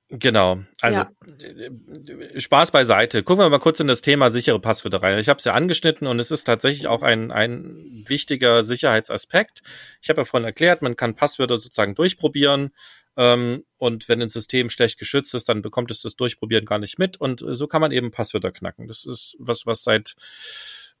Genau. 0.08 0.58
Also 0.80 1.00
ja. 1.00 1.10
Äh, 1.38 2.40
Spaß 2.40 2.72
beiseite. 2.72 3.22
Gucken 3.22 3.44
wir 3.44 3.48
mal 3.48 3.60
kurz 3.60 3.78
in 3.78 3.86
das 3.86 4.00
Thema 4.00 4.30
sichere 4.30 4.58
Passwörter 4.58 5.02
rein. 5.02 5.18
Ich 5.18 5.28
habe 5.28 5.38
es 5.38 5.44
ja 5.44 5.52
angeschnitten 5.52 6.08
und 6.08 6.18
es 6.18 6.32
ist 6.32 6.44
tatsächlich 6.44 6.88
auch 6.88 7.02
ein, 7.02 7.30
ein 7.30 8.04
wichtiger 8.08 8.64
Sicherheitsaspekt. 8.64 9.62
Ich 10.02 10.08
habe 10.08 10.22
ja 10.22 10.24
vorhin 10.24 10.46
erklärt, 10.46 10.82
man 10.82 10.96
kann 10.96 11.14
Passwörter 11.14 11.56
sozusagen 11.56 11.94
durchprobieren 11.94 12.72
ähm, 13.20 13.64
und 13.76 14.08
wenn 14.08 14.22
ein 14.22 14.30
System 14.30 14.70
schlecht 14.70 14.98
geschützt 14.98 15.34
ist, 15.34 15.46
dann 15.50 15.60
bekommt 15.60 15.90
es 15.90 16.00
das 16.00 16.16
Durchprobieren 16.16 16.64
gar 16.64 16.78
nicht 16.78 16.98
mit 16.98 17.18
und 17.18 17.44
so 17.46 17.66
kann 17.66 17.82
man 17.82 17.92
eben 17.92 18.10
Passwörter 18.10 18.50
knacken. 18.50 18.88
Das 18.88 19.04
ist 19.04 19.36
was, 19.38 19.66
was 19.66 19.84
seit 19.84 20.14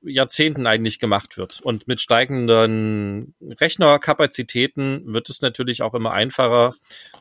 Jahrzehnten 0.02 0.66
eigentlich 0.66 0.98
gemacht 0.98 1.38
wird. 1.38 1.60
Und 1.62 1.88
mit 1.88 2.02
steigenden 2.02 3.34
Rechnerkapazitäten 3.40 5.14
wird 5.14 5.30
es 5.30 5.40
natürlich 5.40 5.80
auch 5.80 5.94
immer 5.94 6.12
einfacher 6.12 6.74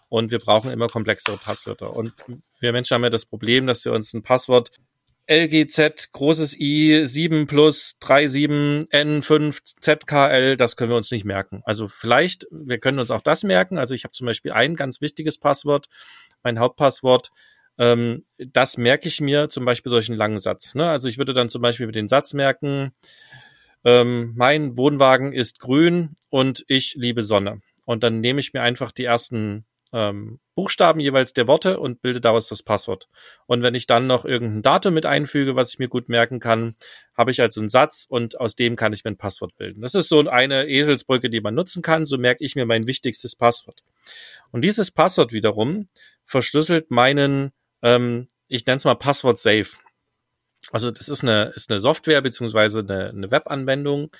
und 0.09 0.31
wir 0.31 0.39
brauchen 0.39 0.69
immer 0.69 0.89
komplexere 0.89 1.38
Passwörter. 1.38 1.95
Und 1.95 2.13
wir 2.59 2.73
Menschen 2.73 2.95
haben 2.95 3.03
ja 3.03 3.09
das 3.09 3.25
Problem, 3.25 3.67
dass 3.67 3.85
wir 3.85 3.93
uns 3.93 4.13
ein 4.13 4.23
Passwort 4.23 4.71
LGZ, 5.29 6.11
großes 6.11 6.59
I, 6.59 7.05
7 7.05 7.45
plus, 7.45 7.97
37, 8.01 8.89
N5, 8.91 9.59
ZKL, 9.79 10.57
das 10.57 10.75
können 10.75 10.89
wir 10.89 10.97
uns 10.97 11.11
nicht 11.11 11.23
merken. 11.23 11.61
Also 11.65 11.87
vielleicht, 11.87 12.47
wir 12.49 12.79
können 12.79 12.97
uns 12.97 13.11
auch 13.11 13.21
das 13.21 13.43
merken. 13.43 13.77
Also 13.77 13.93
ich 13.93 14.05
habe 14.05 14.11
zum 14.11 14.25
Beispiel 14.25 14.51
ein 14.51 14.75
ganz 14.75 15.01
wichtiges 15.01 15.37
Passwort, 15.37 15.87
mein 16.41 16.57
Hauptpasswort, 16.57 17.29
ähm, 17.77 18.25
das 18.37 18.77
merke 18.77 19.07
ich 19.07 19.21
mir 19.21 19.49
zum 19.49 19.65
Beispiel 19.65 19.91
durch 19.91 20.09
einen 20.09 20.17
langen 20.17 20.39
Satz. 20.39 20.73
Ne? 20.73 20.89
Also 20.89 21.07
ich 21.07 21.19
würde 21.19 21.33
dann 21.33 21.49
zum 21.49 21.61
Beispiel 21.61 21.85
mit 21.85 21.95
den 21.95 22.07
Satz 22.07 22.33
merken, 22.33 22.91
ähm, 23.85 24.33
mein 24.35 24.77
Wohnwagen 24.77 25.31
ist 25.31 25.59
grün 25.59 26.15
und 26.31 26.65
ich 26.67 26.95
liebe 26.95 27.21
Sonne. 27.21 27.61
Und 27.85 28.03
dann 28.03 28.19
nehme 28.19 28.39
ich 28.39 28.53
mir 28.53 28.61
einfach 28.61 28.91
die 28.91 29.05
ersten 29.05 29.65
ähm, 29.91 30.39
Buchstaben 30.56 30.99
jeweils 30.99 31.34
der 31.34 31.47
Worte 31.47 31.80
und 31.80 32.02
bilde 32.02 32.21
daraus 32.21 32.47
das 32.47 32.63
Passwort. 32.63 33.08
Und 33.47 33.63
wenn 33.63 33.75
ich 33.75 33.88
dann 33.88 34.08
noch 34.08 34.25
irgendein 34.25 34.62
Datum 34.62 34.93
mit 34.93 35.06
einfüge, 35.06 35.56
was 35.56 35.71
ich 35.71 35.80
mir 35.80 35.88
gut 35.88 36.10
merken 36.10 36.39
kann, 36.39 36.75
habe 37.15 37.32
ich 37.32 37.41
also 37.41 37.62
einen 37.62 37.69
Satz 37.69 38.06
und 38.08 38.39
aus 38.39 38.56
dem 38.56 38.75
kann 38.75 38.93
ich 38.93 39.04
mir 39.04 39.12
ein 39.12 39.17
Passwort 39.17 39.56
bilden. 39.56 39.82
Das 39.82 39.95
ist 39.95 40.10
so 40.10 40.19
eine 40.28 40.67
Eselsbrücke, 40.67 41.30
die 41.30 41.41
man 41.41 41.56
nutzen 41.56 41.82
kann. 41.82 42.06
So 42.06 42.17
merke 42.17 42.43
ich 42.43 42.56
mir 42.56 42.65
mein 42.65 42.88
wichtigstes 42.88 43.36
Passwort. 43.36 43.84
Und 44.52 44.62
dieses 44.62 44.91
Passwort 44.91 45.32
wiederum 45.32 45.88
verschlüsselt 46.25 46.91
meinen, 46.91 47.52
ähm, 47.82 48.28
ich 48.47 48.65
nenne 48.65 48.78
es 48.78 48.86
mal 48.86 48.95
Passwort 48.95 49.39
Safe. 49.39 49.69
Also 50.71 50.91
das 50.91 51.10
ist 51.10 51.23
eine, 51.23 51.52
ist 51.56 51.71
eine 51.71 51.80
Software 51.80 52.21
beziehungsweise 52.21 52.80
eine, 52.80 53.10
eine 53.10 53.32
Webanwendung. 53.32 54.12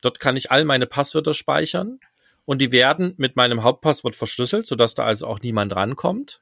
Dort 0.00 0.20
kann 0.20 0.36
ich 0.36 0.50
all 0.50 0.64
meine 0.64 0.86
Passwörter 0.86 1.32
speichern 1.32 1.98
und 2.44 2.60
die 2.60 2.72
werden 2.72 3.14
mit 3.16 3.36
meinem 3.36 3.62
Hauptpasswort 3.62 4.14
verschlüsselt, 4.14 4.66
sodass 4.66 4.94
da 4.94 5.04
also 5.04 5.26
auch 5.26 5.40
niemand 5.40 5.74
rankommt. 5.74 6.40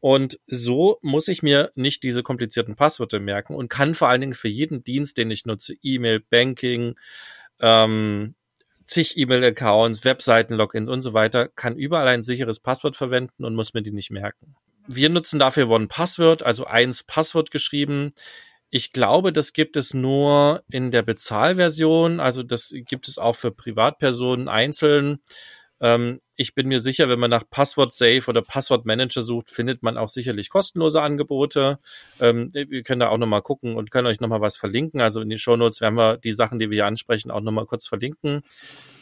Und 0.00 0.38
so 0.46 0.98
muss 1.02 1.28
ich 1.28 1.42
mir 1.42 1.72
nicht 1.74 2.02
diese 2.02 2.22
komplizierten 2.22 2.76
Passwörter 2.76 3.18
merken 3.18 3.54
und 3.54 3.68
kann 3.68 3.94
vor 3.94 4.08
allen 4.08 4.20
Dingen 4.20 4.34
für 4.34 4.48
jeden 4.48 4.84
Dienst, 4.84 5.18
den 5.18 5.30
ich 5.30 5.46
nutze, 5.46 5.74
E-Mail, 5.82 6.20
Banking, 6.20 6.94
ähm, 7.60 8.34
zig 8.84 9.16
E-Mail-Accounts, 9.16 10.04
Webseiten, 10.04 10.54
Logins 10.54 10.88
und 10.88 11.00
so 11.00 11.12
weiter, 11.12 11.48
kann 11.48 11.76
überall 11.76 12.08
ein 12.08 12.22
sicheres 12.22 12.60
Passwort 12.60 12.96
verwenden 12.96 13.44
und 13.44 13.54
muss 13.54 13.74
mir 13.74 13.82
die 13.82 13.92
nicht 13.92 14.10
merken. 14.10 14.54
Wir 14.86 15.10
nutzen 15.10 15.38
dafür 15.38 15.68
One 15.68 15.88
Password, 15.88 16.44
also 16.44 16.64
eins 16.66 17.02
Passwort 17.02 17.50
geschrieben. 17.50 18.12
Ich 18.70 18.92
glaube, 18.92 19.32
das 19.32 19.52
gibt 19.52 19.76
es 19.76 19.94
nur 19.94 20.62
in 20.70 20.90
der 20.90 21.02
Bezahlversion. 21.02 22.20
Also 22.20 22.42
das 22.42 22.72
gibt 22.74 23.08
es 23.08 23.18
auch 23.18 23.36
für 23.36 23.52
Privatpersonen 23.52 24.48
einzeln. 24.48 25.20
Ähm, 25.80 26.20
ich 26.36 26.54
bin 26.54 26.68
mir 26.68 26.80
sicher, 26.80 27.08
wenn 27.08 27.18
man 27.18 27.30
nach 27.30 27.44
Passwort 27.48 27.94
Safe 27.94 28.22
oder 28.28 28.42
Passwort 28.42 28.84
Manager 28.86 29.22
sucht, 29.22 29.50
findet 29.50 29.82
man 29.82 29.96
auch 29.96 30.08
sicherlich 30.08 30.50
kostenlose 30.50 31.00
Angebote. 31.00 31.78
Ähm, 32.20 32.50
wir 32.52 32.82
können 32.82 33.00
da 33.00 33.08
auch 33.08 33.18
nochmal 33.18 33.42
gucken 33.42 33.76
und 33.76 33.90
können 33.90 34.06
euch 34.06 34.20
nochmal 34.20 34.40
was 34.40 34.56
verlinken. 34.56 35.00
Also 35.00 35.20
in 35.20 35.28
den 35.28 35.38
Show 35.38 35.56
Notes 35.56 35.80
werden 35.80 35.96
wir 35.96 36.16
die 36.18 36.32
Sachen, 36.32 36.58
die 36.58 36.70
wir 36.70 36.76
hier 36.76 36.86
ansprechen, 36.86 37.30
auch 37.30 37.40
nochmal 37.40 37.66
kurz 37.66 37.86
verlinken. 37.86 38.42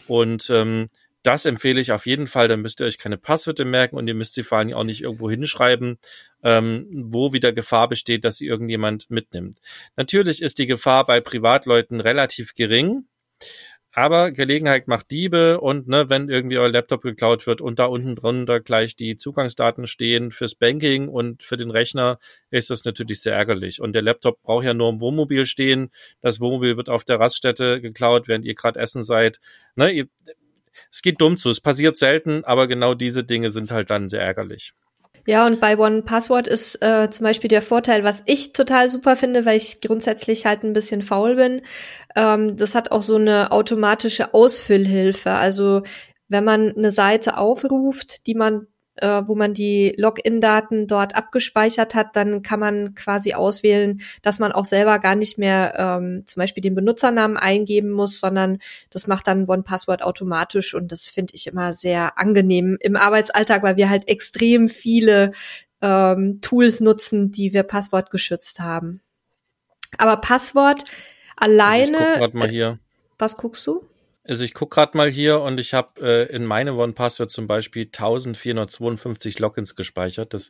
Und 0.06 0.50
ähm, 0.50 0.86
das 1.24 1.46
empfehle 1.46 1.80
ich 1.80 1.90
auf 1.90 2.06
jeden 2.06 2.26
Fall. 2.26 2.48
Dann 2.48 2.60
müsst 2.60 2.80
ihr 2.80 2.86
euch 2.86 2.98
keine 2.98 3.16
Passwörter 3.16 3.64
merken 3.64 3.96
und 3.96 4.06
ihr 4.06 4.14
müsst 4.14 4.34
sie 4.34 4.42
vor 4.42 4.58
allem 4.58 4.74
auch 4.74 4.84
nicht 4.84 5.02
irgendwo 5.02 5.30
hinschreiben, 5.30 5.98
ähm, 6.42 6.86
wo 6.94 7.32
wieder 7.32 7.52
Gefahr 7.52 7.88
besteht, 7.88 8.24
dass 8.24 8.36
sie 8.36 8.46
irgendjemand 8.46 9.10
mitnimmt. 9.10 9.58
Natürlich 9.96 10.42
ist 10.42 10.58
die 10.58 10.66
Gefahr 10.66 11.06
bei 11.06 11.20
Privatleuten 11.20 12.00
relativ 12.00 12.54
gering. 12.54 13.06
Aber 13.96 14.32
Gelegenheit 14.32 14.88
macht 14.88 15.12
Diebe 15.12 15.60
und 15.60 15.86
ne, 15.86 16.10
wenn 16.10 16.28
irgendwie 16.28 16.58
euer 16.58 16.68
Laptop 16.68 17.02
geklaut 17.02 17.46
wird 17.46 17.60
und 17.60 17.78
da 17.78 17.84
unten 17.84 18.16
drunter 18.16 18.58
gleich 18.58 18.96
die 18.96 19.16
Zugangsdaten 19.16 19.86
stehen 19.86 20.32
fürs 20.32 20.56
Banking 20.56 21.08
und 21.08 21.44
für 21.44 21.56
den 21.56 21.70
Rechner, 21.70 22.18
ist 22.50 22.70
das 22.70 22.84
natürlich 22.84 23.20
sehr 23.22 23.36
ärgerlich. 23.36 23.80
Und 23.80 23.92
der 23.92 24.02
Laptop 24.02 24.42
braucht 24.42 24.64
ja 24.64 24.74
nur 24.74 24.90
im 24.90 25.00
Wohnmobil 25.00 25.46
stehen. 25.46 25.90
Das 26.20 26.40
Wohnmobil 26.40 26.76
wird 26.76 26.88
auf 26.88 27.04
der 27.04 27.20
Raststätte 27.20 27.80
geklaut, 27.80 28.26
während 28.26 28.44
ihr 28.44 28.56
gerade 28.56 28.80
essen 28.80 29.04
seid. 29.04 29.38
Ne, 29.76 29.92
ihr, 29.92 30.08
es 30.90 31.02
geht 31.02 31.20
dumm 31.20 31.36
zu. 31.36 31.50
Es 31.50 31.60
passiert 31.60 31.98
selten, 31.98 32.44
aber 32.44 32.66
genau 32.66 32.94
diese 32.94 33.24
Dinge 33.24 33.50
sind 33.50 33.70
halt 33.70 33.90
dann 33.90 34.08
sehr 34.08 34.22
ärgerlich. 34.22 34.72
Ja, 35.26 35.46
und 35.46 35.58
bei 35.58 35.78
One 35.78 36.02
Password 36.02 36.46
ist 36.46 36.82
äh, 36.82 37.08
zum 37.10 37.24
Beispiel 37.24 37.48
der 37.48 37.62
Vorteil, 37.62 38.04
was 38.04 38.22
ich 38.26 38.52
total 38.52 38.90
super 38.90 39.16
finde, 39.16 39.46
weil 39.46 39.56
ich 39.56 39.80
grundsätzlich 39.80 40.44
halt 40.44 40.64
ein 40.64 40.74
bisschen 40.74 41.00
faul 41.00 41.36
bin. 41.36 41.62
Ähm, 42.14 42.56
das 42.56 42.74
hat 42.74 42.92
auch 42.92 43.00
so 43.00 43.16
eine 43.16 43.50
automatische 43.50 44.34
Ausfüllhilfe. 44.34 45.30
Also 45.30 45.82
wenn 46.28 46.44
man 46.44 46.76
eine 46.76 46.90
Seite 46.90 47.38
aufruft, 47.38 48.26
die 48.26 48.34
man 48.34 48.66
äh, 49.04 49.28
wo 49.28 49.34
man 49.34 49.52
die 49.52 49.94
Login-Daten 49.98 50.86
dort 50.86 51.14
abgespeichert 51.14 51.94
hat, 51.94 52.16
dann 52.16 52.40
kann 52.40 52.58
man 52.58 52.94
quasi 52.94 53.34
auswählen, 53.34 54.00
dass 54.22 54.38
man 54.38 54.50
auch 54.50 54.64
selber 54.64 54.98
gar 54.98 55.14
nicht 55.14 55.36
mehr 55.36 55.74
ähm, 55.76 56.22
zum 56.24 56.40
Beispiel 56.40 56.62
den 56.62 56.74
Benutzernamen 56.74 57.36
eingeben 57.36 57.90
muss, 57.90 58.18
sondern 58.18 58.58
das 58.88 59.06
macht 59.06 59.26
dann 59.26 59.46
OnePassword 59.46 60.02
automatisch 60.02 60.74
und 60.74 60.90
das 60.90 61.10
finde 61.10 61.34
ich 61.34 61.46
immer 61.46 61.74
sehr 61.74 62.18
angenehm 62.18 62.78
im 62.80 62.96
Arbeitsalltag, 62.96 63.62
weil 63.62 63.76
wir 63.76 63.90
halt 63.90 64.08
extrem 64.08 64.70
viele 64.70 65.32
ähm, 65.82 66.40
Tools 66.40 66.80
nutzen, 66.80 67.30
die 67.30 67.52
wir 67.52 67.64
passwortgeschützt 67.64 68.60
haben. 68.60 69.02
Aber 69.98 70.16
Passwort 70.16 70.86
alleine. 71.36 71.98
Also 71.98 72.14
ich 72.14 72.20
guck 72.20 72.34
mal 72.34 72.48
hier. 72.48 72.78
Was 73.18 73.36
guckst 73.36 73.66
du? 73.66 73.84
Also 74.26 74.42
ich 74.42 74.54
gucke 74.54 74.74
gerade 74.74 74.96
mal 74.96 75.10
hier 75.10 75.40
und 75.40 75.60
ich 75.60 75.74
habe 75.74 76.00
äh, 76.00 76.34
in 76.34 76.46
meine 76.46 76.74
OnePassword 76.74 77.30
zum 77.30 77.46
Beispiel 77.46 77.84
1452 77.84 79.38
Logins 79.38 79.76
gespeichert. 79.76 80.32
Das, 80.32 80.48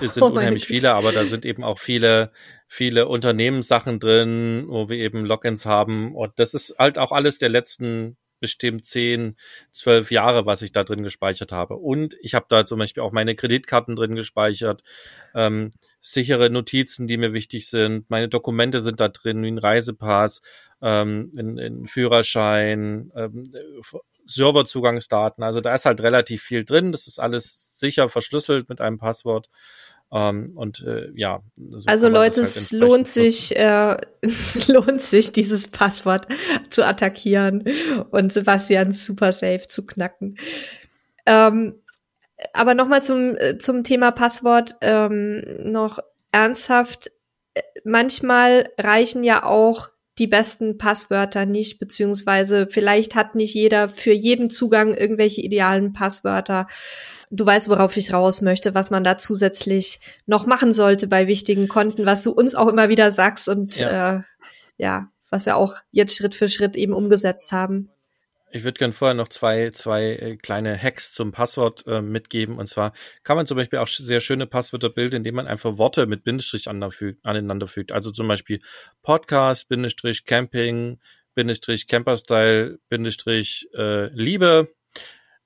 das 0.00 0.14
sind 0.14 0.22
oh 0.22 0.26
unheimlich 0.26 0.66
viele, 0.66 0.92
aber 0.92 1.10
da 1.10 1.24
sind 1.24 1.46
eben 1.46 1.64
auch 1.64 1.78
viele, 1.78 2.32
viele 2.68 3.08
Unternehmenssachen 3.08 3.98
drin, 3.98 4.66
wo 4.68 4.90
wir 4.90 4.98
eben 4.98 5.24
Logins 5.24 5.64
haben. 5.64 6.14
Und 6.14 6.32
das 6.38 6.52
ist 6.52 6.76
halt 6.78 6.98
auch 6.98 7.12
alles 7.12 7.38
der 7.38 7.48
letzten 7.48 8.18
bestimmt 8.44 8.84
zehn, 8.84 9.36
zwölf 9.70 10.10
Jahre, 10.10 10.44
was 10.44 10.60
ich 10.60 10.70
da 10.70 10.84
drin 10.84 11.02
gespeichert 11.02 11.50
habe. 11.50 11.76
Und 11.76 12.14
ich 12.20 12.34
habe 12.34 12.44
da 12.50 12.66
zum 12.66 12.78
Beispiel 12.78 13.02
auch 13.02 13.10
meine 13.12 13.34
Kreditkarten 13.34 13.96
drin 13.96 14.14
gespeichert, 14.14 14.82
ähm, 15.34 15.70
sichere 16.02 16.50
Notizen, 16.50 17.06
die 17.06 17.16
mir 17.16 17.32
wichtig 17.32 17.68
sind. 17.70 18.10
Meine 18.10 18.28
Dokumente 18.28 18.82
sind 18.82 19.00
da 19.00 19.08
drin, 19.08 19.42
wie 19.42 19.50
ein 19.50 19.56
Reisepass, 19.56 20.42
ähm, 20.82 21.32
ein, 21.38 21.58
ein 21.58 21.86
Führerschein, 21.86 23.10
ähm, 23.16 23.50
Serverzugangsdaten. 24.26 25.42
Also 25.42 25.62
da 25.62 25.74
ist 25.74 25.86
halt 25.86 26.02
relativ 26.02 26.42
viel 26.42 26.66
drin. 26.66 26.92
Das 26.92 27.06
ist 27.06 27.18
alles 27.18 27.78
sicher 27.78 28.10
verschlüsselt 28.10 28.68
mit 28.68 28.82
einem 28.82 28.98
Passwort. 28.98 29.48
Ähm, 30.14 30.52
und 30.54 30.84
äh, 30.86 31.10
ja. 31.16 31.42
So 31.56 31.86
also 31.86 32.08
Leute, 32.08 32.36
halt 32.36 32.46
es 32.46 32.70
lohnt 32.70 33.08
sich, 33.08 33.56
äh, 33.56 33.96
es 34.20 34.68
lohnt 34.68 35.02
sich, 35.02 35.32
dieses 35.32 35.68
Passwort 35.68 36.28
zu 36.70 36.86
attackieren 36.86 37.64
und 38.10 38.32
Sebastians 38.32 39.04
Super 39.04 39.32
Safe 39.32 39.66
zu 39.68 39.84
knacken. 39.84 40.38
Ähm, 41.26 41.74
aber 42.52 42.74
nochmal 42.74 43.02
zum, 43.02 43.36
äh, 43.36 43.58
zum 43.58 43.82
Thema 43.82 44.12
Passwort 44.12 44.76
ähm, 44.82 45.42
noch 45.64 45.98
ernsthaft. 46.30 47.10
Äh, 47.54 47.62
manchmal 47.84 48.70
reichen 48.78 49.24
ja 49.24 49.44
auch 49.44 49.88
die 50.18 50.28
besten 50.28 50.78
Passwörter 50.78 51.44
nicht, 51.44 51.80
beziehungsweise 51.80 52.68
vielleicht 52.68 53.16
hat 53.16 53.34
nicht 53.34 53.54
jeder 53.54 53.88
für 53.88 54.12
jeden 54.12 54.48
Zugang 54.48 54.94
irgendwelche 54.94 55.40
idealen 55.40 55.92
Passwörter 55.92 56.68
du 57.36 57.46
weißt, 57.46 57.68
worauf 57.68 57.96
ich 57.96 58.12
raus 58.12 58.40
möchte, 58.40 58.74
was 58.74 58.90
man 58.90 59.04
da 59.04 59.18
zusätzlich 59.18 60.00
noch 60.26 60.46
machen 60.46 60.72
sollte 60.72 61.06
bei 61.06 61.26
wichtigen 61.26 61.68
Konten, 61.68 62.06
was 62.06 62.22
du 62.22 62.32
uns 62.32 62.54
auch 62.54 62.68
immer 62.68 62.88
wieder 62.88 63.10
sagst 63.10 63.48
und 63.48 63.78
ja, 63.78 64.16
äh, 64.16 64.22
ja 64.78 65.08
was 65.30 65.46
wir 65.46 65.56
auch 65.56 65.74
jetzt 65.90 66.16
Schritt 66.16 66.34
für 66.34 66.48
Schritt 66.48 66.76
eben 66.76 66.92
umgesetzt 66.92 67.50
haben. 67.50 67.90
Ich 68.52 68.62
würde 68.62 68.78
gerne 68.78 68.92
vorher 68.92 69.14
noch 69.14 69.28
zwei, 69.30 69.70
zwei 69.70 70.10
äh, 70.12 70.36
kleine 70.36 70.80
Hacks 70.80 71.12
zum 71.12 71.32
Passwort 71.32 71.84
äh, 71.88 72.00
mitgeben. 72.00 72.56
Und 72.56 72.68
zwar 72.68 72.92
kann 73.24 73.36
man 73.36 73.48
zum 73.48 73.56
Beispiel 73.56 73.80
auch 73.80 73.88
sehr 73.88 74.20
schöne 74.20 74.46
Passwörter 74.46 74.90
bilden, 74.90 75.16
indem 75.16 75.34
man 75.34 75.48
einfach 75.48 75.76
Worte 75.76 76.06
mit 76.06 76.22
Bindestrich 76.22 76.68
aneinander 76.68 77.66
fügt. 77.66 77.90
Also 77.90 78.12
zum 78.12 78.28
Beispiel 78.28 78.60
Podcast, 79.02 79.68
Bindestrich, 79.68 80.24
Camping, 80.24 81.00
Bindestrich, 81.34 81.88
Camperstyle, 81.88 82.78
Bindestrich, 82.88 83.68
äh, 83.74 84.06
Liebe, 84.14 84.72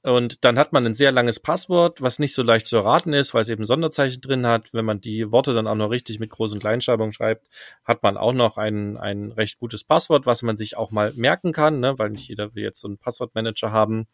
und 0.08 0.44
dann 0.44 0.58
hat 0.58 0.72
man 0.72 0.86
ein 0.86 0.94
sehr 0.94 1.12
langes 1.12 1.38
Passwort, 1.38 2.00
was 2.00 2.18
nicht 2.18 2.32
so 2.32 2.42
leicht 2.42 2.66
zu 2.66 2.76
erraten 2.76 3.12
ist, 3.12 3.34
weil 3.34 3.42
es 3.42 3.48
eben 3.50 3.66
Sonderzeichen 3.66 4.22
drin 4.22 4.46
hat. 4.46 4.72
Wenn 4.72 4.86
man 4.86 5.02
die 5.02 5.30
Worte 5.30 5.52
dann 5.52 5.66
auch 5.66 5.74
noch 5.74 5.90
richtig 5.90 6.18
mit 6.18 6.30
großen 6.30 6.58
Kleinschreibungen 6.58 7.12
schreibt, 7.12 7.46
hat 7.84 8.02
man 8.02 8.16
auch 8.16 8.32
noch 8.32 8.56
ein, 8.56 8.96
ein 8.96 9.32
recht 9.32 9.58
gutes 9.58 9.84
Passwort, 9.84 10.24
was 10.24 10.42
man 10.42 10.56
sich 10.56 10.78
auch 10.78 10.90
mal 10.90 11.12
merken 11.14 11.52
kann, 11.52 11.80
ne? 11.80 11.98
weil 11.98 12.10
nicht 12.10 12.28
jeder 12.28 12.54
will 12.54 12.62
jetzt 12.62 12.80
so 12.80 12.88
einen 12.88 12.96
Passwortmanager 12.96 13.70
haben. 13.70 14.06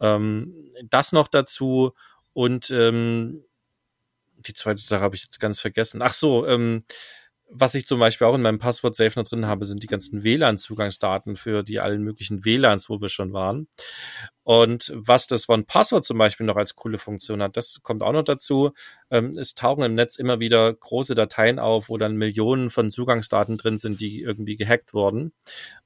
Ähm, 0.00 0.70
das 0.88 1.12
noch 1.12 1.28
dazu 1.28 1.92
und 2.32 2.70
ähm, 2.70 3.44
die 4.38 4.54
zweite 4.54 4.82
Sache 4.82 5.02
habe 5.02 5.16
ich 5.16 5.22
jetzt 5.22 5.38
ganz 5.38 5.60
vergessen. 5.60 6.00
Ach 6.02 6.14
so, 6.14 6.46
ähm, 6.46 6.82
was 7.48 7.74
ich 7.74 7.86
zum 7.86 8.00
Beispiel 8.00 8.26
auch 8.26 8.34
in 8.34 8.42
meinem 8.42 8.58
Passwort-Safe 8.58 9.18
noch 9.18 9.28
drin 9.28 9.46
habe, 9.46 9.66
sind 9.66 9.82
die 9.82 9.86
ganzen 9.86 10.24
WLAN-Zugangsdaten 10.24 11.36
für 11.36 11.62
die 11.62 11.78
allen 11.80 12.02
möglichen 12.02 12.44
WLANs, 12.44 12.88
wo 12.88 13.00
wir 13.00 13.08
schon 13.08 13.32
waren. 13.32 13.68
Und 14.46 14.92
was 14.94 15.26
das 15.26 15.48
One-Password 15.48 16.04
zum 16.04 16.18
Beispiel 16.18 16.46
noch 16.46 16.54
als 16.54 16.76
coole 16.76 16.98
Funktion 16.98 17.42
hat, 17.42 17.56
das 17.56 17.80
kommt 17.82 18.04
auch 18.04 18.12
noch 18.12 18.22
dazu. 18.22 18.70
Ähm, 19.10 19.30
es 19.30 19.56
tauchen 19.56 19.82
im 19.82 19.96
Netz 19.96 20.18
immer 20.18 20.38
wieder 20.38 20.72
große 20.72 21.16
Dateien 21.16 21.58
auf, 21.58 21.88
wo 21.88 21.98
dann 21.98 22.14
Millionen 22.14 22.70
von 22.70 22.92
Zugangsdaten 22.92 23.56
drin 23.56 23.76
sind, 23.76 24.00
die 24.00 24.22
irgendwie 24.22 24.54
gehackt 24.54 24.94
wurden. 24.94 25.32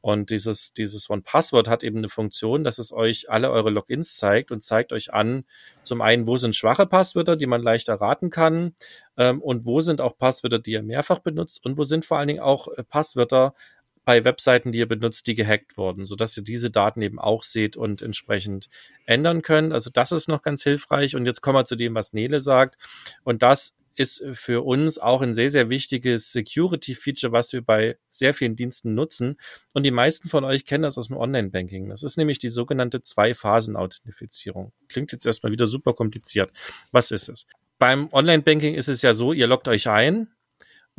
Und 0.02 0.28
dieses, 0.28 0.74
dieses 0.74 1.08
One-Password 1.08 1.68
hat 1.68 1.82
eben 1.82 1.96
eine 1.96 2.10
Funktion, 2.10 2.62
dass 2.62 2.78
es 2.78 2.92
euch 2.92 3.30
alle 3.30 3.50
eure 3.50 3.70
Logins 3.70 4.16
zeigt 4.16 4.50
und 4.50 4.62
zeigt 4.62 4.92
euch 4.92 5.10
an, 5.10 5.44
zum 5.82 6.02
einen, 6.02 6.26
wo 6.26 6.36
sind 6.36 6.54
schwache 6.54 6.84
Passwörter, 6.84 7.36
die 7.36 7.46
man 7.46 7.62
leicht 7.62 7.88
erraten 7.88 8.28
kann, 8.28 8.74
ähm, 9.16 9.40
und 9.40 9.64
wo 9.64 9.80
sind 9.80 10.02
auch 10.02 10.18
Passwörter, 10.18 10.58
die 10.58 10.72
ihr 10.72 10.82
mehrfach 10.82 11.20
benutzt 11.20 11.64
und 11.64 11.78
wo 11.78 11.84
sind 11.84 12.04
vor 12.04 12.18
allen 12.18 12.28
Dingen 12.28 12.40
auch 12.40 12.68
äh, 12.68 12.84
Passwörter, 12.84 13.54
bei 14.04 14.24
Webseiten, 14.24 14.72
die 14.72 14.78
ihr 14.78 14.88
benutzt, 14.88 15.26
die 15.26 15.34
gehackt 15.34 15.76
wurden, 15.76 16.06
sodass 16.06 16.36
ihr 16.36 16.42
diese 16.42 16.70
Daten 16.70 17.02
eben 17.02 17.18
auch 17.18 17.42
seht 17.42 17.76
und 17.76 18.02
entsprechend 18.02 18.68
ändern 19.06 19.42
könnt. 19.42 19.72
Also 19.72 19.90
das 19.92 20.12
ist 20.12 20.28
noch 20.28 20.42
ganz 20.42 20.62
hilfreich. 20.62 21.16
Und 21.16 21.26
jetzt 21.26 21.40
kommen 21.42 21.58
wir 21.58 21.64
zu 21.64 21.76
dem, 21.76 21.94
was 21.94 22.12
Nele 22.12 22.40
sagt. 22.40 22.76
Und 23.24 23.42
das 23.42 23.76
ist 23.96 24.24
für 24.32 24.64
uns 24.64 24.98
auch 24.98 25.20
ein 25.20 25.34
sehr, 25.34 25.50
sehr 25.50 25.68
wichtiges 25.68 26.32
Security-Feature, 26.32 27.32
was 27.32 27.52
wir 27.52 27.60
bei 27.60 27.98
sehr 28.08 28.32
vielen 28.32 28.56
Diensten 28.56 28.94
nutzen. 28.94 29.36
Und 29.74 29.82
die 29.82 29.90
meisten 29.90 30.28
von 30.28 30.44
euch 30.44 30.64
kennen 30.64 30.84
das 30.84 30.96
aus 30.96 31.08
dem 31.08 31.16
Online-Banking. 31.16 31.88
Das 31.88 32.02
ist 32.02 32.16
nämlich 32.16 32.38
die 32.38 32.48
sogenannte 32.48 33.02
Zwei-Phasen-Authentifizierung. 33.02 34.72
Klingt 34.88 35.12
jetzt 35.12 35.26
erstmal 35.26 35.52
wieder 35.52 35.66
super 35.66 35.92
kompliziert. 35.92 36.50
Was 36.92 37.10
ist 37.10 37.28
es? 37.28 37.46
Beim 37.78 38.08
Online-Banking 38.12 38.74
ist 38.74 38.88
es 38.88 39.02
ja 39.02 39.12
so, 39.12 39.32
ihr 39.32 39.46
loggt 39.46 39.68
euch 39.68 39.88
ein, 39.88 40.28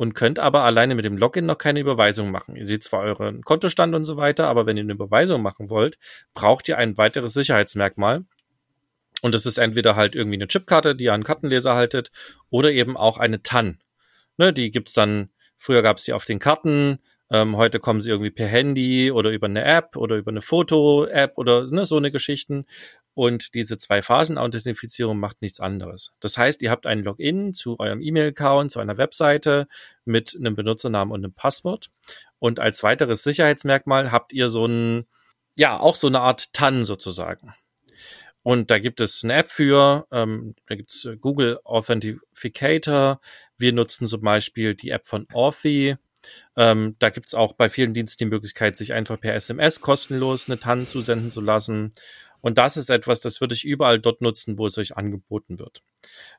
und 0.02 0.14
könnt 0.14 0.40
aber 0.40 0.64
alleine 0.64 0.96
mit 0.96 1.04
dem 1.04 1.16
Login 1.16 1.46
noch 1.46 1.58
keine 1.58 1.78
Überweisung 1.78 2.32
machen. 2.32 2.56
Ihr 2.56 2.66
seht 2.66 2.82
zwar 2.82 3.02
euren 3.02 3.42
Kontostand 3.42 3.94
und 3.94 4.04
so 4.04 4.16
weiter, 4.16 4.48
aber 4.48 4.66
wenn 4.66 4.76
ihr 4.76 4.82
eine 4.82 4.94
Überweisung 4.94 5.42
machen 5.42 5.70
wollt, 5.70 5.96
braucht 6.34 6.68
ihr 6.68 6.76
ein 6.76 6.98
weiteres 6.98 7.34
Sicherheitsmerkmal. 7.34 8.24
Und 9.20 9.32
das 9.32 9.46
ist 9.46 9.58
entweder 9.58 9.94
halt 9.94 10.16
irgendwie 10.16 10.38
eine 10.38 10.48
Chipkarte, 10.48 10.96
die 10.96 11.04
ihr 11.04 11.14
an 11.14 11.22
Kartenleser 11.22 11.76
haltet, 11.76 12.10
oder 12.50 12.72
eben 12.72 12.96
auch 12.96 13.16
eine 13.16 13.44
TAN. 13.44 13.78
Ne, 14.38 14.52
die 14.52 14.72
gibt's 14.72 14.92
dann, 14.92 15.28
früher 15.56 15.82
gab's 15.82 16.02
die 16.02 16.14
auf 16.14 16.24
den 16.24 16.40
Karten, 16.40 16.98
ähm, 17.30 17.56
heute 17.56 17.78
kommen 17.78 18.00
sie 18.00 18.10
irgendwie 18.10 18.32
per 18.32 18.48
Handy 18.48 19.12
oder 19.12 19.30
über 19.30 19.46
eine 19.46 19.62
App 19.62 19.96
oder 19.96 20.16
über 20.16 20.32
eine 20.32 20.42
Foto-App 20.42 21.38
oder 21.38 21.70
ne, 21.70 21.86
so 21.86 21.96
eine 21.96 22.10
Geschichten. 22.10 22.66
Und 23.14 23.54
diese 23.54 23.76
Zwei-Phasen-Authentifizierung 23.76 25.18
macht 25.18 25.42
nichts 25.42 25.60
anderes. 25.60 26.12
Das 26.20 26.38
heißt, 26.38 26.62
ihr 26.62 26.70
habt 26.70 26.86
ein 26.86 27.02
Login 27.02 27.52
zu 27.52 27.76
eurem 27.78 28.00
E-Mail-Account, 28.00 28.72
zu 28.72 28.80
einer 28.80 28.96
Webseite 28.96 29.68
mit 30.04 30.34
einem 30.34 30.54
Benutzernamen 30.54 31.12
und 31.12 31.24
einem 31.24 31.34
Passwort. 31.34 31.90
Und 32.38 32.58
als 32.58 32.82
weiteres 32.82 33.22
Sicherheitsmerkmal 33.22 34.12
habt 34.12 34.32
ihr 34.32 34.48
so 34.48 34.66
ein, 34.66 35.06
ja, 35.54 35.78
auch 35.78 35.94
so 35.94 36.06
eine 36.06 36.20
Art 36.20 36.52
TAN 36.54 36.84
sozusagen. 36.84 37.54
Und 38.42 38.70
da 38.70 38.78
gibt 38.78 39.00
es 39.00 39.22
eine 39.22 39.34
App 39.34 39.48
für, 39.48 40.06
ähm, 40.10 40.54
da 40.66 40.74
gibt 40.74 40.90
es 40.90 41.08
Google 41.20 41.60
Authenticator. 41.64 43.20
Wir 43.56 43.72
nutzen 43.72 44.06
zum 44.06 44.22
Beispiel 44.22 44.74
die 44.74 44.90
App 44.90 45.06
von 45.06 45.28
Authy. 45.32 45.96
Ähm, 46.56 46.96
da 46.98 47.10
gibt 47.10 47.28
es 47.28 47.34
auch 47.34 47.52
bei 47.52 47.68
vielen 47.68 47.94
Diensten 47.94 48.24
die 48.24 48.30
Möglichkeit, 48.30 48.76
sich 48.76 48.92
einfach 48.92 49.20
per 49.20 49.34
SMS 49.34 49.80
kostenlos 49.80 50.48
eine 50.48 50.58
TAN 50.58 50.86
zusenden 50.86 51.30
zu 51.30 51.40
lassen. 51.40 51.92
Und 52.42 52.58
das 52.58 52.76
ist 52.76 52.90
etwas, 52.90 53.20
das 53.20 53.40
würde 53.40 53.54
ich 53.54 53.64
überall 53.64 53.98
dort 53.98 54.20
nutzen, 54.20 54.58
wo 54.58 54.66
es 54.66 54.76
euch 54.76 54.96
angeboten 54.96 55.58
wird. 55.58 55.82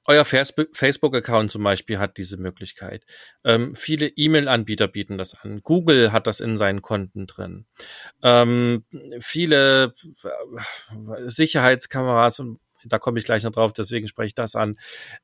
Euer 0.05 0.25
Facebook-Account 0.25 1.49
zum 1.49 1.63
Beispiel 1.63 1.97
hat 1.97 2.17
diese 2.17 2.37
Möglichkeit. 2.37 3.05
Ähm, 3.43 3.75
viele 3.75 4.07
E-Mail-Anbieter 4.07 4.87
bieten 4.87 5.17
das 5.17 5.33
an. 5.33 5.61
Google 5.63 6.11
hat 6.11 6.27
das 6.27 6.41
in 6.41 6.57
seinen 6.57 6.81
Konten 6.81 7.25
drin. 7.25 7.65
Ähm, 8.21 8.85
viele 9.19 9.93
äh, 10.23 11.29
Sicherheitskameras 11.29 12.39
und 12.39 12.59
da 12.85 12.99
komme 12.99 13.17
ich 13.17 13.25
gleich 13.25 13.43
noch 13.43 13.51
drauf, 13.51 13.71
deswegen 13.71 14.09
spreche 14.09 14.27
ich 14.27 14.35
das 14.35 14.55
an. 14.55 14.77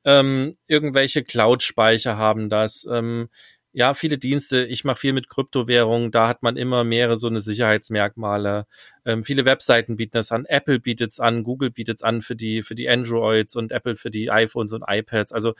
Ähm, 0.04 0.56
irgendwelche 0.66 1.22
Cloud-Speicher 1.22 2.16
haben 2.16 2.48
das. 2.48 2.86
Ähm, 2.90 3.28
ja, 3.72 3.94
viele 3.94 4.18
Dienste, 4.18 4.64
ich 4.64 4.84
mache 4.84 4.98
viel 4.98 5.12
mit 5.12 5.28
Kryptowährungen, 5.28 6.10
da 6.10 6.28
hat 6.28 6.42
man 6.42 6.56
immer 6.56 6.82
mehrere 6.84 7.16
so 7.16 7.28
eine 7.28 7.40
Sicherheitsmerkmale. 7.40 8.66
Ähm, 9.04 9.22
viele 9.22 9.44
Webseiten 9.44 9.96
bieten 9.96 10.12
das 10.12 10.32
an, 10.32 10.44
Apple 10.46 10.80
bietet 10.80 11.12
es 11.12 11.20
an, 11.20 11.44
Google 11.44 11.70
bietet 11.70 11.98
es 11.98 12.02
an 12.02 12.20
für 12.22 12.34
die, 12.34 12.62
für 12.62 12.74
die 12.74 12.88
Androids 12.88 13.54
und 13.54 13.70
Apple 13.70 13.94
für 13.94 14.10
die 14.10 14.30
iPhones 14.30 14.72
und 14.72 14.84
iPads. 14.86 15.32
Also 15.32 15.54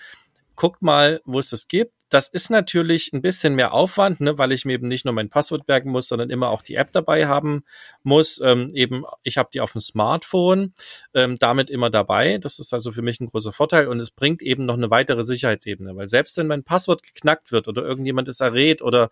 guckt 0.56 0.82
mal, 0.82 1.20
wo 1.24 1.38
es 1.38 1.50
das 1.50 1.68
gibt. 1.68 1.92
Das 2.10 2.28
ist 2.28 2.50
natürlich 2.50 3.12
ein 3.12 3.22
bisschen 3.22 3.54
mehr 3.54 3.72
Aufwand, 3.72 4.20
ne, 4.20 4.36
weil 4.36 4.50
ich 4.50 4.64
mir 4.64 4.72
eben 4.72 4.88
nicht 4.88 5.04
nur 5.04 5.14
mein 5.14 5.30
Passwort 5.30 5.64
bergen 5.66 5.90
muss, 5.90 6.08
sondern 6.08 6.28
immer 6.28 6.50
auch 6.50 6.62
die 6.62 6.74
App 6.74 6.90
dabei 6.90 7.28
haben 7.28 7.62
muss. 8.02 8.40
Ähm, 8.42 8.70
eben, 8.74 9.04
ich 9.22 9.38
habe 9.38 9.50
die 9.54 9.60
auf 9.60 9.72
dem 9.72 9.80
Smartphone, 9.80 10.74
ähm, 11.14 11.36
damit 11.38 11.70
immer 11.70 11.88
dabei. 11.88 12.38
Das 12.38 12.58
ist 12.58 12.74
also 12.74 12.90
für 12.90 13.02
mich 13.02 13.20
ein 13.20 13.28
großer 13.28 13.52
Vorteil 13.52 13.86
und 13.86 14.02
es 14.02 14.10
bringt 14.10 14.42
eben 14.42 14.66
noch 14.66 14.74
eine 14.74 14.90
weitere 14.90 15.22
Sicherheitsebene, 15.22 15.94
weil 15.94 16.08
selbst 16.08 16.36
wenn 16.36 16.48
mein 16.48 16.64
Passwort 16.64 17.04
geknackt 17.04 17.52
wird 17.52 17.68
oder 17.68 17.82
irgendjemand 17.82 18.28
es 18.28 18.40
errät 18.40 18.82
oder 18.82 19.08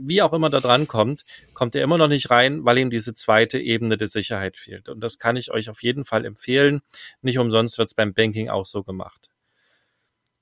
wie 0.00 0.22
auch 0.22 0.32
immer 0.32 0.48
da 0.48 0.60
dran 0.60 0.88
kommt, 0.88 1.24
kommt 1.52 1.74
er 1.74 1.82
immer 1.82 1.98
noch 1.98 2.08
nicht 2.08 2.30
rein, 2.30 2.64
weil 2.64 2.78
ihm 2.78 2.88
diese 2.88 3.12
zweite 3.12 3.58
Ebene 3.58 3.98
der 3.98 4.08
Sicherheit 4.08 4.56
fehlt. 4.56 4.88
Und 4.88 5.00
das 5.00 5.18
kann 5.18 5.36
ich 5.36 5.50
euch 5.52 5.68
auf 5.68 5.82
jeden 5.82 6.04
Fall 6.04 6.24
empfehlen. 6.24 6.80
Nicht 7.20 7.38
umsonst 7.38 7.76
wird 7.76 7.88
es 7.88 7.94
beim 7.94 8.14
Banking 8.14 8.48
auch 8.48 8.64
so 8.64 8.82
gemacht. 8.82 9.28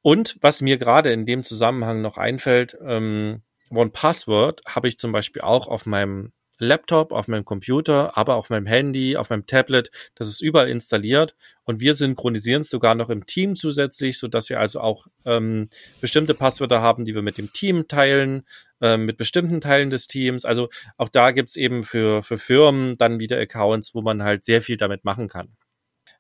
Und 0.02 0.36
was 0.40 0.60
mir 0.60 0.78
gerade 0.78 1.12
in 1.12 1.26
dem 1.26 1.44
Zusammenhang 1.44 2.02
noch 2.02 2.18
einfällt, 2.18 2.76
ähm, 2.84 3.42
One 3.70 3.90
Password 3.90 4.60
habe 4.66 4.88
ich 4.88 4.98
zum 4.98 5.12
Beispiel 5.12 5.42
auch 5.42 5.68
auf 5.68 5.86
meinem 5.86 6.32
Laptop, 6.58 7.12
auf 7.12 7.28
meinem 7.28 7.44
Computer, 7.44 8.16
aber 8.16 8.36
auf 8.36 8.50
meinem 8.50 8.66
Handy, 8.66 9.16
auf 9.16 9.30
meinem 9.30 9.46
Tablet. 9.46 9.90
Das 10.14 10.28
ist 10.28 10.40
überall 10.40 10.68
installiert 10.68 11.34
und 11.64 11.80
wir 11.80 11.94
synchronisieren 11.94 12.60
es 12.60 12.70
sogar 12.70 12.94
noch 12.94 13.10
im 13.10 13.26
Team 13.26 13.56
zusätzlich, 13.56 14.18
so 14.18 14.28
dass 14.28 14.48
wir 14.48 14.60
also 14.60 14.80
auch 14.80 15.06
ähm, 15.24 15.68
bestimmte 16.00 16.34
Passwörter 16.34 16.80
haben, 16.80 17.04
die 17.04 17.14
wir 17.14 17.22
mit 17.22 17.38
dem 17.38 17.52
Team 17.52 17.88
teilen, 17.88 18.46
ähm, 18.80 19.06
mit 19.06 19.16
bestimmten 19.16 19.60
Teilen 19.60 19.90
des 19.90 20.06
Teams. 20.06 20.44
Also 20.44 20.68
auch 20.96 21.08
da 21.08 21.32
gibt's 21.32 21.56
eben 21.56 21.82
für, 21.82 22.22
für 22.22 22.38
Firmen 22.38 22.96
dann 22.96 23.18
wieder 23.18 23.38
Accounts, 23.38 23.94
wo 23.94 24.02
man 24.02 24.22
halt 24.22 24.44
sehr 24.44 24.62
viel 24.62 24.76
damit 24.76 25.04
machen 25.04 25.28
kann. 25.28 25.48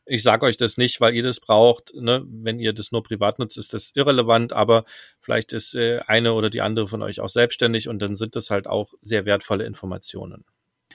Ich 0.04 0.22
sage 0.22 0.46
euch 0.46 0.56
das 0.56 0.76
nicht, 0.76 1.00
weil 1.00 1.14
ihr 1.14 1.22
das 1.22 1.40
braucht. 1.40 1.94
Ne? 1.94 2.24
Wenn 2.26 2.58
ihr 2.58 2.72
das 2.72 2.92
nur 2.92 3.02
privat 3.02 3.38
nutzt, 3.38 3.56
ist 3.56 3.72
das 3.72 3.92
irrelevant, 3.94 4.52
aber 4.52 4.84
vielleicht 5.20 5.52
ist 5.52 5.74
äh, 5.74 6.00
eine 6.06 6.32
oder 6.32 6.50
die 6.50 6.60
andere 6.60 6.88
von 6.88 7.02
euch 7.02 7.20
auch 7.20 7.28
selbstständig 7.28 7.88
und 7.88 8.00
dann 8.00 8.14
sind 8.14 8.34
das 8.34 8.50
halt 8.50 8.66
auch 8.66 8.92
sehr 9.00 9.24
wertvolle 9.24 9.64
Informationen. 9.64 10.44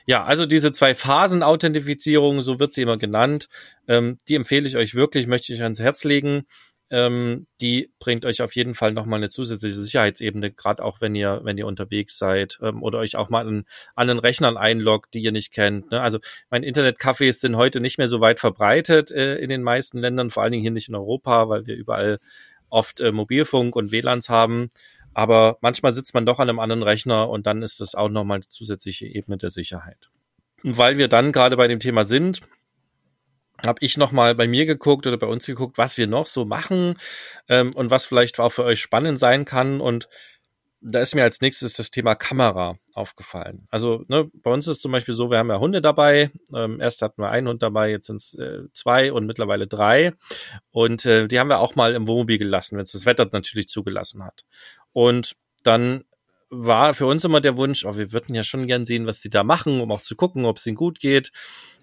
Ja, 0.05 0.23
also 0.23 0.45
diese 0.45 0.71
zwei 0.71 0.93
Phasen 0.93 1.43
Authentifizierung, 1.43 2.41
so 2.41 2.59
wird 2.59 2.73
sie 2.73 2.83
immer 2.83 2.97
genannt, 2.97 3.49
ähm, 3.87 4.19
die 4.27 4.35
empfehle 4.35 4.67
ich 4.67 4.77
euch 4.77 4.93
wirklich, 4.93 5.27
möchte 5.27 5.53
ich 5.53 5.63
ans 5.63 5.79
Herz 5.79 6.03
legen 6.03 6.45
ähm, 6.89 7.47
die 7.59 7.91
bringt 7.99 8.25
euch 8.25 8.41
auf 8.41 8.55
jeden 8.55 8.73
Fall 8.73 8.93
nochmal 8.93 9.19
eine 9.19 9.29
zusätzliche 9.29 9.75
Sicherheitsebene, 9.75 10.51
gerade 10.51 10.83
auch 10.83 11.01
wenn 11.01 11.15
ihr, 11.15 11.41
wenn 11.43 11.57
ihr 11.57 11.67
unterwegs 11.67 12.17
seid 12.17 12.59
ähm, 12.61 12.81
oder 12.81 12.99
euch 12.99 13.15
auch 13.15 13.29
mal 13.29 13.45
an, 13.45 13.65
an 13.95 14.07
den 14.07 14.19
Rechnern 14.19 14.57
einloggt, 14.57 15.13
die 15.13 15.19
ihr 15.21 15.31
nicht 15.31 15.51
kennt. 15.51 15.91
Ne? 15.91 16.01
Also 16.01 16.19
mein 16.49 16.63
Internetcafés 16.63 17.39
sind 17.39 17.57
heute 17.57 17.81
nicht 17.81 17.97
mehr 17.97 18.07
so 18.07 18.21
weit 18.21 18.39
verbreitet 18.39 19.11
äh, 19.11 19.35
in 19.35 19.49
den 19.49 19.63
meisten 19.63 19.99
Ländern, 19.99 20.29
vor 20.29 20.43
allen 20.43 20.51
Dingen 20.51 20.61
hier 20.61 20.71
nicht 20.71 20.89
in 20.89 20.95
Europa, 20.95 21.49
weil 21.49 21.67
wir 21.67 21.75
überall 21.75 22.19
oft 22.69 23.01
äh, 23.01 23.11
Mobilfunk 23.11 23.75
und 23.75 23.91
WLANs 23.91 24.29
haben. 24.29 24.69
Aber 25.13 25.57
manchmal 25.61 25.93
sitzt 25.93 26.13
man 26.13 26.25
doch 26.25 26.39
an 26.39 26.49
einem 26.49 26.59
anderen 26.59 26.83
Rechner 26.83 27.29
und 27.29 27.47
dann 27.47 27.63
ist 27.63 27.81
das 27.81 27.95
auch 27.95 28.09
nochmal 28.09 28.35
eine 28.35 28.45
zusätzliche 28.45 29.07
Ebene 29.07 29.37
der 29.37 29.49
Sicherheit. 29.49 30.09
Und 30.63 30.77
weil 30.77 30.97
wir 30.97 31.07
dann 31.07 31.31
gerade 31.31 31.57
bei 31.57 31.67
dem 31.67 31.79
Thema 31.79 32.05
sind, 32.05 32.41
habe 33.65 33.79
ich 33.81 33.97
noch 33.97 34.11
mal 34.11 34.35
bei 34.35 34.47
mir 34.47 34.65
geguckt 34.65 35.07
oder 35.07 35.17
bei 35.17 35.27
uns 35.27 35.45
geguckt, 35.45 35.77
was 35.77 35.97
wir 35.97 36.07
noch 36.07 36.25
so 36.25 36.45
machen 36.45 36.95
ähm, 37.49 37.73
und 37.73 37.89
was 37.89 38.05
vielleicht 38.05 38.39
auch 38.39 38.51
für 38.51 38.63
euch 38.63 38.79
spannend 38.79 39.19
sein 39.19 39.45
kann. 39.45 39.81
Und 39.81 40.07
da 40.79 40.99
ist 40.99 41.15
mir 41.15 41.23
als 41.23 41.41
nächstes 41.41 41.73
das 41.73 41.89
Thema 41.89 42.15
Kamera 42.15 42.77
aufgefallen. 42.93 43.67
Also 43.71 44.03
ne, 44.07 44.29
bei 44.33 44.51
uns 44.51 44.67
ist 44.67 44.81
zum 44.81 44.91
Beispiel 44.91 45.13
so, 45.13 45.31
wir 45.31 45.39
haben 45.39 45.49
ja 45.49 45.59
Hunde 45.59 45.81
dabei. 45.81 46.31
Ähm, 46.53 46.79
erst 46.79 47.01
hatten 47.01 47.21
wir 47.21 47.29
einen 47.29 47.47
Hund 47.47 47.63
dabei, 47.63 47.89
jetzt 47.89 48.07
sind 48.07 48.17
es 48.17 48.33
äh, 48.35 48.63
zwei 48.73 49.11
und 49.11 49.25
mittlerweile 49.25 49.67
drei. 49.67 50.13
Und 50.71 51.05
äh, 51.05 51.27
die 51.27 51.39
haben 51.39 51.49
wir 51.49 51.59
auch 51.59 51.75
mal 51.75 51.95
im 51.95 52.07
Wohnmobil 52.07 52.37
gelassen, 52.37 52.77
wenn 52.77 52.83
es 52.83 52.91
das 52.91 53.05
Wetter 53.05 53.27
natürlich 53.31 53.67
zugelassen 53.67 54.23
hat. 54.23 54.45
Und 54.93 55.35
dann 55.63 56.03
war 56.49 56.93
für 56.93 57.05
uns 57.05 57.25
immer 57.25 57.41
der 57.41 57.57
Wunsch, 57.57 57.85
oh, 57.85 57.97
wir 57.97 58.13
würden 58.13 58.33
ja 58.33 58.43
schon 58.43 58.67
gern 58.67 58.85
sehen, 58.85 59.05
was 59.05 59.19
die 59.19 59.29
da 59.29 59.43
machen, 59.43 59.81
um 59.81 59.91
auch 59.91 60.01
zu 60.01 60.15
gucken, 60.15 60.45
ob 60.45 60.57
es 60.57 60.65
ihnen 60.65 60.77
gut 60.77 60.99
geht. 60.99 61.31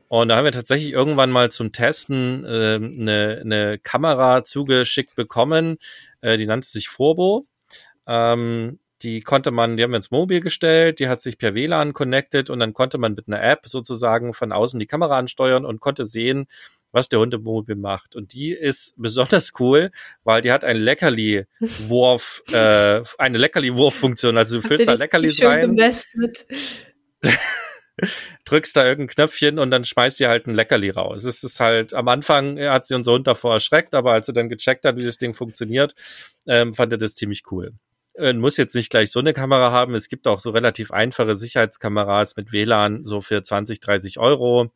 Und 0.08 0.28
da 0.28 0.36
haben 0.36 0.44
wir 0.44 0.52
tatsächlich 0.52 0.92
irgendwann 0.92 1.30
mal 1.30 1.50
zum 1.50 1.72
Testen 1.72 2.44
äh, 2.44 2.74
eine, 2.76 3.40
eine 3.40 3.78
Kamera 3.78 4.44
zugeschickt 4.44 5.16
bekommen, 5.16 5.78
äh, 6.20 6.36
die 6.36 6.46
nannte 6.46 6.68
sich 6.68 6.88
Forbo. 6.88 7.46
Ähm, 8.06 8.78
die 9.02 9.20
konnte 9.20 9.50
man, 9.50 9.76
die 9.76 9.82
haben 9.82 9.92
wir 9.92 9.98
ins 9.98 10.10
Mobil 10.10 10.40
gestellt, 10.40 10.98
die 10.98 11.08
hat 11.08 11.20
sich 11.20 11.36
per 11.36 11.54
WLAN 11.54 11.92
connected 11.92 12.48
und 12.48 12.58
dann 12.58 12.72
konnte 12.72 12.96
man 12.96 13.14
mit 13.14 13.28
einer 13.28 13.42
App 13.42 13.66
sozusagen 13.66 14.32
von 14.32 14.50
außen 14.50 14.80
die 14.80 14.86
Kamera 14.86 15.18
ansteuern 15.18 15.64
und 15.64 15.80
konnte 15.80 16.06
sehen, 16.06 16.46
was 16.90 17.08
der 17.08 17.18
Hund 17.18 17.34
im 17.34 17.42
Mobil 17.42 17.76
macht. 17.76 18.16
Und 18.16 18.32
die 18.32 18.52
ist 18.52 18.94
besonders 18.96 19.52
cool, 19.58 19.90
weil 20.22 20.40
die 20.42 20.52
hat 20.52 20.64
einen 20.64 20.80
Leckerli-Wurf, 20.80 22.44
äh, 22.52 23.02
eine 23.18 23.38
Leckerli-Wurf-Funktion. 23.38 24.38
Also 24.38 24.60
du 24.60 24.66
füllst 24.66 24.88
da 24.88 24.94
Leckerlis 24.94 25.42
rein. 25.42 25.76
drückst 28.54 28.76
da 28.76 28.86
irgendein 28.86 29.14
Knöpfchen 29.14 29.58
und 29.58 29.70
dann 29.70 29.84
schmeißt 29.84 30.18
sie 30.18 30.28
halt 30.28 30.46
ein 30.46 30.54
Leckerli 30.54 30.90
raus. 30.90 31.24
Es 31.24 31.42
ist 31.42 31.58
halt, 31.58 31.92
am 31.92 32.06
Anfang 32.06 32.58
hat 32.60 32.86
sie 32.86 32.94
unser 32.94 33.12
Hund 33.12 33.26
davor 33.26 33.54
erschreckt, 33.54 33.94
aber 33.94 34.12
als 34.12 34.26
sie 34.26 34.32
dann 34.32 34.48
gecheckt 34.48 34.84
hat, 34.84 34.96
wie 34.96 35.04
das 35.04 35.18
Ding 35.18 35.34
funktioniert, 35.34 35.94
ähm, 36.46 36.72
fand 36.72 36.92
er 36.92 36.98
das 36.98 37.14
ziemlich 37.14 37.42
cool. 37.50 37.72
Man 38.16 38.38
muss 38.38 38.56
jetzt 38.56 38.76
nicht 38.76 38.90
gleich 38.90 39.10
so 39.10 39.18
eine 39.18 39.32
Kamera 39.32 39.72
haben. 39.72 39.96
Es 39.96 40.08
gibt 40.08 40.28
auch 40.28 40.38
so 40.38 40.50
relativ 40.50 40.92
einfache 40.92 41.34
Sicherheitskameras 41.34 42.36
mit 42.36 42.52
WLAN, 42.52 43.04
so 43.04 43.20
für 43.20 43.42
20, 43.42 43.80
30 43.80 44.20
Euro. 44.20 44.70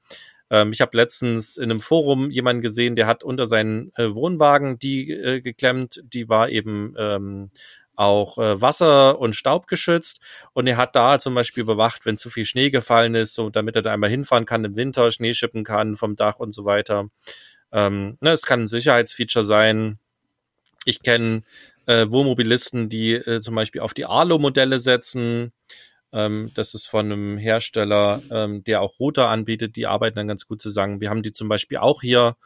Ähm, 0.50 0.72
ich 0.72 0.80
habe 0.80 0.96
letztens 0.96 1.56
in 1.56 1.70
einem 1.70 1.80
Forum 1.80 2.30
jemanden 2.30 2.62
gesehen, 2.62 2.96
der 2.96 3.06
hat 3.06 3.22
unter 3.22 3.46
seinen 3.46 3.92
äh, 3.94 4.12
Wohnwagen 4.12 4.80
die 4.80 5.12
äh, 5.12 5.40
geklemmt. 5.40 6.02
Die 6.02 6.28
war 6.28 6.48
eben 6.48 6.94
ähm, 6.98 7.50
auch 7.98 8.38
äh, 8.38 8.61
Wasser- 8.62 9.18
und 9.18 9.34
Staub 9.34 9.66
geschützt 9.66 10.20
und 10.52 10.66
er 10.66 10.76
hat 10.76 10.94
da 10.94 11.18
zum 11.18 11.34
Beispiel 11.34 11.62
überwacht, 11.62 12.06
wenn 12.06 12.16
zu 12.16 12.30
viel 12.30 12.44
Schnee 12.44 12.70
gefallen 12.70 13.14
ist, 13.14 13.34
so 13.34 13.50
damit 13.50 13.74
er 13.74 13.82
da 13.82 13.92
einmal 13.92 14.11
hinfahren 14.11 14.46
kann 14.46 14.64
im 14.64 14.76
Winter, 14.76 15.11
Schnee 15.11 15.34
schippen 15.34 15.64
kann 15.64 15.96
vom 15.96 16.14
Dach 16.14 16.38
und 16.38 16.52
so 16.52 16.64
weiter. 16.64 17.08
Ähm, 17.72 18.16
ne, 18.20 18.30
es 18.30 18.46
kann 18.46 18.62
ein 18.62 18.68
Sicherheitsfeature 18.68 19.44
sein. 19.44 19.98
Ich 20.84 21.02
kenne 21.02 21.42
äh, 21.87 22.06
Wohnmobilisten, 22.08 22.88
die 22.88 23.14
äh, 23.14 23.40
zum 23.40 23.56
Beispiel 23.56 23.80
auf 23.80 23.94
die 23.94 24.06
Arlo-Modelle 24.06 24.78
setzen. 24.78 25.52
Ähm, 26.12 26.52
das 26.54 26.74
ist 26.74 26.87
von 26.87 27.06
einem 27.06 27.37
Hersteller, 27.37 28.22
ähm, 28.30 28.62
der 28.62 28.80
auch 28.80 29.00
Router 29.00 29.28
anbietet. 29.28 29.74
Die 29.74 29.87
arbeiten 29.87 30.16
dann 30.16 30.28
ganz 30.28 30.46
gut 30.46 30.62
zusammen. 30.62 31.00
Wir 31.00 31.11
haben 31.11 31.22
die 31.22 31.32
zum 31.32 31.48
Beispiel 31.48 31.78
auch 31.78 32.00
hier 32.00 32.37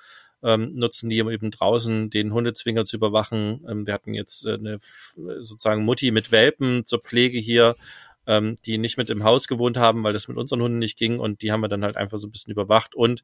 ähm, 0.42 0.74
nutzen 0.74 1.08
die 1.08 1.18
eben 1.18 1.50
draußen 1.50 2.10
den 2.10 2.32
Hundezwinger 2.32 2.84
zu 2.84 2.96
überwachen. 2.96 3.64
Ähm, 3.68 3.86
wir 3.86 3.94
hatten 3.94 4.14
jetzt 4.14 4.46
äh, 4.46 4.54
eine 4.54 4.78
sozusagen 5.40 5.84
Mutti 5.84 6.10
mit 6.10 6.32
Welpen 6.32 6.84
zur 6.84 7.00
Pflege 7.00 7.38
hier, 7.38 7.74
ähm, 8.26 8.56
die 8.64 8.78
nicht 8.78 8.98
mit 8.98 9.10
im 9.10 9.24
Haus 9.24 9.48
gewohnt 9.48 9.76
haben, 9.76 10.04
weil 10.04 10.12
das 10.12 10.28
mit 10.28 10.36
unseren 10.36 10.62
Hunden 10.62 10.78
nicht 10.78 10.98
ging 10.98 11.18
und 11.18 11.42
die 11.42 11.52
haben 11.52 11.60
wir 11.60 11.68
dann 11.68 11.84
halt 11.84 11.96
einfach 11.96 12.18
so 12.18 12.26
ein 12.26 12.30
bisschen 12.32 12.52
überwacht 12.52 12.94
und 12.94 13.22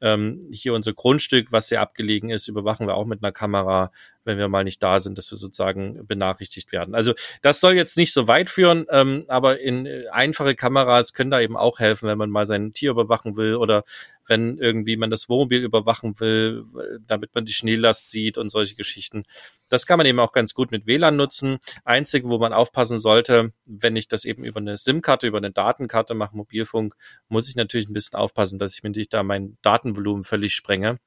ähm, 0.00 0.40
hier 0.50 0.74
unser 0.74 0.92
Grundstück, 0.92 1.52
was 1.52 1.68
sehr 1.68 1.80
abgelegen 1.80 2.30
ist, 2.30 2.48
überwachen 2.48 2.86
wir 2.86 2.94
auch 2.94 3.06
mit 3.06 3.22
einer 3.22 3.32
Kamera, 3.32 3.90
wenn 4.24 4.38
wir 4.38 4.48
mal 4.48 4.64
nicht 4.64 4.82
da 4.82 5.00
sind, 5.00 5.16
dass 5.18 5.30
wir 5.30 5.38
sozusagen 5.38 6.06
benachrichtigt 6.06 6.72
werden. 6.72 6.94
Also 6.94 7.14
das 7.42 7.60
soll 7.60 7.74
jetzt 7.74 7.96
nicht 7.96 8.12
so 8.12 8.28
weit 8.28 8.50
führen, 8.50 8.86
ähm, 8.90 9.22
aber 9.28 9.60
in 9.60 9.86
äh, 9.86 10.08
einfache 10.10 10.54
Kameras 10.54 11.12
können 11.12 11.30
da 11.30 11.40
eben 11.40 11.56
auch 11.56 11.78
helfen, 11.78 12.08
wenn 12.08 12.18
man 12.18 12.30
mal 12.30 12.46
sein 12.46 12.72
Tier 12.72 12.90
überwachen 12.90 13.36
will 13.36 13.54
oder 13.54 13.84
wenn 14.28 14.58
irgendwie 14.58 14.96
man 14.96 15.10
das 15.10 15.28
Wohnmobil 15.28 15.62
überwachen 15.62 16.18
will, 16.20 16.64
damit 17.06 17.34
man 17.34 17.44
die 17.44 17.52
Schneelast 17.52 18.10
sieht 18.10 18.38
und 18.38 18.48
solche 18.48 18.74
Geschichten. 18.74 19.24
Das 19.68 19.86
kann 19.86 19.98
man 19.98 20.06
eben 20.06 20.18
auch 20.18 20.32
ganz 20.32 20.54
gut 20.54 20.70
mit 20.70 20.86
WLAN 20.86 21.16
nutzen. 21.16 21.58
Einzig, 21.84 22.24
wo 22.24 22.38
man 22.38 22.52
aufpassen 22.52 22.98
sollte, 22.98 23.52
wenn 23.66 23.96
ich 23.96 24.08
das 24.08 24.24
eben 24.24 24.44
über 24.44 24.60
eine 24.60 24.76
SIM-Karte, 24.76 25.26
über 25.26 25.38
eine 25.38 25.50
Datenkarte 25.50 26.14
mache, 26.14 26.36
Mobilfunk, 26.36 26.96
muss 27.28 27.48
ich 27.48 27.56
natürlich 27.56 27.88
ein 27.88 27.92
bisschen 27.92 28.18
aufpassen, 28.18 28.58
dass 28.58 28.74
ich 28.74 28.82
mir 28.82 28.90
nicht 28.90 29.12
da 29.12 29.22
mein 29.22 29.56
Datenvolumen 29.86 30.24
völlig 30.24 30.54
sprenge 30.54 30.98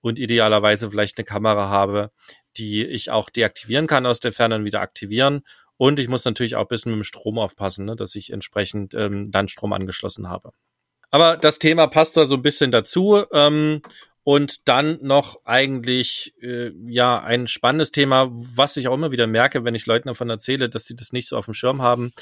und 0.00 0.18
idealerweise 0.18 0.90
vielleicht 0.90 1.18
eine 1.18 1.24
Kamera 1.24 1.68
habe, 1.68 2.10
die 2.56 2.84
ich 2.84 3.10
auch 3.10 3.30
deaktivieren 3.30 3.86
kann 3.86 4.06
aus 4.06 4.20
der 4.20 4.32
Ferne 4.32 4.56
und 4.56 4.64
wieder 4.64 4.80
aktivieren. 4.80 5.42
Und 5.76 5.98
ich 5.98 6.08
muss 6.08 6.24
natürlich 6.24 6.56
auch 6.56 6.62
ein 6.62 6.68
bisschen 6.68 6.92
mit 6.92 7.00
dem 7.00 7.04
Strom 7.04 7.38
aufpassen, 7.38 7.86
ne, 7.86 7.96
dass 7.96 8.14
ich 8.14 8.32
entsprechend 8.32 8.94
ähm, 8.94 9.30
dann 9.30 9.48
Strom 9.48 9.72
angeschlossen 9.72 10.28
habe. 10.28 10.52
Aber 11.10 11.36
das 11.36 11.58
Thema 11.58 11.86
passt 11.86 12.16
da 12.16 12.24
so 12.24 12.36
ein 12.36 12.42
bisschen 12.42 12.70
dazu. 12.70 13.24
Ähm, 13.32 13.82
und 14.22 14.68
dann 14.68 14.98
noch 15.00 15.40
eigentlich 15.44 16.34
äh, 16.42 16.72
ja 16.86 17.20
ein 17.22 17.46
spannendes 17.46 17.90
Thema, 17.90 18.28
was 18.30 18.76
ich 18.76 18.86
auch 18.86 18.94
immer 18.94 19.12
wieder 19.12 19.26
merke, 19.26 19.64
wenn 19.64 19.74
ich 19.74 19.86
Leuten 19.86 20.08
davon 20.08 20.28
erzähle, 20.28 20.68
dass 20.68 20.84
sie 20.84 20.94
das 20.94 21.12
nicht 21.12 21.26
so 21.26 21.38
auf 21.38 21.46
dem 21.46 21.54
Schirm 21.54 21.80
haben, 21.80 22.12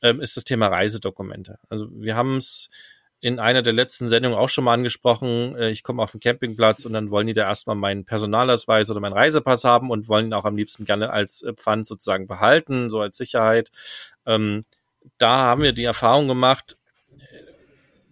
ähm, 0.00 0.20
ist 0.20 0.36
das 0.36 0.44
Thema 0.44 0.68
Reisedokumente. 0.68 1.58
Also 1.68 1.88
wir 1.90 2.14
haben 2.14 2.36
es 2.36 2.70
in 3.20 3.40
einer 3.40 3.62
der 3.62 3.72
letzten 3.72 4.08
Sendungen 4.08 4.38
auch 4.38 4.48
schon 4.48 4.64
mal 4.64 4.74
angesprochen. 4.74 5.56
Äh, 5.56 5.70
ich 5.70 5.82
komme 5.82 6.02
auf 6.02 6.12
den 6.12 6.20
Campingplatz 6.20 6.84
und 6.84 6.92
dann 6.92 7.10
wollen 7.10 7.26
die 7.26 7.32
da 7.32 7.48
erstmal 7.48 7.76
meinen 7.76 8.04
Personalausweis 8.04 8.90
oder 8.90 9.00
meinen 9.00 9.12
Reisepass 9.12 9.64
haben 9.64 9.90
und 9.90 10.08
wollen 10.08 10.26
ihn 10.26 10.34
auch 10.34 10.44
am 10.44 10.56
liebsten 10.56 10.84
gerne 10.84 11.10
als 11.10 11.42
äh, 11.42 11.52
Pfand 11.52 11.86
sozusagen 11.86 12.26
behalten, 12.26 12.90
so 12.90 13.00
als 13.00 13.16
Sicherheit. 13.16 13.70
Ähm, 14.26 14.64
da 15.18 15.38
haben 15.38 15.62
wir 15.62 15.72
die 15.72 15.84
Erfahrung 15.84 16.28
gemacht, 16.28 16.76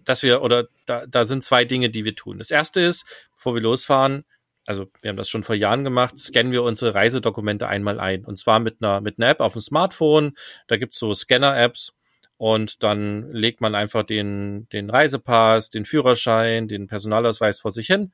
dass 0.04 0.22
wir, 0.22 0.42
oder 0.42 0.68
da, 0.86 1.06
da 1.06 1.24
sind 1.24 1.44
zwei 1.44 1.64
Dinge, 1.64 1.90
die 1.90 2.04
wir 2.04 2.14
tun. 2.14 2.38
Das 2.38 2.50
erste 2.50 2.80
ist, 2.80 3.04
bevor 3.34 3.54
wir 3.54 3.62
losfahren, 3.62 4.24
also 4.66 4.86
wir 5.00 5.10
haben 5.10 5.16
das 5.16 5.28
schon 5.28 5.44
vor 5.44 5.54
Jahren 5.54 5.84
gemacht, 5.84 6.18
scannen 6.18 6.52
wir 6.52 6.62
unsere 6.64 6.94
Reisedokumente 6.94 7.68
einmal 7.68 8.00
ein. 8.00 8.24
Und 8.24 8.36
zwar 8.36 8.58
mit 8.58 8.82
einer, 8.82 9.00
mit 9.00 9.18
einer 9.18 9.28
App 9.28 9.40
auf 9.40 9.52
dem 9.52 9.62
Smartphone. 9.62 10.36
Da 10.66 10.76
gibt's 10.76 10.98
so 10.98 11.14
Scanner-Apps 11.14 11.92
und 12.38 12.82
dann 12.82 13.30
legt 13.32 13.60
man 13.60 13.74
einfach 13.74 14.02
den, 14.02 14.68
den 14.70 14.90
Reisepass, 14.90 15.70
den 15.70 15.84
Führerschein, 15.84 16.68
den 16.68 16.86
Personalausweis 16.86 17.60
vor 17.60 17.70
sich 17.70 17.86
hin 17.86 18.12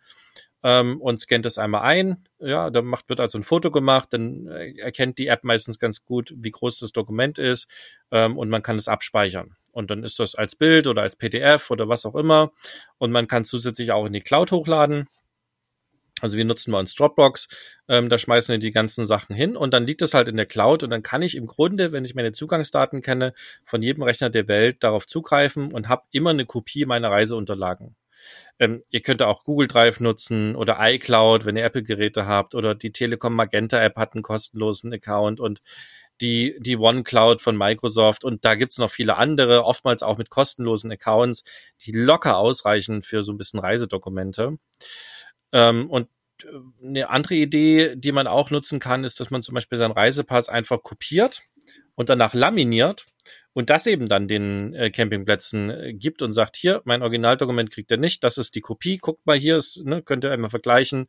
ähm, 0.63 1.01
und 1.01 1.19
scannt 1.19 1.45
das 1.45 1.59
einmal 1.59 1.83
ein. 1.83 2.25
Ja, 2.39 2.71
dann 2.71 2.87
macht, 2.87 3.09
wird 3.09 3.21
also 3.21 3.39
ein 3.39 3.43
Foto 3.43 3.71
gemacht, 3.71 4.13
dann 4.13 4.47
äh, 4.49 4.73
erkennt 4.79 5.19
die 5.19 5.27
App 5.27 5.45
meistens 5.45 5.79
ganz 5.79 6.05
gut, 6.05 6.33
wie 6.37 6.51
groß 6.51 6.79
das 6.79 6.93
Dokument 6.93 7.39
ist 7.39 7.69
ähm, 8.11 8.39
und 8.39 8.49
man 8.49 8.63
kann 8.63 8.77
es 8.77 8.89
abspeichern. 8.89 9.57
Und 9.73 9.91
dann 9.91 10.05
ist 10.05 10.19
das 10.19 10.35
als 10.35 10.55
Bild 10.55 10.87
oder 10.87 11.03
als 11.03 11.17
PDF 11.17 11.71
oder 11.71 11.89
was 11.89 12.05
auch 12.05 12.15
immer. 12.15 12.53
Und 12.99 13.11
man 13.11 13.27
kann 13.27 13.45
zusätzlich 13.45 13.91
auch 13.93 14.07
in 14.07 14.13
die 14.13 14.21
Cloud 14.21 14.53
hochladen. 14.53 15.09
Also 16.23 16.37
wir 16.37 16.45
nutzen 16.45 16.71
bei 16.71 16.79
uns 16.79 16.95
Dropbox, 16.95 17.49
ähm, 17.89 18.09
da 18.09 18.17
schmeißen 18.17 18.53
wir 18.53 18.61
die 18.61 18.71
ganzen 18.71 19.07
Sachen 19.07 19.35
hin 19.35 19.57
und 19.57 19.75
dann 19.75 19.85
liegt 19.85 20.03
es 20.03 20.15
halt 20.15 20.29
in 20.29 20.37
der 20.37 20.47
Cloud 20.47 20.85
und 20.85 20.91
dann 20.91 21.03
kann 21.03 21.21
ich 21.21 21.37
im 21.37 21.49
Grunde, 21.49 21.91
wenn 21.91 22.05
ich 22.05 22.15
meine 22.15 22.31
Zugangsdaten 22.31 23.03
kenne, 23.03 23.33
von 23.65 23.83
jedem 23.83 24.05
Rechner 24.05 24.31
der 24.31 24.47
Welt 24.47 24.85
darauf 24.85 25.09
zugreifen 25.09 25.73
und 25.73 25.89
habe 25.89 26.05
immer 26.13 26.31
eine 26.31 26.47
Kopie 26.47 26.87
meiner 26.87 27.11
Reiseunterlagen. 27.11 27.97
Ähm, 28.61 28.85
ihr 28.91 29.01
könnt 29.01 29.21
auch 29.21 29.43
Google 29.43 29.67
Drive 29.67 29.99
nutzen 29.99 30.55
oder 30.55 30.77
iCloud, 30.79 31.45
wenn 31.45 31.57
ihr 31.57 31.65
Apple-Geräte 31.65 32.25
habt 32.27 32.55
oder 32.55 32.77
die 32.77 32.93
Telekom 32.93 33.35
Magenta 33.35 33.83
App 33.83 33.97
hat 33.97 34.15
einen 34.15 34.23
kostenlosen 34.23 34.93
Account 34.93 35.41
und 35.41 35.61
die, 36.21 36.57
die 36.61 36.77
OneCloud 36.77 37.41
von 37.41 37.57
Microsoft 37.57 38.23
und 38.23 38.45
da 38.45 38.55
gibt's 38.55 38.79
noch 38.79 38.91
viele 38.91 39.17
andere, 39.17 39.65
oftmals 39.65 40.05
auch 40.05 40.19
mit 40.19 40.31
kostenlosen 40.31 40.93
Accounts, 40.93 41.43
die 41.85 41.91
locker 41.91 42.37
ausreichen 42.37 43.03
für 43.03 43.25
so 43.25 43.33
ein 43.33 43.39
bisschen 43.39 43.59
Reisedokumente. 43.59 44.59
Ähm, 45.53 45.91
und 45.91 46.09
äh, 46.45 46.87
eine 46.87 47.11
andere 47.11 47.35
Idee, 47.35 47.95
die 47.97 48.13
man 48.13 48.27
auch 48.27 48.51
nutzen 48.51 48.81
kann, 48.81 49.05
ist, 49.05 49.21
dass 49.21 49.31
man 49.31 49.43
zum 49.43 49.55
Beispiel 49.55 49.79
seinen 49.79 49.93
Reisepass 49.93 50.49
einfach 50.49 50.83
kopiert 50.83 51.43
und 51.95 52.09
danach 52.09 52.35
laminiert 52.35 53.07
und 53.53 53.71
das 53.71 53.87
eben 53.87 54.09
dann 54.09 54.29
den 54.29 54.75
äh, 54.75 54.91
Campingplätzen 54.91 55.71
äh, 55.71 55.93
gibt 55.95 56.23
und 56.23 56.33
sagt, 56.33 56.57
hier, 56.57 56.83
mein 56.85 57.03
Originaldokument 57.03 57.71
kriegt 57.71 57.91
ihr 57.91 57.99
nicht, 57.99 58.25
das 58.25 58.39
ist 58.39 58.55
die 58.55 58.61
Kopie, 58.61 58.99
guckt 58.99 59.27
mal 59.27 59.37
hier, 59.37 59.57
ist, 59.59 59.85
ne, 59.85 60.03
könnt 60.03 60.25
ihr 60.25 60.33
einmal 60.33 60.51
vergleichen, 60.51 61.09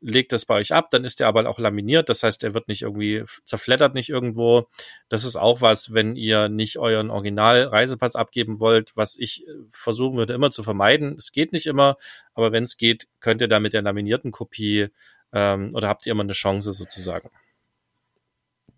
legt 0.00 0.32
das 0.32 0.44
bei 0.44 0.54
euch 0.54 0.72
ab, 0.72 0.90
dann 0.90 1.04
ist 1.04 1.20
der 1.20 1.28
aber 1.28 1.48
auch 1.48 1.58
laminiert, 1.58 2.08
das 2.08 2.22
heißt, 2.22 2.44
er 2.44 2.54
wird 2.54 2.68
nicht 2.68 2.82
irgendwie 2.82 3.24
zerfleddert 3.44 3.94
nicht 3.94 4.08
irgendwo. 4.08 4.68
Das 5.08 5.24
ist 5.24 5.36
auch 5.36 5.60
was, 5.60 5.94
wenn 5.94 6.16
ihr 6.16 6.48
nicht 6.48 6.78
euren 6.78 7.10
Original-Reisepass 7.10 8.16
abgeben 8.16 8.60
wollt, 8.60 8.96
was 8.96 9.16
ich 9.16 9.46
äh, 9.46 9.50
versuchen 9.70 10.16
würde 10.16 10.34
immer 10.34 10.50
zu 10.50 10.62
vermeiden. 10.62 11.16
Es 11.18 11.32
geht 11.32 11.52
nicht 11.52 11.66
immer, 11.66 11.96
aber 12.34 12.52
wenn 12.52 12.62
es 12.62 12.76
geht, 12.76 13.08
könnt 13.20 13.40
ihr 13.40 13.48
da 13.48 13.60
mit 13.60 13.72
der 13.72 13.82
laminierten 13.82 14.32
Kopie 14.32 14.88
ähm, 15.32 15.70
oder 15.74 15.88
habt 15.88 16.06
ihr 16.06 16.12
immer 16.12 16.22
eine 16.22 16.32
Chance 16.32 16.72
sozusagen. 16.72 17.30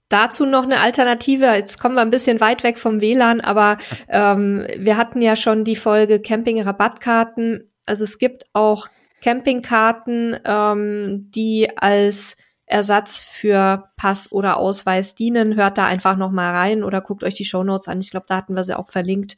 Dazu 0.09 0.47
noch 0.47 0.63
eine 0.63 0.81
Alternative. 0.81 1.47
Jetzt 1.47 1.79
kommen 1.79 1.95
wir 1.95 2.01
ein 2.01 2.11
bisschen 2.11 2.41
weit 2.41 2.65
weg 2.65 2.79
vom 2.79 3.01
WLAN, 3.01 3.41
aber 3.41 3.77
ähm, 4.09 4.67
wir 4.77 4.97
hatten 4.97 5.21
ja 5.21 5.37
schon 5.37 5.65
die 5.65 5.77
Folge 5.77 6.21
Camping-Rabattkarten. 6.21 7.69
Also 7.85 8.05
es 8.05 8.19
gibt 8.19 8.45
auch 8.53 8.89
Campingkarten, 9.21 10.39
ähm, 10.45 11.31
die 11.35 11.69
als 11.77 12.37
Ersatz 12.67 13.21
für 13.23 13.91
Pass 13.97 14.31
oder 14.31 14.59
Ausweis 14.59 15.15
dienen. 15.15 15.57
Hört 15.57 15.79
da 15.79 15.87
einfach 15.87 16.17
noch 16.17 16.31
mal 16.31 16.55
rein 16.55 16.85
oder 16.85 17.01
guckt 17.01 17.25
euch 17.25 17.35
die 17.35 17.45
Shownotes 17.45 17.89
an. 17.89 18.01
Ich 18.01 18.11
glaube, 18.11 18.27
da 18.29 18.37
hatten 18.37 18.55
wir 18.55 18.65
sie 18.65 18.79
auch 18.79 18.89
verlinkt. 18.89 19.37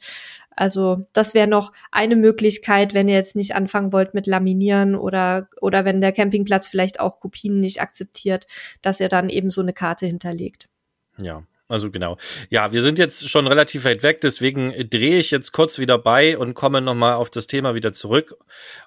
Also 0.53 1.05
das 1.13 1.33
wäre 1.33 1.47
noch 1.47 1.71
eine 1.91 2.17
Möglichkeit, 2.17 2.93
wenn 2.93 3.07
ihr 3.07 3.15
jetzt 3.15 3.37
nicht 3.37 3.55
anfangen 3.55 3.93
wollt 3.93 4.13
mit 4.13 4.27
Laminieren 4.27 4.95
oder 4.95 5.47
oder 5.61 5.85
wenn 5.85 6.01
der 6.01 6.11
Campingplatz 6.11 6.67
vielleicht 6.67 6.99
auch 6.99 7.21
Kopien 7.21 7.61
nicht 7.61 7.81
akzeptiert, 7.81 8.47
dass 8.81 8.99
ihr 8.99 9.07
dann 9.07 9.29
eben 9.29 9.49
so 9.49 9.61
eine 9.61 9.73
Karte 9.73 10.05
hinterlegt. 10.05 10.67
Ja, 11.17 11.43
also 11.71 11.89
genau. 11.89 12.17
Ja, 12.49 12.71
wir 12.71 12.81
sind 12.81 12.99
jetzt 12.99 13.29
schon 13.29 13.47
relativ 13.47 13.85
weit 13.85 14.03
weg, 14.03 14.21
deswegen 14.21 14.73
drehe 14.89 15.19
ich 15.19 15.31
jetzt 15.31 15.51
kurz 15.53 15.79
wieder 15.79 15.97
bei 15.97 16.37
und 16.37 16.53
komme 16.53 16.81
nochmal 16.81 17.15
auf 17.15 17.29
das 17.29 17.47
Thema 17.47 17.75
wieder 17.75 17.93
zurück. 17.93 18.35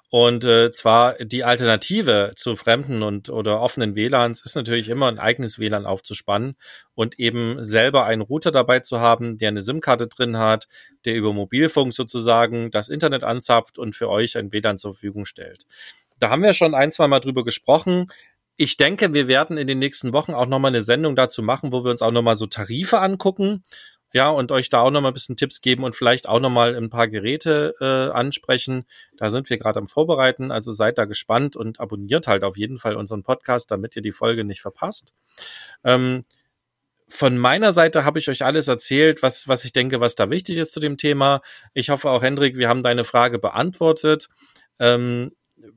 Und 0.09 0.45
äh, 0.45 0.71
zwar 0.71 1.15
die 1.15 1.43
Alternative 1.43 2.33
zu 2.37 2.55
fremden 2.55 3.03
und 3.03 3.29
oder 3.29 3.59
offenen 3.59 3.95
WLANs 3.95 4.41
ist 4.45 4.55
natürlich 4.55 4.87
immer 4.87 5.07
ein 5.07 5.19
eigenes 5.19 5.59
WLAN 5.59 5.85
aufzuspannen 5.85 6.55
und 6.93 7.19
eben 7.19 7.63
selber 7.63 8.05
einen 8.05 8.21
Router 8.21 8.51
dabei 8.51 8.79
zu 8.79 8.99
haben, 8.99 9.37
der 9.37 9.49
eine 9.49 9.61
SIM-Karte 9.61 10.07
drin 10.07 10.37
hat, 10.37 10.67
der 11.05 11.15
über 11.15 11.33
Mobilfunk 11.33 11.93
sozusagen 11.93 12.71
das 12.71 12.87
Internet 12.87 13.23
anzapft 13.23 13.77
und 13.77 13.95
für 13.95 14.09
euch 14.09 14.37
ein 14.37 14.53
WLAN 14.53 14.77
zur 14.77 14.93
Verfügung 14.93 15.25
stellt. 15.25 15.65
Da 16.19 16.29
haben 16.29 16.43
wir 16.43 16.53
schon 16.53 16.75
ein, 16.75 16.91
zwei 16.91 17.07
Mal 17.07 17.19
drüber 17.19 17.43
gesprochen 17.43 18.07
ich 18.57 18.77
denke, 18.77 19.13
wir 19.13 19.27
werden 19.27 19.57
in 19.57 19.67
den 19.67 19.79
nächsten 19.79 20.13
Wochen 20.13 20.33
auch 20.33 20.45
nochmal 20.45 20.69
eine 20.69 20.81
Sendung 20.81 21.15
dazu 21.15 21.41
machen, 21.43 21.71
wo 21.71 21.83
wir 21.83 21.91
uns 21.91 22.01
auch 22.01 22.11
nochmal 22.11 22.35
so 22.35 22.45
Tarife 22.45 22.99
angucken. 22.99 23.63
Ja, 24.13 24.29
und 24.29 24.53
euch 24.53 24.69
da 24.69 24.79
auch 24.79 24.91
nochmal 24.91 25.11
ein 25.11 25.13
bisschen 25.13 25.35
Tipps 25.35 25.59
geben 25.59 25.83
und 25.83 25.93
vielleicht 25.93 26.29
auch 26.29 26.39
nochmal 26.39 26.73
ein 26.73 26.89
paar 26.89 27.09
Geräte 27.09 27.75
äh, 27.81 28.15
ansprechen. 28.15 28.85
Da 29.17 29.29
sind 29.29 29.49
wir 29.49 29.57
gerade 29.57 29.77
am 29.77 29.87
Vorbereiten, 29.87 30.51
also 30.51 30.71
seid 30.71 30.97
da 30.97 31.03
gespannt 31.03 31.57
und 31.57 31.81
abonniert 31.81 32.25
halt 32.27 32.45
auf 32.45 32.55
jeden 32.55 32.77
Fall 32.77 32.95
unseren 32.95 33.23
Podcast, 33.23 33.71
damit 33.71 33.93
ihr 33.97 34.01
die 34.01 34.13
Folge 34.13 34.45
nicht 34.45 34.61
verpasst. 34.61 35.13
Ähm, 35.83 36.21
von 37.09 37.37
meiner 37.37 37.73
Seite 37.73 38.05
habe 38.05 38.19
ich 38.19 38.29
euch 38.29 38.45
alles 38.45 38.69
erzählt, 38.69 39.21
was, 39.21 39.49
was 39.49 39.65
ich 39.65 39.73
denke, 39.73 39.99
was 39.99 40.15
da 40.15 40.29
wichtig 40.29 40.57
ist 40.57 40.71
zu 40.71 40.79
dem 40.79 40.95
Thema. 40.95 41.41
Ich 41.73 41.89
hoffe 41.89 42.09
auch, 42.09 42.23
Hendrik, 42.23 42.57
wir 42.57 42.69
haben 42.69 42.81
deine 42.81 43.03
Frage 43.03 43.37
beantwortet. 43.37 44.29
Ähm, 44.79 45.31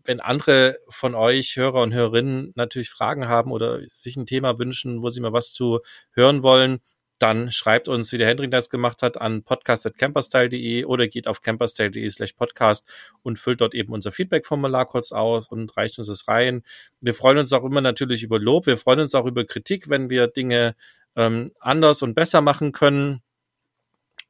wenn 0.05 0.21
andere 0.21 0.77
von 0.89 1.15
euch, 1.15 1.57
Hörer 1.57 1.83
und 1.83 1.95
Hörerinnen, 1.95 2.53
natürlich 2.55 2.91
Fragen 2.91 3.29
haben 3.29 3.53
oder 3.53 3.81
sich 3.93 4.17
ein 4.17 4.27
Thema 4.27 4.59
wünschen, 4.59 5.03
wo 5.03 5.11
sie 5.11 5.21
mal 5.21 5.33
was 5.33 5.53
zu 5.53 5.81
hören 6.13 6.43
wollen, 6.43 6.81
dann 7.19 7.51
schreibt 7.51 7.89
uns, 7.89 8.13
wie 8.13 8.19
der 8.19 8.29
Hendrik 8.29 8.51
das 8.51 8.71
gemacht 8.71 9.03
hat, 9.03 9.21
an 9.21 9.43
podcast.camperstyle.de 9.43 10.85
oder 10.85 11.09
geht 11.09 11.27
auf 11.27 11.43
camperstyle.de 11.43 12.09
slash 12.11 12.35
podcast 12.35 12.87
und 13.23 13.39
füllt 13.39 13.61
dort 13.61 13.75
eben 13.75 13.93
unser 13.93 14.13
Feedback-Formular 14.13 14.87
kurz 14.87 15.13
aus 15.13 15.49
und 15.49 15.77
reicht 15.77 15.99
uns 15.99 16.07
das 16.07 16.29
rein. 16.29 16.63
Wir 17.01 17.15
freuen 17.15 17.39
uns 17.39 17.53
auch 17.53 17.65
immer 17.65 17.81
natürlich 17.81 18.23
über 18.23 18.39
Lob. 18.39 18.67
Wir 18.67 18.79
freuen 18.79 19.01
uns 19.01 19.15
auch 19.15 19.27
über 19.27 19.45
Kritik, 19.45 19.91
wenn 19.91 20.11
wir 20.11 20.29
Dinge 20.29 20.77
ähm, 21.17 21.51
anders 21.61 22.03
und 22.03 22.15
besser 22.15 22.41
machen 22.41 22.73
können. 22.73 23.23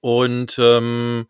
Und 0.01 0.59
ähm, 0.59 1.27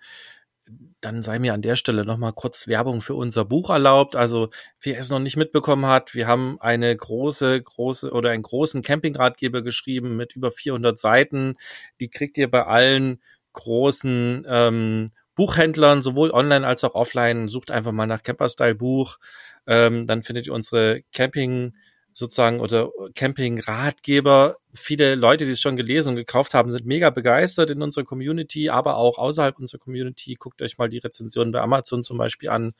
dann 1.01 1.23
sei 1.23 1.39
mir 1.39 1.55
an 1.55 1.63
der 1.63 1.77
Stelle 1.77 2.05
nochmal 2.05 2.33
kurz 2.33 2.67
Werbung 2.67 3.01
für 3.01 3.15
unser 3.15 3.45
Buch 3.45 3.71
erlaubt. 3.71 4.17
Also, 4.17 4.51
wer 4.81 4.99
es 4.99 5.11
noch 5.11 5.21
nicht 5.21 5.37
mitbekommen 5.37 5.87
hat, 5.87 6.15
wir 6.15 6.27
haben 6.27 6.61
eine 6.61 6.95
große, 6.97 7.63
große 7.63 8.11
oder 8.11 8.31
einen 8.31 8.43
großen 8.43 8.83
Campingratgeber 8.83 9.63
geschrieben 9.63 10.17
mit 10.17 10.35
über 10.35 10.51
400 10.51 10.99
Seiten. 10.99 11.55
Die 12.01 12.11
kriegt 12.11 12.37
ihr 12.39 12.51
bei 12.51 12.67
allen 12.67 13.23
großen 13.53 14.45
ähm, 14.49 15.07
Buchhändlern, 15.35 16.03
sowohl 16.03 16.33
online 16.33 16.67
als 16.67 16.83
auch 16.83 16.95
offline. 16.95 17.47
Sucht 17.49 17.71
einfach 17.71 17.93
mal 17.93 18.07
nach 18.07 18.23
Camperstyle 18.23 18.75
Buch. 18.75 19.19
Ähm, 19.67 20.07
dann 20.07 20.23
findet 20.25 20.49
ihr 20.49 20.55
unsere 20.55 21.03
Camping 21.13 21.75
sozusagen 22.19 22.61
oder 22.61 22.91
Camping-Ratgeber. 23.15 24.57
Viele 24.75 25.15
Leute, 25.15 25.45
die 25.45 25.53
es 25.53 25.61
schon 25.61 25.77
gelesen 25.77 26.11
und 26.11 26.17
gekauft 26.17 26.53
haben, 26.53 26.71
sind 26.71 26.85
mega 26.85 27.11
begeistert 27.11 27.71
in 27.71 27.81
unserer 27.81 28.05
Community, 28.05 28.71
aber 28.71 28.97
auch 28.97 29.19
außerhalb 29.19 29.59
unserer 29.59 29.79
Community. 29.79 30.35
Guckt 30.35 30.61
euch 30.61 30.79
mal 30.79 30.89
die 30.89 30.99
Rezensionen 30.99 31.53
bei 31.53 31.61
Amazon 31.61 32.03
zum 32.03 32.19
Beispiel 32.19 32.49
an. 32.49 32.73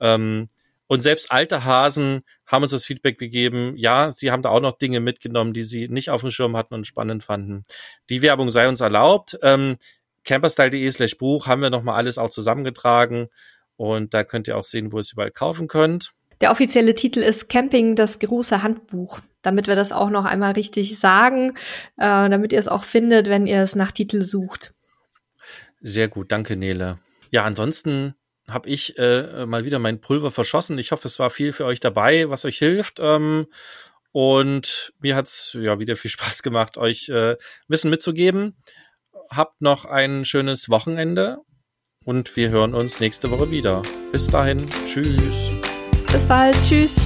Ähm, 0.00 0.48
und 0.86 1.00
selbst 1.00 1.30
alte 1.30 1.64
Hasen 1.64 2.24
haben 2.46 2.62
uns 2.62 2.72
das 2.72 2.84
Feedback 2.84 3.18
gegeben. 3.18 3.74
Ja, 3.76 4.12
sie 4.12 4.30
haben 4.30 4.42
da 4.42 4.50
auch 4.50 4.60
noch 4.60 4.76
Dinge 4.76 5.00
mitgenommen, 5.00 5.54
die 5.54 5.62
sie 5.62 5.88
nicht 5.88 6.10
auf 6.10 6.20
dem 6.20 6.30
Schirm 6.30 6.56
hatten 6.56 6.74
und 6.74 6.86
spannend 6.86 7.24
fanden. 7.24 7.62
Die 8.10 8.20
Werbung 8.20 8.50
sei 8.50 8.68
uns 8.68 8.82
erlaubt. 8.82 9.38
Ähm, 9.42 9.76
camperstyle.de 10.24 10.90
slash 10.90 11.16
Buch 11.16 11.46
haben 11.46 11.62
wir 11.62 11.70
nochmal 11.70 11.96
alles 11.96 12.18
auch 12.18 12.30
zusammengetragen. 12.30 13.28
Und 13.76 14.12
da 14.12 14.24
könnt 14.24 14.46
ihr 14.46 14.58
auch 14.58 14.64
sehen, 14.64 14.92
wo 14.92 14.98
ihr 14.98 15.00
es 15.00 15.12
überall 15.12 15.30
kaufen 15.30 15.68
könnt. 15.68 16.12
Der 16.44 16.50
offizielle 16.50 16.94
Titel 16.94 17.20
ist 17.20 17.48
Camping, 17.48 17.96
das 17.96 18.18
große 18.18 18.62
Handbuch, 18.62 19.20
damit 19.40 19.66
wir 19.66 19.76
das 19.76 19.92
auch 19.92 20.10
noch 20.10 20.26
einmal 20.26 20.52
richtig 20.52 20.98
sagen, 20.98 21.54
äh, 21.96 22.28
damit 22.28 22.52
ihr 22.52 22.58
es 22.58 22.68
auch 22.68 22.84
findet, 22.84 23.30
wenn 23.30 23.46
ihr 23.46 23.62
es 23.62 23.76
nach 23.76 23.92
Titel 23.92 24.20
sucht. 24.20 24.74
Sehr 25.80 26.08
gut, 26.08 26.32
danke 26.32 26.56
Nele. 26.56 26.98
Ja, 27.30 27.44
ansonsten 27.44 28.12
habe 28.46 28.68
ich 28.68 28.98
äh, 28.98 29.46
mal 29.46 29.64
wieder 29.64 29.78
mein 29.78 30.02
Pulver 30.02 30.30
verschossen. 30.30 30.76
Ich 30.76 30.92
hoffe, 30.92 31.08
es 31.08 31.18
war 31.18 31.30
viel 31.30 31.54
für 31.54 31.64
euch 31.64 31.80
dabei, 31.80 32.28
was 32.28 32.44
euch 32.44 32.58
hilft. 32.58 32.98
Ähm, 33.00 33.46
und 34.12 34.92
mir 35.00 35.16
hat's 35.16 35.56
ja 35.58 35.78
wieder 35.78 35.96
viel 35.96 36.10
Spaß 36.10 36.42
gemacht, 36.42 36.76
euch 36.76 37.08
äh, 37.08 37.36
Wissen 37.68 37.88
mitzugeben. 37.88 38.54
Habt 39.30 39.62
noch 39.62 39.86
ein 39.86 40.26
schönes 40.26 40.68
Wochenende 40.68 41.38
und 42.04 42.36
wir 42.36 42.50
hören 42.50 42.74
uns 42.74 43.00
nächste 43.00 43.30
Woche 43.30 43.50
wieder. 43.50 43.80
Bis 44.12 44.26
dahin, 44.26 44.58
tschüss. 44.84 45.53
Bis 46.14 46.26
bald. 46.26 46.54
Tschüss. 46.64 47.04